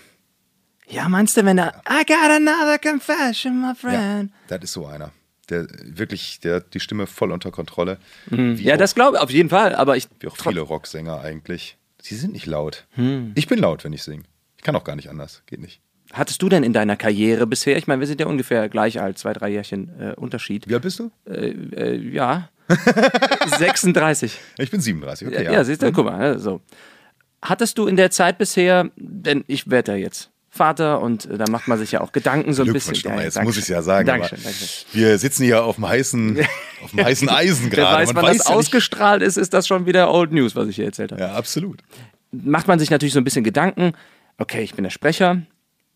ja, 0.89 1.09
meinst 1.09 1.37
du, 1.37 1.45
wenn 1.45 1.57
er. 1.59 1.83
I 1.89 2.05
got 2.07 2.31
another 2.31 2.79
confession, 2.79 3.61
my 3.61 3.75
friend. 3.75 4.31
Das 4.49 4.63
ist 4.63 4.73
so 4.75 4.87
einer. 4.87 5.13
Der 5.49 5.67
wirklich, 5.83 6.41
der 6.41 6.57
hat 6.57 6.75
die 6.75 6.81
Stimme 6.81 7.07
voll 7.07 7.33
unter 7.33 7.51
Kontrolle. 7.51 7.99
Mhm. 8.29 8.57
Ja, 8.57 8.75
auch, 8.75 8.79
das 8.79 8.95
glaube 8.95 9.17
ich 9.17 9.23
auf 9.23 9.31
jeden 9.31 9.49
Fall, 9.49 9.75
aber 9.75 9.97
ich. 9.97 10.07
wie 10.21 10.29
auch 10.29 10.37
viele 10.37 10.61
Rocksänger 10.61 11.21
eigentlich. 11.23 11.77
Sie 12.03 12.15
sind 12.17 12.33
nicht 12.35 12.47
laut. 12.47 12.87
Hm. 12.93 13.33
Ich 13.35 13.47
bin 13.49 13.59
laut, 13.59 13.83
wenn 13.85 13.93
ich 13.93 14.03
singe. 14.03 14.23
Ich 14.57 14.63
kann 14.63 14.77
auch 14.77 14.85
gar 14.85 14.95
nicht 14.97 15.11
anders. 15.11 15.43
Geht 15.47 15.61
nicht. 15.61 15.81
Hattest 16.13 16.43
du 16.43 16.49
denn 16.49 16.63
in 16.65 16.73
deiner 16.73 16.97
Karriere 16.97 17.47
bisher, 17.47 17.77
ich 17.77 17.87
meine, 17.87 18.01
wir 18.01 18.07
sind 18.07 18.21
ja 18.21 18.27
ungefähr 18.27 18.69
gleich 18.69 19.01
alt, 19.01 19.19
zwei, 19.19 19.33
drei 19.33 19.49
Jährchen 19.51 19.91
äh, 20.01 20.15
Unterschied. 20.17 20.69
Wie 20.69 20.75
alt 20.75 20.83
bist 20.83 20.99
du? 20.99 21.11
Äh, 21.25 21.51
äh, 21.77 21.97
ja. 21.97 22.49
36. 23.59 24.39
Ich 24.59 24.71
bin 24.71 24.81
37. 24.81 25.29
Okay, 25.29 25.45
Ja, 25.45 25.53
ja. 25.53 25.65
siehst 25.65 25.83
du, 25.83 25.93
guck 25.93 26.05
mal, 26.07 26.19
ne, 26.19 26.39
so. 26.39 26.61
Hattest 27.43 27.79
du 27.79 27.87
in 27.87 27.97
der 27.97 28.11
Zeit 28.11 28.39
bisher, 28.39 28.91
denn 28.97 29.45
ich 29.47 29.71
werde 29.71 29.93
ja 29.93 29.99
jetzt 29.99 30.31
Vater 30.51 31.01
und 31.01 31.27
äh, 31.27 31.39
da 31.39 31.45
macht 31.49 31.69
man 31.69 31.79
sich 31.79 31.93
ja 31.93 32.01
auch 32.01 32.11
Gedanken 32.13 32.53
so 32.53 32.65
ein 32.65 32.73
bisschen. 32.73 32.95
Nochmal, 33.05 33.25
jetzt 33.25 33.41
muss 33.43 33.57
ich 33.57 33.63
es 33.63 33.69
ja 33.69 33.83
sagen. 33.83 34.07
Dankeschön, 34.07 34.43
Dankeschön. 34.43 34.87
Wir 34.93 35.17
sitzen 35.19 35.45
hier 35.45 35.63
auf 35.65 35.77
dem 35.77 35.89
heißen, 35.89 36.39
auf 36.83 36.91
dem 36.91 37.05
heißen 37.05 37.29
Eisen 37.29 37.71
gerade. 37.71 37.99
weiß, 38.03 38.13
Man 38.15 38.25
wann 38.25 38.37
das 38.37 38.49
ja 38.49 38.55
ausgestrahlt 38.55 39.23
ist, 39.23 39.37
ist 39.37 39.55
das 39.55 39.69
schon 39.69 39.87
wieder 39.87 40.13
Old 40.13 40.33
News, 40.33 40.57
was 40.57 40.67
ich 40.69 40.77
hier 40.77 40.87
erzählt 40.87 41.13
habe. 41.13 41.23
Ja, 41.23 41.35
absolut. 41.35 41.83
macht 42.33 42.67
man 42.67 42.81
sich 42.81 42.91
natürlich 42.91 43.13
so 43.15 43.21
ein 43.21 43.25
bisschen 43.25 43.45
Gedanken, 43.45 43.93
okay, 44.39 44.63
ich 44.63 44.75
bin 44.75 44.83
der 44.83 44.91
Sprecher, 44.91 45.43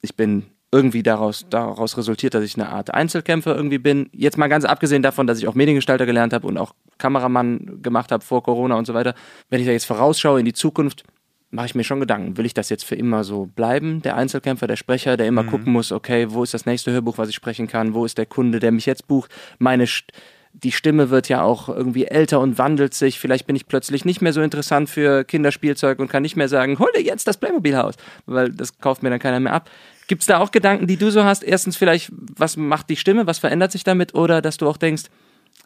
ich 0.04 0.16
bin 0.16 0.44
irgendwie 0.70 1.02
daraus, 1.02 1.46
daraus 1.50 1.96
resultiert, 1.96 2.34
dass 2.34 2.44
ich 2.44 2.56
eine 2.56 2.68
Art 2.68 2.92
Einzelkämpfer 2.92 3.54
irgendwie 3.54 3.78
bin. 3.78 4.10
Jetzt 4.12 4.36
mal 4.36 4.48
ganz 4.48 4.64
abgesehen 4.64 5.02
davon, 5.02 5.26
dass 5.26 5.38
ich 5.38 5.46
auch 5.46 5.54
Mediengestalter 5.54 6.04
gelernt 6.04 6.32
habe 6.32 6.46
und 6.46 6.58
auch 6.58 6.74
Kameramann 6.98 7.80
gemacht 7.80 8.10
habe 8.12 8.24
vor 8.24 8.42
Corona 8.42 8.74
und 8.76 8.84
so 8.84 8.94
weiter. 8.94 9.14
Wenn 9.50 9.60
ich 9.60 9.66
da 9.66 9.72
jetzt 9.72 9.86
vorausschaue 9.86 10.40
in 10.40 10.44
die 10.44 10.52
Zukunft, 10.52 11.04
mache 11.50 11.66
ich 11.66 11.74
mir 11.76 11.84
schon 11.84 12.00
Gedanken. 12.00 12.36
Will 12.36 12.46
ich 12.46 12.54
das 12.54 12.70
jetzt 12.70 12.84
für 12.84 12.96
immer 12.96 13.22
so 13.22 13.46
bleiben, 13.46 14.02
der 14.02 14.16
Einzelkämpfer, 14.16 14.66
der 14.66 14.76
Sprecher, 14.76 15.16
der 15.16 15.28
immer 15.28 15.44
gucken 15.44 15.72
muss, 15.72 15.92
okay, 15.92 16.26
wo 16.30 16.42
ist 16.42 16.54
das 16.54 16.66
nächste 16.66 16.90
Hörbuch, 16.90 17.18
was 17.18 17.28
ich 17.28 17.36
sprechen 17.36 17.68
kann, 17.68 17.94
wo 17.94 18.04
ist 18.04 18.18
der 18.18 18.26
Kunde, 18.26 18.58
der 18.58 18.72
mich 18.72 18.86
jetzt 18.86 19.06
bucht, 19.06 19.30
meine 19.58 19.86
St 19.86 20.10
die 20.54 20.72
Stimme 20.72 21.10
wird 21.10 21.28
ja 21.28 21.42
auch 21.42 21.68
irgendwie 21.68 22.06
älter 22.06 22.40
und 22.40 22.58
wandelt 22.58 22.94
sich. 22.94 23.18
Vielleicht 23.18 23.46
bin 23.46 23.56
ich 23.56 23.66
plötzlich 23.66 24.04
nicht 24.04 24.22
mehr 24.22 24.32
so 24.32 24.40
interessant 24.40 24.88
für 24.88 25.24
Kinderspielzeug 25.24 25.98
und 25.98 26.08
kann 26.08 26.22
nicht 26.22 26.36
mehr 26.36 26.48
sagen, 26.48 26.78
hol 26.78 26.88
dir 26.94 27.02
jetzt 27.02 27.26
das 27.26 27.36
Playmobil-Haus, 27.36 27.96
weil 28.26 28.50
das 28.50 28.78
kauft 28.78 29.02
mir 29.02 29.10
dann 29.10 29.18
keiner 29.18 29.40
mehr 29.40 29.52
ab. 29.52 29.68
Gibt 30.06 30.22
es 30.22 30.26
da 30.26 30.38
auch 30.38 30.50
Gedanken, 30.50 30.86
die 30.86 30.96
du 30.96 31.10
so 31.10 31.24
hast? 31.24 31.42
Erstens 31.42 31.76
vielleicht, 31.76 32.12
was 32.12 32.56
macht 32.56 32.88
die 32.88 32.96
Stimme, 32.96 33.26
was 33.26 33.38
verändert 33.38 33.72
sich 33.72 33.84
damit? 33.84 34.14
Oder 34.14 34.40
dass 34.40 34.56
du 34.56 34.68
auch 34.68 34.76
denkst, 34.76 35.04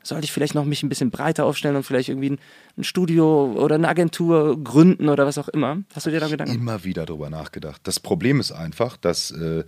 sollte 0.03 0.24
ich 0.24 0.32
vielleicht 0.32 0.55
noch 0.55 0.64
mich 0.64 0.82
ein 0.82 0.89
bisschen 0.89 1.11
breiter 1.11 1.45
aufstellen 1.45 1.76
und 1.76 1.82
vielleicht 1.82 2.09
irgendwie 2.09 2.30
ein, 2.30 2.39
ein 2.78 2.84
Studio 2.84 3.53
oder 3.57 3.74
eine 3.74 3.89
Agentur 3.89 4.62
gründen 4.62 5.09
oder 5.09 5.26
was 5.26 5.39
auch 5.39 5.49
immer? 5.49 5.82
Hast 5.95 6.07
du 6.07 6.11
dir 6.11 6.20
da 6.20 6.28
Gedanken? 6.28 6.55
Immer 6.55 6.84
wieder 6.84 7.05
drüber 7.05 7.30
nachgedacht. 7.30 7.80
Das 7.84 8.01
Problem 8.01 8.41
ist 8.41 8.53
einfach, 8.53 8.97
dass 8.97 9.30
äh, 9.32 9.64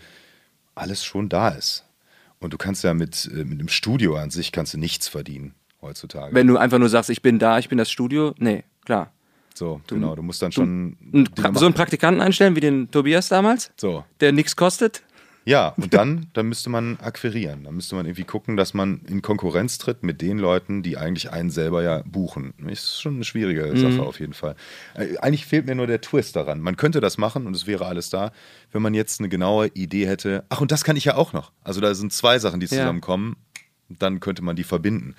alles 0.75 1.05
schon 1.05 1.29
da 1.29 1.49
ist. 1.49 1.85
Und 2.41 2.53
du 2.53 2.59
kannst 2.59 2.83
ja 2.85 2.95
mit, 2.95 3.31
äh, 3.33 3.45
mit 3.45 3.59
einem 3.61 3.69
Studio 3.69 4.17
an 4.17 4.31
sich 4.31 4.51
kannst 4.51 4.75
du 4.75 4.79
nichts 4.79 5.09
verdienen 5.09 5.55
heutzutage. 5.83 6.35
Wenn 6.35 6.47
du 6.47 6.57
einfach 6.57 6.79
nur 6.79 6.89
sagst, 6.89 7.11
ich 7.11 7.23
bin 7.23 7.39
da, 7.39 7.59
ich 7.59 7.69
bin 7.69 7.79
das 7.79 7.91
Studio, 7.91 8.35
nee, 8.39 8.65
klar. 8.85 9.13
so, 9.55 9.81
genau, 9.87 10.15
du 10.17 10.23
musst 10.23 10.41
dann 10.43 10.53
schon. 10.53 10.97
Dinge 11.01 11.29
so 11.59 11.67
einen 11.67 11.75
Praktikanten 11.75 12.21
einstellen 12.23 12.57
wie 12.57 12.61
den 12.61 12.91
Tobias 12.91 13.29
damals, 13.29 13.71
So. 13.77 14.05
der 14.21 14.33
nichts 14.33 14.57
kostet. 14.57 15.03
Ja, 15.47 15.69
und 15.79 15.95
dann, 15.95 16.27
dann 16.35 16.47
müsste 16.47 16.69
man 16.71 16.99
akquirieren. 17.01 17.65
Dann 17.65 17.75
müsste 17.75 17.95
man 17.95 18.07
irgendwie 18.07 18.25
gucken, 18.25 18.57
dass 18.57 18.75
man 18.75 19.01
in 19.09 19.23
Konkurrenz 19.23 19.79
tritt 19.79 20.03
mit 20.03 20.21
den 20.21 20.39
Leuten, 20.39 20.83
die 20.83 20.97
eigentlich 20.99 21.31
einen 21.33 21.51
selber 21.51 21.83
ja 21.83 22.03
buchen. 22.05 22.53
Ist 22.69 23.01
schon 23.01 23.15
eine 23.17 23.25
schwierige 23.25 23.77
Sache 23.77 24.03
auf 24.03 24.21
jeden 24.21 24.35
Fall. 24.35 24.55
Äh, 24.95 25.17
Eigentlich 25.19 25.47
fehlt 25.47 25.67
mir 25.67 25.75
nur 25.75 25.87
der 25.87 26.01
Twist 26.01 26.37
daran. 26.37 26.61
Man 26.61 26.77
könnte 26.77 27.01
das 27.01 27.17
machen 27.19 27.47
und 27.47 27.57
es 27.57 27.67
wäre 27.67 27.87
alles 27.87 28.11
da, 28.11 28.33
wenn 28.73 28.83
man 28.83 28.93
jetzt 28.95 29.21
eine 29.21 29.29
genaue 29.29 29.69
Idee 29.69 30.07
hätte. 30.07 30.45
Ach, 30.51 30.61
und 30.61 30.71
das 30.73 30.85
kann 30.85 30.97
ich 30.97 31.07
ja 31.07 31.15
auch 31.17 31.33
noch. 31.33 31.53
Also 31.65 31.81
da 31.81 31.95
sind 31.95 32.13
zwei 32.13 32.39
Sachen, 32.39 32.61
die 32.61 32.67
Ja. 32.67 32.71
zusammenkommen. 32.83 33.37
Dann 33.89 34.21
könnte 34.21 34.43
man 34.43 34.57
die 34.57 34.65
verbinden. 34.65 35.15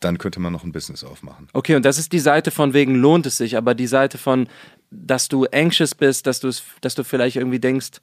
Dann 0.00 0.18
könnte 0.18 0.38
man 0.40 0.52
noch 0.52 0.64
ein 0.64 0.72
Business 0.72 1.02
aufmachen. 1.02 1.48
Okay, 1.52 1.76
und 1.76 1.84
das 1.84 1.96
ist 1.98 2.12
die 2.12 2.18
Seite 2.18 2.50
von 2.50 2.72
wegen 2.74 2.96
lohnt 2.96 3.24
es 3.26 3.36
sich, 3.36 3.56
aber 3.56 3.74
die 3.74 3.86
Seite 3.86 4.18
von, 4.18 4.48
dass 4.90 5.28
du 5.28 5.46
anxious 5.46 5.94
bist, 5.94 6.26
dass 6.26 6.40
du 6.40 6.48
es, 6.48 6.62
dass 6.80 6.94
du 6.94 7.04
vielleicht 7.04 7.36
irgendwie 7.36 7.60
denkst, 7.60 8.00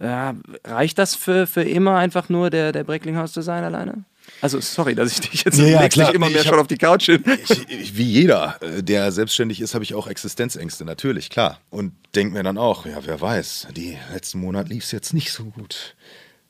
ja, 0.00 0.34
reicht 0.64 0.98
das 0.98 1.14
für, 1.14 1.46
für 1.46 1.62
immer 1.62 1.96
einfach 1.96 2.28
nur 2.28 2.50
der, 2.50 2.72
der 2.72 2.84
Breckling-Haus 2.84 3.32
zu 3.32 3.42
sein 3.42 3.64
alleine? 3.64 4.04
Also 4.42 4.60
sorry, 4.60 4.94
dass 4.94 5.10
ich 5.12 5.20
dich 5.20 5.44
jetzt 5.44 5.58
Ja, 5.58 5.88
klar. 5.88 6.14
immer 6.14 6.26
Nee, 6.26 6.32
mehr 6.34 6.42
ich 6.42 6.46
schon 6.48 6.56
hab- 6.56 6.60
auf 6.62 6.66
die 6.66 6.76
Couch 6.76 7.06
hin. 7.06 7.24
Ich, 7.42 7.68
ich, 7.70 7.96
wie 7.96 8.02
jeder, 8.04 8.56
äh, 8.60 8.82
der 8.82 9.10
selbstständig 9.10 9.60
ist, 9.60 9.74
habe 9.74 9.84
ich 9.84 9.94
auch 9.94 10.06
Existenzängste, 10.06 10.84
natürlich, 10.84 11.30
klar. 11.30 11.58
Und 11.70 11.92
denke 12.14 12.34
mir 12.34 12.42
dann 12.42 12.58
auch, 12.58 12.84
ja, 12.86 12.98
wer 13.04 13.20
weiß, 13.20 13.68
die 13.74 13.96
letzten 14.12 14.40
Monat 14.40 14.68
lief 14.68 14.84
es 14.84 14.92
jetzt 14.92 15.14
nicht 15.14 15.32
so 15.32 15.44
gut. 15.46 15.96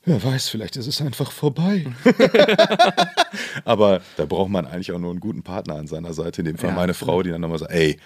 Wer 0.05 0.23
weiß, 0.25 0.49
vielleicht 0.49 0.77
ist 0.77 0.87
es 0.89 1.01
einfach 1.01 1.31
vorbei. 1.31 1.87
Aber 3.65 4.01
da 4.17 4.25
braucht 4.27 4.51
man 4.51 4.67
eigentlich 4.67 4.91
auch 4.93 4.99
nur 4.99 5.11
einen 5.11 5.21
guten 5.21 5.43
Partner 5.43 5.75
an 5.77 5.87
seiner 5.87 6.13
Seite, 6.15 6.41
in 6.41 6.47
dem 6.47 6.59
Fall 6.59 6.71
Ja, 6.71 6.75
meine 6.77 6.95
Frau, 6.95 7.23
die 7.23 7.31
dann 7.31 7.41
nochmal 7.43 7.59
sagt, 7.59 7.73
ey, 7.73 7.99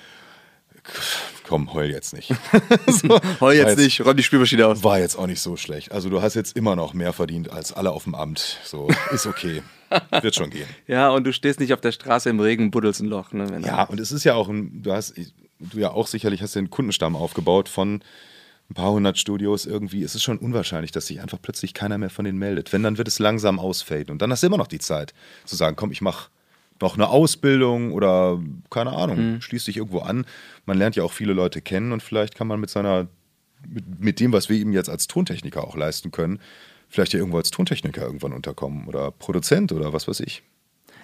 komm, 1.53 1.74
heul 1.74 1.90
jetzt 1.90 2.14
nicht. 2.14 2.28
so, 2.86 3.09
Heul 3.11 3.40
war 3.40 3.55
jetzt 3.55 3.76
nicht, 3.76 4.00
räum 4.00 4.16
die 4.16 4.22
Spülmaschine 4.22 4.66
aus. 4.66 4.82
War 4.82 4.98
jetzt 4.98 5.16
auch 5.16 5.26
nicht 5.26 5.40
so 5.40 5.57
schlecht. 5.57 5.92
Also 5.92 6.09
du 6.09 6.22
hast 6.22 6.34
jetzt 6.34 6.57
immer 6.57 6.76
noch 6.76 6.94
mehr 6.94 7.12
verdient 7.12 7.50
als 7.50 7.74
alle 7.74 7.90
auf 7.90 8.05
dem 8.05 8.14
Amt. 8.14 8.59
So, 8.64 8.88
ist 9.12 9.26
okay. 9.26 9.62
Wird 10.22 10.34
schon 10.34 10.48
gehen. 10.48 10.66
Ja, 10.86 11.11
und 11.11 11.24
du 11.24 11.32
stehst 11.34 11.61
nicht 11.61 11.74
auf 11.74 11.82
der 11.82 11.92
Straße 11.92 12.30
im 12.30 12.40
Regen, 12.40 12.70
buddelst 12.70 13.00
ein 13.00 13.07
Loch. 13.07 13.32
Ne, 13.32 13.50
wenn 13.50 13.62
Ja, 13.62 13.84
und 13.84 14.00
es 14.00 14.12
ist 14.12 14.24
ja 14.24 14.34
auch 14.34 14.48
ein, 14.48 14.82
du 14.82 14.92
hast, 14.92 15.14
du 15.59 15.78
ja 15.78 15.90
auch 15.90 16.07
sicherlich 16.07 16.40
hast 16.40 16.57
den 16.57 16.70
Kundenstamm 16.70 17.16
aufgebaut 17.16 17.68
von 17.68 18.03
ein 18.70 18.74
paar 18.74 18.92
hundert 18.92 19.18
Studios 19.18 19.66
irgendwie. 19.66 20.03
Es 20.03 20.14
ist 20.14 20.22
schon 20.22 20.38
unwahrscheinlich, 20.38 20.90
dass 20.90 21.09
sich 21.09 21.20
einfach 21.20 21.38
plötzlich 21.42 21.74
keiner 21.74 21.98
mehr 21.98 22.09
von 22.09 22.24
denen 22.24 22.38
meldet. 22.38 22.72
Wenn, 22.72 22.82
dann 22.82 22.96
wird 22.96 23.09
es 23.09 23.18
langsam 23.18 23.59
ausfaden. 23.59 24.11
Und 24.11 24.22
dann 24.22 24.32
hast 24.32 24.42
du 24.42 24.46
immer 24.46 24.57
noch 24.57 24.68
die 24.68 24.78
Zeit 24.78 25.12
zu 25.44 25.55
sagen, 25.55 25.76
komm, 25.76 25.92
ich 25.92 26.00
mache 26.00 26.30
noch 26.83 26.95
eine 26.95 27.09
Ausbildung 27.09 27.93
oder 27.93 28.41
keine 28.70 28.93
Ahnung, 28.93 29.41
schließ 29.41 29.64
dich 29.64 29.76
irgendwo 29.78 30.01
an. 30.01 30.26
Man 30.66 30.78
lernt 30.78 30.97
ja 30.97 31.05
auch 31.05 31.12
viele 31.12 31.33
Leute 31.33 31.61
kennen 31.61 31.93
und 31.93 32.03
vielleicht 32.03 32.35
kann 32.35 32.47
man 32.47 32.61
mit 32.61 32.70
seiner, 32.70 33.09
mit, 33.68 34.01
mit 34.01 34.20
dem, 34.20 34.33
was 34.33 34.49
wir 34.49 34.57
ihm 34.57 34.72
jetzt 34.72 34.91
als 34.91 35.07
Tontechniker 35.07 35.64
auch 35.64 35.76
leisten 35.76 36.11
können, 36.11 36.41
vielleicht 36.89 37.12
ja 37.14 37.18
irgendwo 37.18 37.39
als 37.39 37.51
Tontechniker 37.51 38.03
irgendwann 38.03 38.33
unterkommen 38.33 38.87
oder 38.87 39.11
Produzent 39.11 39.72
oder 39.72 39.93
was 39.93 40.09
weiß 40.09 40.20
ich. 40.20 40.43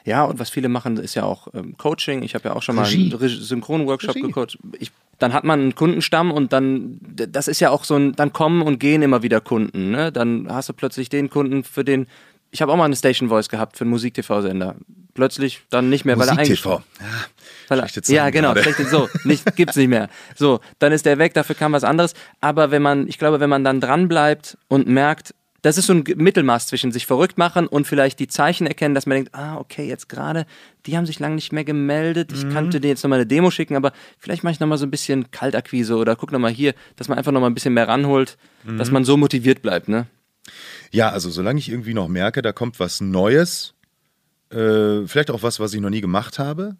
Ja, 0.04 0.24
und 0.24 0.38
was 0.38 0.48
viele 0.48 0.68
machen, 0.68 0.96
ist 0.96 1.14
ja 1.14 1.24
auch 1.24 1.48
ähm, 1.54 1.76
Coaching. 1.76 2.22
Ich 2.22 2.34
habe 2.34 2.48
ja 2.48 2.56
auch 2.56 2.62
schon 2.62 2.78
Regie. 2.78 3.10
mal 3.10 3.20
einen 3.20 3.28
Synchronworkshop 3.28 4.14
gecoacht. 4.14 4.58
Ich, 4.78 4.90
dann 5.18 5.32
hat 5.32 5.44
man 5.44 5.60
einen 5.60 5.74
Kundenstamm 5.74 6.30
und 6.30 6.52
dann, 6.52 6.98
das 7.00 7.48
ist 7.48 7.60
ja 7.60 7.70
auch 7.70 7.84
so 7.84 7.96
ein, 7.96 8.12
dann 8.12 8.32
kommen 8.32 8.62
und 8.62 8.78
gehen 8.78 9.02
immer 9.02 9.22
wieder 9.22 9.40
Kunden. 9.40 9.90
Ne? 9.90 10.12
Dann 10.12 10.46
hast 10.50 10.68
du 10.68 10.72
plötzlich 10.72 11.08
den 11.08 11.28
Kunden, 11.28 11.64
für 11.64 11.84
den, 11.84 12.06
ich 12.50 12.62
habe 12.62 12.72
auch 12.72 12.76
mal 12.76 12.84
eine 12.84 12.96
Station 12.96 13.28
Voice 13.28 13.48
gehabt 13.48 13.76
für 13.76 13.82
einen 13.82 13.90
Musik-TV-Sender. 13.90 14.76
Plötzlich 15.14 15.62
dann 15.70 15.88
nicht 15.90 16.04
mehr, 16.04 16.18
weil 16.18 16.28
er 16.28 16.34
Musik-TV. 16.36 16.76
eingestellt 16.76 16.84
weil 17.68 17.80
er, 17.80 17.88
ja, 18.14 18.30
genau, 18.30 18.54
schlechte, 18.56 18.84
so, 18.86 19.08
nicht, 19.24 19.56
gibt's 19.56 19.76
nicht 19.76 19.88
mehr. 19.88 20.08
So, 20.36 20.60
dann 20.78 20.92
ist 20.92 21.04
der 21.06 21.18
weg, 21.18 21.34
dafür 21.34 21.54
kam 21.54 21.72
was 21.72 21.84
anderes. 21.84 22.14
Aber 22.40 22.70
wenn 22.70 22.82
man, 22.82 23.08
ich 23.08 23.18
glaube, 23.18 23.40
wenn 23.40 23.50
man 23.50 23.64
dann 23.64 23.80
dran 23.80 24.08
bleibt 24.08 24.56
und 24.68 24.86
merkt, 24.88 25.34
das 25.62 25.76
ist 25.76 25.86
so 25.86 25.92
ein 25.92 26.04
Mittelmaß 26.16 26.68
zwischen 26.68 26.92
sich 26.92 27.04
verrückt 27.04 27.36
machen 27.36 27.66
und 27.66 27.84
vielleicht 27.86 28.20
die 28.20 28.28
Zeichen 28.28 28.66
erkennen, 28.68 28.94
dass 28.94 29.06
man 29.06 29.16
denkt, 29.16 29.34
ah, 29.34 29.56
okay, 29.56 29.86
jetzt 29.88 30.08
gerade, 30.08 30.46
die 30.86 30.96
haben 30.96 31.04
sich 31.04 31.18
lange 31.18 31.34
nicht 31.34 31.52
mehr 31.52 31.64
gemeldet, 31.64 32.30
ich 32.32 32.44
Mhm. 32.44 32.52
könnte 32.52 32.80
denen 32.80 32.90
jetzt 32.92 33.02
nochmal 33.02 33.18
eine 33.18 33.26
Demo 33.26 33.50
schicken, 33.50 33.74
aber 33.74 33.92
vielleicht 34.20 34.44
mache 34.44 34.52
ich 34.52 34.60
nochmal 34.60 34.78
so 34.78 34.86
ein 34.86 34.90
bisschen 34.92 35.30
Kaltakquise 35.32 35.96
oder 35.96 36.14
guck 36.14 36.30
nochmal 36.30 36.52
hier, 36.52 36.74
dass 36.94 37.08
man 37.08 37.18
einfach 37.18 37.32
nochmal 37.32 37.50
ein 37.50 37.54
bisschen 37.54 37.74
mehr 37.74 37.88
ranholt, 37.88 38.38
Mhm. 38.64 38.78
dass 38.78 38.92
man 38.92 39.04
so 39.04 39.16
motiviert 39.16 39.60
bleibt, 39.60 39.88
ne? 39.88 40.06
Ja, 40.90 41.10
also 41.10 41.30
solange 41.30 41.58
ich 41.58 41.68
irgendwie 41.68 41.94
noch 41.94 42.08
merke, 42.08 42.42
da 42.42 42.52
kommt 42.52 42.80
was 42.80 43.00
Neues, 43.00 43.74
äh, 44.50 45.06
vielleicht 45.06 45.30
auch 45.30 45.42
was, 45.42 45.60
was 45.60 45.74
ich 45.74 45.80
noch 45.80 45.90
nie 45.90 46.00
gemacht 46.00 46.38
habe, 46.38 46.76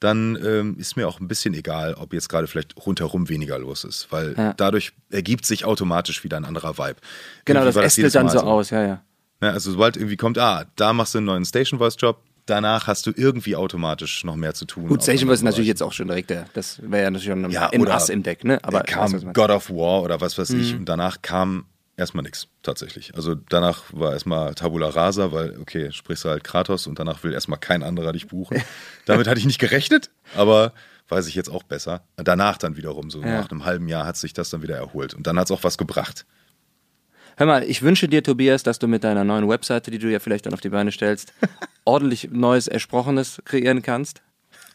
dann 0.00 0.36
ähm, 0.44 0.76
ist 0.78 0.96
mir 0.96 1.06
auch 1.06 1.20
ein 1.20 1.28
bisschen 1.28 1.54
egal, 1.54 1.94
ob 1.94 2.12
jetzt 2.12 2.28
gerade 2.28 2.48
vielleicht 2.48 2.74
rundherum 2.84 3.28
weniger 3.28 3.58
los 3.58 3.84
ist, 3.84 4.08
weil 4.10 4.34
Ja. 4.36 4.52
dadurch 4.54 4.92
ergibt 5.10 5.46
sich 5.46 5.64
automatisch 5.64 6.24
wieder 6.24 6.36
ein 6.36 6.44
anderer 6.44 6.76
Vibe. 6.76 6.96
Genau, 7.44 7.60
Irgendwie 7.60 7.74
das 7.78 7.86
ästelt 7.86 8.14
dann 8.16 8.26
Mal 8.26 8.32
so 8.32 8.40
aus, 8.40 8.70
ja, 8.70 8.82
ja. 8.84 9.02
Ja, 9.40 9.50
also 9.50 9.70
sobald 9.72 9.96
irgendwie 9.96 10.16
kommt, 10.16 10.38
ah, 10.38 10.64
da 10.76 10.92
machst 10.92 11.14
du 11.14 11.18
einen 11.18 11.26
neuen 11.26 11.44
Station 11.44 11.78
Voice 11.78 11.94
Job, 11.98 12.20
danach 12.46 12.88
hast 12.88 13.06
du 13.06 13.12
irgendwie 13.14 13.54
automatisch 13.54 14.24
noch 14.24 14.34
mehr 14.34 14.54
zu 14.54 14.64
tun. 14.64 14.88
Gut, 14.88 15.02
Station 15.02 15.22
anderen 15.28 15.34
ist 15.34 15.42
natürlich 15.44 15.68
jetzt 15.68 15.82
auch 15.84 15.92
schon 15.92 16.08
direkt 16.08 16.30
der, 16.30 16.46
das 16.54 16.80
wäre 16.82 17.04
ja 17.04 17.10
natürlich 17.10 17.28
schon 17.28 17.50
Ja, 17.52 17.66
im 17.68 17.82
oder 17.82 17.94
Ass 17.94 18.08
im 18.08 18.24
Deck, 18.24 18.42
ne? 18.42 18.58
Aber 18.64 18.80
kam 18.80 19.12
meine? 19.12 19.32
God 19.32 19.50
of 19.50 19.70
War 19.70 20.02
oder 20.02 20.20
was 20.20 20.36
weiß 20.36 20.50
Mhm. 20.50 20.60
ich 20.60 20.74
und 20.74 20.88
danach 20.88 21.22
kam 21.22 21.66
erstmal 21.96 22.22
nichts 22.22 22.48
tatsächlich. 22.62 23.14
Also 23.14 23.34
danach 23.34 23.84
war 23.92 24.12
erstmal 24.12 24.54
Tabula 24.54 24.88
Rasa, 24.88 25.32
weil 25.32 25.58
okay, 25.60 25.92
sprichst 25.92 26.24
du 26.24 26.28
halt 26.30 26.44
Kratos 26.44 26.86
und 26.86 26.98
danach 26.98 27.22
will 27.24 27.32
erstmal 27.32 27.58
kein 27.58 27.82
anderer 27.82 28.12
dich 28.12 28.28
buchen. 28.28 28.62
Damit 29.06 29.26
hatte 29.26 29.38
ich 29.38 29.46
nicht 29.46 29.58
gerechnet, 29.58 30.10
aber 30.34 30.72
weiß 31.08 31.26
ich 31.26 31.34
jetzt 31.34 31.50
auch 31.50 31.62
besser. 31.62 32.04
Danach 32.16 32.56
dann 32.58 32.76
wiederum, 32.76 33.10
so 33.10 33.20
Ja. 33.20 33.40
nach 33.40 33.50
einem 33.50 33.64
halben 33.64 33.88
Jahr 33.88 34.06
hat 34.06 34.16
sich 34.16 34.32
das 34.32 34.50
dann 34.50 34.62
wieder 34.62 34.76
erholt 34.76 35.14
und 35.14 35.26
dann 35.26 35.38
hat 35.38 35.46
es 35.46 35.50
auch 35.50 35.64
was 35.64 35.76
gebracht. 35.78 36.24
Hör 37.36 37.46
mal, 37.46 37.62
ich 37.64 37.82
wünsche 37.82 38.08
dir, 38.08 38.22
Tobias, 38.22 38.62
dass 38.62 38.78
du 38.78 38.86
mit 38.86 39.04
deiner 39.04 39.24
neuen 39.24 39.48
Webseite, 39.48 39.90
die 39.90 39.98
du 39.98 40.10
ja 40.10 40.18
vielleicht 40.20 40.46
dann 40.46 40.52
auf 40.54 40.60
die 40.60 40.68
Beine 40.68 40.92
stellst, 40.92 41.32
ordentlich 41.84 42.28
neues 42.30 42.68
Ersprochenes 42.68 43.42
kreieren 43.44 43.82
kannst. 43.82 44.22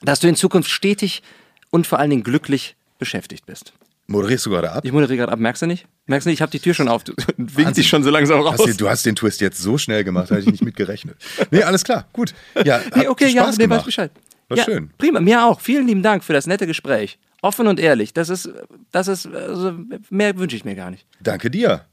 Dass 0.01 0.19
du 0.19 0.27
in 0.27 0.35
Zukunft 0.35 0.69
stetig 0.69 1.21
und 1.69 1.87
vor 1.87 1.99
allen 1.99 2.09
Dingen 2.09 2.23
glücklich 2.23 2.75
beschäftigt 2.99 3.45
bist. 3.45 3.73
Moderierst 4.09 4.45
du 4.45 4.49
gerade 4.51 4.71
ab? 4.71 4.85
Ich 4.85 4.91
moderiere 4.93 5.17
gerade 5.17 5.33
ab, 5.33 5.39
merkst 5.39 5.61
du 5.61 5.65
nicht? 5.65 5.85
Merkst 6.05 6.25
du 6.25 6.29
nicht, 6.29 6.37
ich 6.37 6.41
habe 6.41 6.51
die 6.51 6.59
Tür 6.59 6.73
schon 6.73 6.87
auf. 6.87 7.03
Du 7.03 7.13
winkst 7.37 7.77
dich 7.77 7.87
schon 7.89 8.03
so 8.03 8.09
langsam 8.09 8.39
raus. 8.39 8.55
Hast 8.57 8.67
du, 8.67 8.73
du 8.73 8.89
hast 8.89 9.05
den 9.05 9.15
Twist 9.15 9.41
jetzt 9.41 9.59
so 9.59 9.77
schnell 9.77 10.05
gemacht, 10.05 10.31
hatte 10.31 10.41
ich 10.41 10.47
nicht 10.47 10.63
mit 10.63 10.77
gerechnet. 10.77 11.17
Nee, 11.51 11.63
alles 11.63 11.83
klar, 11.83 12.07
gut. 12.13 12.33
Ja, 12.63 12.79
Nee, 12.95 13.07
okay, 13.07 13.27
ja, 13.27 13.51
nee, 13.57 13.69
weiß. 13.69 13.83
Bescheid. 13.83 14.11
War 14.47 14.57
ja, 14.57 14.63
schön. 14.63 14.91
Prima, 14.97 15.19
mir 15.19 15.43
auch. 15.43 15.59
Vielen 15.59 15.87
lieben 15.87 16.03
Dank 16.03 16.23
für 16.23 16.31
das 16.31 16.47
nette 16.47 16.65
Gespräch. 16.65 17.19
Offen 17.41 17.67
und 17.67 17.81
ehrlich. 17.81 18.13
Das 18.13 18.29
ist, 18.29 18.49
das 18.91 19.09
ist, 19.09 19.27
also, 19.27 19.73
mehr 20.09 20.37
wünsche 20.37 20.55
ich 20.55 20.63
mir 20.63 20.75
gar 20.75 20.89
nicht. 20.89 21.05
Danke 21.19 21.51
dir. 21.51 21.85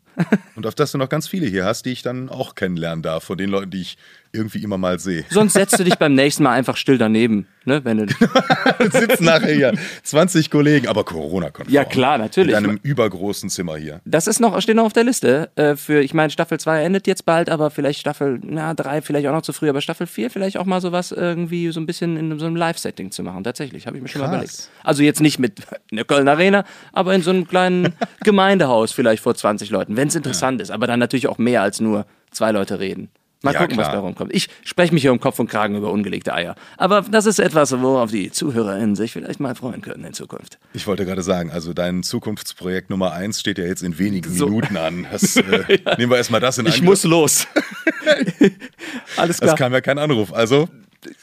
Und 0.55 0.67
auf 0.67 0.77
dass 0.77 0.93
du 0.93 0.99
noch 0.99 1.09
ganz 1.09 1.27
viele 1.27 1.47
hier 1.47 1.65
hast, 1.65 1.85
die 1.85 1.91
ich 1.91 2.03
dann 2.03 2.29
auch 2.29 2.55
kennenlernen 2.55 3.03
darf, 3.03 3.25
von 3.25 3.37
den 3.37 3.51
Leuten, 3.51 3.71
die 3.71 3.81
ich 3.81 3.99
irgendwie 4.35 4.63
immer 4.63 4.77
mal 4.79 4.99
sehe. 4.99 5.25
Sonst 5.31 5.55
setzt 5.55 5.79
du 5.79 5.85
dich 5.85 5.97
beim 5.97 6.15
nächsten 6.15 6.43
Mal 6.43 6.53
einfach 6.53 6.77
still 6.77 6.99
daneben, 6.99 7.47
ne? 7.65 7.85
Wenn 7.85 7.99
du, 7.99 8.07
sitzen 8.91 9.25
nachher 9.25 9.55
hier 9.55 9.73
20 10.03 10.51
Kollegen, 10.51 10.89
aber 10.89 11.05
Corona-konform. 11.05 11.73
Ja, 11.73 11.85
klar, 11.85 12.19
natürlich. 12.19 12.51
In 12.51 12.57
einem 12.57 12.81
übergroßen 12.83 13.49
Zimmer 13.49 13.77
hier. 13.77 14.01
Das 14.05 14.27
ist 14.27 14.41
noch, 14.41 14.61
steht 14.61 14.77
noch 14.77 14.85
auf 14.85 14.93
der 14.93 15.05
Liste. 15.05 15.51
Äh, 15.57 15.77
für, 15.77 16.01
ich 16.01 16.13
meine, 16.15 16.31
Staffel 16.31 16.59
2 16.59 16.83
endet 16.83 17.07
jetzt 17.07 17.25
bald, 17.25 17.49
aber 17.49 17.71
vielleicht 17.71 18.01
Staffel 18.01 18.41
na, 18.43 18.75
3 18.75 19.03
vielleicht 19.03 19.27
auch 19.27 19.33
noch 19.33 19.43
zu 19.43 19.53
früh, 19.53 19.69
aber 19.69 19.81
Staffel 19.81 20.07
4 20.07 20.31
vielleicht 20.31 20.57
auch 20.59 20.67
mal 20.67 20.81
sowas 20.81 21.13
irgendwie 21.13 21.71
so 21.71 21.81
ein 21.81 21.87
bisschen 21.87 22.17
in 22.17 22.39
so 22.39 22.47
einem 22.47 22.57
Live-Setting 22.57 23.11
zu 23.11 23.23
machen. 23.23 23.45
Tatsächlich, 23.45 23.87
habe 23.87 23.97
ich 23.97 24.03
mir 24.03 24.09
schon 24.09 24.21
mal 24.21 24.29
Krass. 24.29 24.35
überlegt. 24.37 24.69
Also 24.83 25.03
jetzt 25.03 25.21
nicht 25.21 25.39
mit 25.39 25.61
in 25.91 25.97
der 25.97 26.05
Köln 26.05 26.29
Arena, 26.29 26.65
aber 26.93 27.15
in 27.15 27.23
so 27.23 27.31
einem 27.31 27.47
kleinen 27.47 27.95
Gemeindehaus 28.25 28.93
vielleicht 28.93 29.23
vor 29.23 29.35
20 29.35 29.71
Leuten, 29.71 29.97
wenn 29.97 30.09
es 30.09 30.15
interessant 30.15 30.61
ist. 30.61 30.71
Aber 30.71 30.87
dann 30.87 30.99
natürlich 30.99 31.29
auch 31.29 31.39
mehr 31.39 31.63
als 31.63 31.81
nur 31.81 32.07
zwei 32.31 32.51
Leute 32.53 32.81
reden. 32.81 33.09
Mal 33.45 33.53
Ja, 33.55 33.61
gucken, 33.61 33.77
was 33.77 33.85
klar. 33.89 33.97
da 33.97 34.01
rumkommt. 34.01 34.35
Ich 34.35 34.49
spreche 34.65 34.93
mich 34.93 35.03
hier 35.03 35.13
um 35.13 35.21
Kopf 35.21 35.39
und 35.39 35.49
Kragen 35.49 35.77
über 35.77 35.93
ungelegte 35.93 36.33
Eier. 36.35 36.55
Aber 36.79 37.03
das 37.03 37.27
ist 37.27 37.39
etwas, 37.39 37.71
worauf 37.81 38.11
die 38.11 38.31
ZuhörerInnen 38.33 38.97
sich 38.97 39.13
vielleicht 39.13 39.39
mal 39.39 39.55
freuen 39.55 39.83
können 39.83 40.03
in 40.05 40.15
Zukunft. 40.15 40.59
Ich 40.73 40.87
wollte 40.87 41.05
gerade 41.05 41.23
sagen, 41.23 41.51
also 41.51 41.73
dein 41.75 42.03
Zukunftsprojekt 42.03 42.91
Nummer 42.91 43.13
eins 43.13 43.39
steht 43.41 43.59
ja 43.59 43.65
jetzt 43.65 43.83
in 43.83 43.99
wenigen 43.99 44.33
So. 44.35 44.47
Minuten 44.47 44.77
an. 44.77 45.07
Das, 45.13 45.37
äh, 45.37 45.79
Nehmen 45.99 46.11
wir 46.11 46.17
erstmal 46.17 46.41
das 46.41 46.59
in 46.59 46.65
Ich 46.67 46.73
Angriff. 46.75 46.89
muss 46.89 47.05
los. 47.05 47.47
Alles 49.17 49.39
klar. 49.39 49.51
Das 49.51 49.59
kam 49.59 49.73
ja 49.73 49.81
kein 49.81 49.99
Anruf, 49.99 50.33
also 50.33 50.69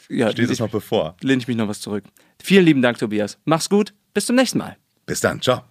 ja, 0.08 0.30
steht 0.30 0.46
es 0.46 0.52
ich- 0.52 0.60
noch 0.60 0.70
bevor. 0.70 1.16
lehne 1.20 1.40
ich 1.42 1.48
mich 1.48 1.56
noch 1.56 1.68
was 1.68 1.80
zurück. 1.80 2.04
Vielen 2.42 2.64
lieben 2.64 2.82
Dank, 2.82 2.98
Tobias. 2.98 3.38
Mach's 3.44 3.68
gut. 3.68 3.92
Bis 4.14 4.26
zum 4.26 4.36
nächsten 4.36 4.58
Mal. 4.58 4.76
Bis 5.06 5.20
dann, 5.20 5.40
ciao. 5.40 5.62